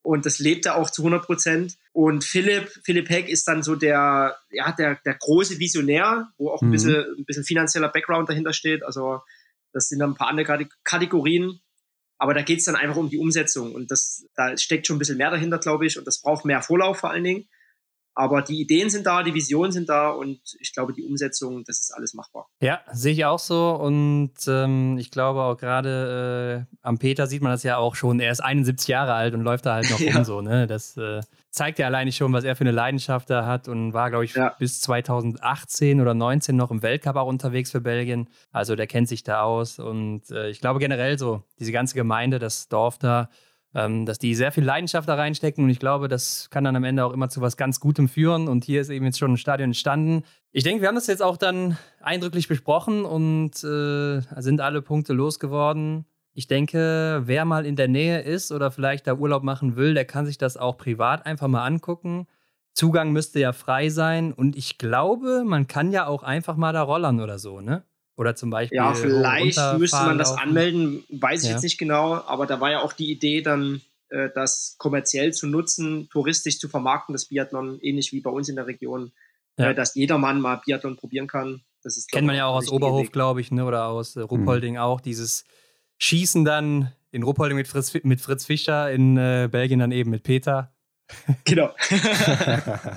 [0.04, 1.78] Und das lebt er auch zu 100 Prozent.
[1.92, 6.62] Und Philipp, Philipp Heck ist dann so der, ja, der, der große Visionär, wo auch
[6.62, 6.74] ein, mhm.
[6.74, 8.84] bisschen, ein bisschen finanzieller Background dahinter steht.
[8.84, 9.22] Also
[9.74, 11.60] das sind dann ein paar andere Kategorien.
[12.18, 13.74] Aber da geht es dann einfach um die Umsetzung.
[13.74, 15.98] Und das, da steckt schon ein bisschen mehr dahinter, glaube ich.
[15.98, 17.48] Und das braucht mehr Vorlauf vor allen Dingen.
[18.18, 21.82] Aber die Ideen sind da, die Visionen sind da und ich glaube, die Umsetzung, das
[21.82, 22.48] ist alles machbar.
[22.62, 23.72] Ja, sehe ich auch so.
[23.72, 28.22] Und ähm, ich glaube auch gerade äh, am Peter sieht man das ja auch schon.
[28.22, 30.16] Er ist 71 Jahre alt und läuft da halt noch ja.
[30.16, 30.40] rum so.
[30.40, 30.66] Ne?
[30.66, 31.22] Das äh,
[31.56, 34.36] zeigt ja alleine schon, was er für eine Leidenschaft da hat und war, glaube ich,
[34.36, 34.56] ja.
[34.60, 38.28] bis 2018 oder 19 noch im Weltcup auch unterwegs für Belgien.
[38.52, 39.80] Also der kennt sich da aus.
[39.80, 43.30] Und äh, ich glaube generell so, diese ganze Gemeinde, das Dorf da,
[43.74, 46.84] ähm, dass die sehr viel Leidenschaft da reinstecken und ich glaube, das kann dann am
[46.84, 49.38] Ende auch immer zu was ganz Gutem führen und hier ist eben jetzt schon ein
[49.38, 50.24] Stadion entstanden.
[50.52, 55.12] Ich denke, wir haben das jetzt auch dann eindrücklich besprochen und äh, sind alle Punkte
[55.12, 56.06] losgeworden.
[56.38, 60.04] Ich denke, wer mal in der Nähe ist oder vielleicht da Urlaub machen will, der
[60.04, 62.28] kann sich das auch privat einfach mal angucken.
[62.74, 66.82] Zugang müsste ja frei sein und ich glaube, man kann ja auch einfach mal da
[66.82, 67.86] rollern oder so, ne?
[68.18, 68.76] Oder zum Beispiel.
[68.76, 70.42] Ja, vielleicht müsste man das laufen.
[70.42, 71.56] anmelden, weiß ich ja.
[71.56, 75.48] jetzt nicht genau, aber da war ja auch die Idee dann, äh, das kommerziell zu
[75.48, 79.14] nutzen, touristisch zu vermarkten, das Biathlon, ähnlich wie bei uns in der Region,
[79.58, 79.70] ja.
[79.70, 81.62] äh, dass jedermann mal Biathlon probieren kann.
[81.82, 83.64] Das ist, Kennt man ja auch aus Oberhof, glaube ich, ne?
[83.64, 84.80] oder aus äh, Ruppolding mhm.
[84.80, 85.46] auch, dieses
[85.98, 90.24] Schießen dann in Ruppolding mit Fritz, mit Fritz Fischer, in äh, Belgien dann eben mit
[90.24, 90.72] Peter.
[91.46, 91.70] Genau.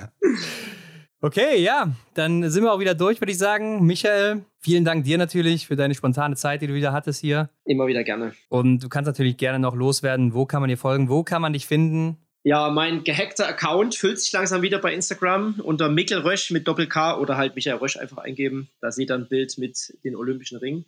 [1.21, 3.85] okay, ja, dann sind wir auch wieder durch, würde ich sagen.
[3.85, 7.51] Michael, vielen Dank dir natürlich für deine spontane Zeit, die du wieder hattest hier.
[7.65, 8.33] Immer wieder gerne.
[8.49, 10.33] Und du kannst natürlich gerne noch loswerden.
[10.33, 11.07] Wo kann man dir folgen?
[11.07, 12.17] Wo kann man dich finden?
[12.43, 17.19] Ja, mein gehackter Account füllt sich langsam wieder bei Instagram unter Mikkel Rösch mit Doppel-K
[17.19, 18.69] oder halt Michael Rösch einfach eingeben.
[18.81, 20.85] Da seht ihr ein Bild mit den Olympischen Ringen.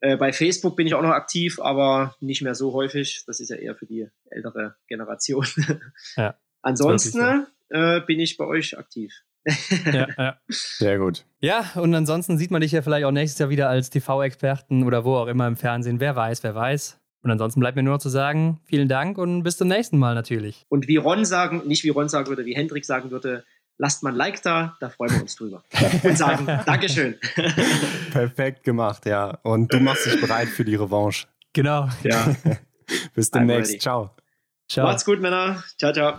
[0.00, 3.24] Äh, bei Facebook bin ich auch noch aktiv, aber nicht mehr so häufig.
[3.26, 5.46] Das ist ja eher für die ältere Generation.
[6.16, 6.36] Ja.
[6.62, 9.12] Ansonsten äh, bin ich bei euch aktiv.
[9.86, 10.40] ja, ja.
[10.48, 11.24] Sehr gut.
[11.40, 15.04] Ja, und ansonsten sieht man dich ja vielleicht auch nächstes Jahr wieder als TV-Experten oder
[15.04, 16.00] wo auch immer im Fernsehen.
[16.00, 16.98] Wer weiß, wer weiß.
[17.22, 20.14] Und ansonsten bleibt mir nur noch zu sagen, vielen Dank und bis zum nächsten Mal
[20.14, 20.64] natürlich.
[20.68, 23.44] Und wie Ron sagen, nicht wie Ron sagen würde, wie Hendrik sagen würde,
[23.78, 25.62] lasst mal ein Like da, da freuen wir uns drüber.
[26.02, 27.16] und sagen Dankeschön.
[28.10, 29.38] Perfekt gemacht, ja.
[29.42, 31.26] Und du machst dich bereit für die Revanche.
[31.52, 31.88] Genau.
[32.02, 32.34] Ja.
[33.14, 33.80] bis demnächst.
[33.80, 34.10] Ciao.
[34.68, 34.86] Ciao.
[34.86, 35.62] Macht's gut, Männer.
[35.78, 36.14] Ciao, ciao.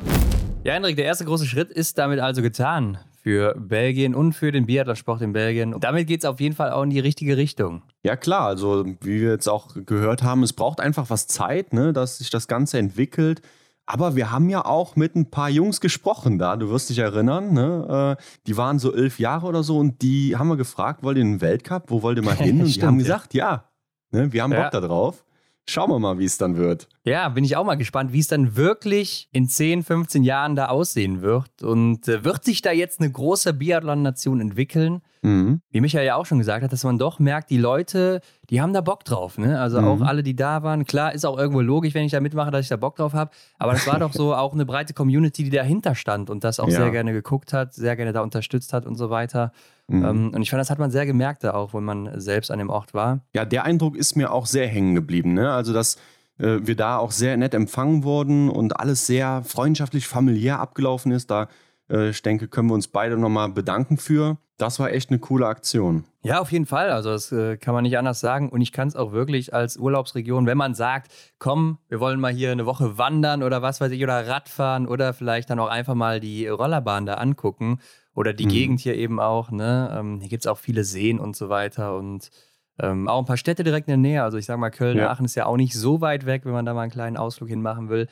[0.63, 4.65] Ja, Hendrik, der erste große Schritt ist damit also getan für Belgien und für den
[4.65, 5.73] Biathlonsport in Belgien.
[5.73, 7.83] Und damit geht es auf jeden Fall auch in die richtige Richtung.
[8.03, 8.47] Ja, klar.
[8.47, 12.29] Also, wie wir jetzt auch gehört haben, es braucht einfach was Zeit, ne, dass sich
[12.29, 13.41] das Ganze entwickelt.
[13.89, 17.53] Aber wir haben ja auch mit ein paar Jungs gesprochen da, du wirst dich erinnern,
[17.53, 18.17] ne?
[18.19, 21.23] Äh, die waren so elf Jahre oder so und die haben wir gefragt, wollt ihr
[21.23, 22.59] in den Weltcup, wo wollt ihr mal hin?
[22.59, 23.63] Und die haben gesagt, ja,
[24.11, 24.69] ne, wir haben Bock ja.
[24.69, 25.23] da drauf.
[25.69, 26.89] Schauen wir mal, wie es dann wird.
[27.07, 30.65] Ja, bin ich auch mal gespannt, wie es dann wirklich in 10, 15 Jahren da
[30.65, 31.63] aussehen wird.
[31.63, 35.01] Und äh, wird sich da jetzt eine große Biathlon-Nation entwickeln?
[35.21, 35.61] Mhm.
[35.71, 38.73] Wie Michael ja auch schon gesagt hat, dass man doch merkt, die Leute, die haben
[38.73, 39.37] da Bock drauf.
[39.37, 39.57] Ne?
[39.57, 39.87] Also mhm.
[39.87, 40.83] auch alle, die da waren.
[40.83, 43.31] Klar, ist auch irgendwo logisch, wenn ich da mitmache, dass ich da Bock drauf habe.
[43.57, 46.67] Aber das war doch so auch eine breite Community, die dahinter stand und das auch
[46.67, 46.75] ja.
[46.75, 49.53] sehr gerne geguckt hat, sehr gerne da unterstützt hat und so weiter.
[49.87, 50.05] Mhm.
[50.05, 52.59] Ähm, und ich fand, das hat man sehr gemerkt da auch, wenn man selbst an
[52.59, 53.21] dem Ort war.
[53.33, 55.33] Ja, der Eindruck ist mir auch sehr hängen geblieben.
[55.33, 55.51] Ne?
[55.51, 55.97] Also, dass
[56.39, 61.31] äh, wir da auch sehr nett empfangen wurden und alles sehr freundschaftlich, familiär abgelaufen ist.
[61.31, 61.47] Da,
[61.89, 64.37] äh, ich denke, können wir uns beide nochmal bedanken für.
[64.57, 66.05] Das war echt eine coole Aktion.
[66.23, 66.89] Ja, auf jeden Fall.
[66.89, 68.49] Also das äh, kann man nicht anders sagen.
[68.49, 72.33] Und ich kann es auch wirklich als Urlaubsregion, wenn man sagt, komm, wir wollen mal
[72.33, 75.93] hier eine Woche wandern oder was weiß ich, oder Radfahren oder vielleicht dann auch einfach
[75.93, 77.79] mal die Rollerbahn da angucken
[78.15, 78.49] oder die mhm.
[78.49, 79.51] Gegend hier eben auch.
[79.51, 79.95] Ne?
[79.95, 82.31] Ähm, hier gibt es auch viele Seen und so weiter und
[82.79, 84.23] ähm, auch ein paar Städte direkt in der Nähe.
[84.23, 85.09] Also ich sage mal, Köln, ja.
[85.09, 87.49] Aachen ist ja auch nicht so weit weg, wenn man da mal einen kleinen Ausflug
[87.49, 88.07] hinmachen will.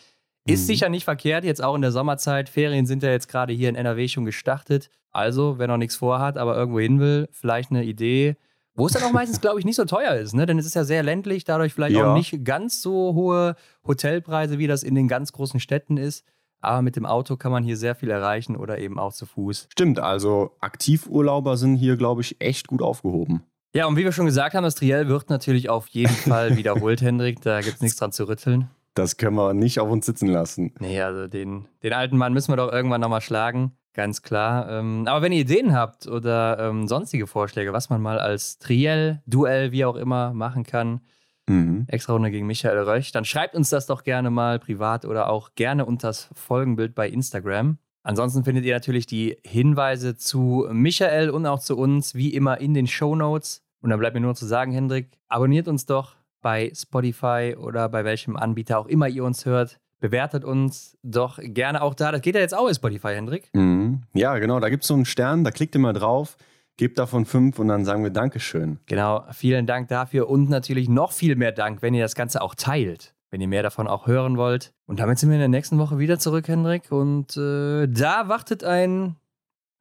[0.48, 0.66] Ist mhm.
[0.68, 2.50] sicher nicht verkehrt, jetzt auch in der Sommerzeit.
[2.50, 4.90] Ferien sind ja jetzt gerade hier in NRW schon gestartet.
[5.12, 8.36] Also, wer noch nichts vorhat, aber irgendwo hin will, vielleicht eine Idee,
[8.76, 10.46] wo es dann auch meistens, glaube ich, nicht so teuer ist, ne?
[10.46, 12.12] Denn es ist ja sehr ländlich, dadurch vielleicht ja.
[12.12, 13.56] auch nicht ganz so hohe
[13.88, 16.26] Hotelpreise, wie das in den ganz großen Städten ist.
[16.60, 19.68] Aber mit dem Auto kann man hier sehr viel erreichen oder eben auch zu Fuß.
[19.72, 23.44] Stimmt, also Aktivurlauber sind hier, glaube ich, echt gut aufgehoben.
[23.76, 27.02] Ja, und wie wir schon gesagt haben, das Triell wird natürlich auf jeden Fall wiederholt,
[27.02, 27.42] Hendrik.
[27.42, 28.70] Da gibt es nichts dran zu rütteln.
[28.94, 30.74] Das können wir nicht auf uns sitzen lassen.
[30.80, 33.74] Nee, also den, den alten Mann müssen wir doch irgendwann nochmal schlagen.
[33.92, 34.70] Ganz klar.
[34.70, 39.22] Ähm, aber wenn ihr Ideen habt oder ähm, sonstige Vorschläge, was man mal als Triell,
[39.26, 41.02] Duell, wie auch immer machen kann,
[41.48, 41.84] mhm.
[41.90, 45.50] extra Runde gegen Michael Röch, dann schreibt uns das doch gerne mal privat oder auch
[45.56, 47.78] gerne unter das Folgenbild bei Instagram.
[48.04, 52.74] Ansonsten findet ihr natürlich die Hinweise zu Michael und auch zu uns wie immer in
[52.74, 53.65] den Show Notes.
[53.86, 58.04] Und dann bleibt mir nur zu sagen, Hendrik, abonniert uns doch bei Spotify oder bei
[58.04, 59.80] welchem Anbieter auch immer ihr uns hört.
[60.00, 62.12] Bewertet uns doch gerne auch da.
[62.12, 63.52] Das geht ja jetzt auch bei Spotify, Hendrik.
[63.54, 64.02] Mhm.
[64.16, 64.60] Ja, genau.
[64.60, 66.36] Da gibt es so einen Stern, da klickt ihr mal drauf,
[66.78, 68.80] gebt davon fünf und dann sagen wir Dankeschön.
[68.88, 69.24] Genau.
[69.34, 73.14] Vielen Dank dafür und natürlich noch viel mehr Dank, wenn ihr das Ganze auch teilt.
[73.30, 74.74] Wenn ihr mehr davon auch hören wollt.
[74.88, 76.92] Und damit sind wir in der nächsten Woche wieder zurück, Hendrik.
[76.92, 79.16] Und äh, da wartet ein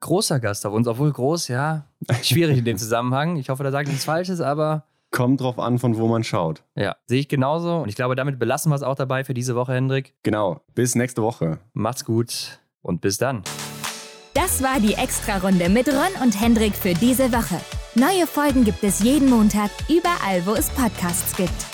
[0.04, 0.86] großer Gast auf uns.
[0.86, 1.86] Obwohl groß, ja,
[2.22, 3.36] schwierig in dem Zusammenhang.
[3.36, 6.64] Ich hoffe, da sage ich nichts Falsches, aber Kommt drauf an, von wo man schaut.
[6.74, 7.76] Ja, sehe ich genauso.
[7.82, 10.12] Und ich glaube, damit belassen wir es auch dabei für diese Woche, Hendrik.
[10.24, 10.60] Genau.
[10.74, 11.60] Bis nächste Woche.
[11.72, 13.44] Macht's gut und bis dann.
[14.34, 17.60] Das war die Extra-Runde mit Ron und Hendrik für diese Woche.
[17.94, 21.73] Neue Folgen gibt es jeden Montag, überall, wo es Podcasts gibt.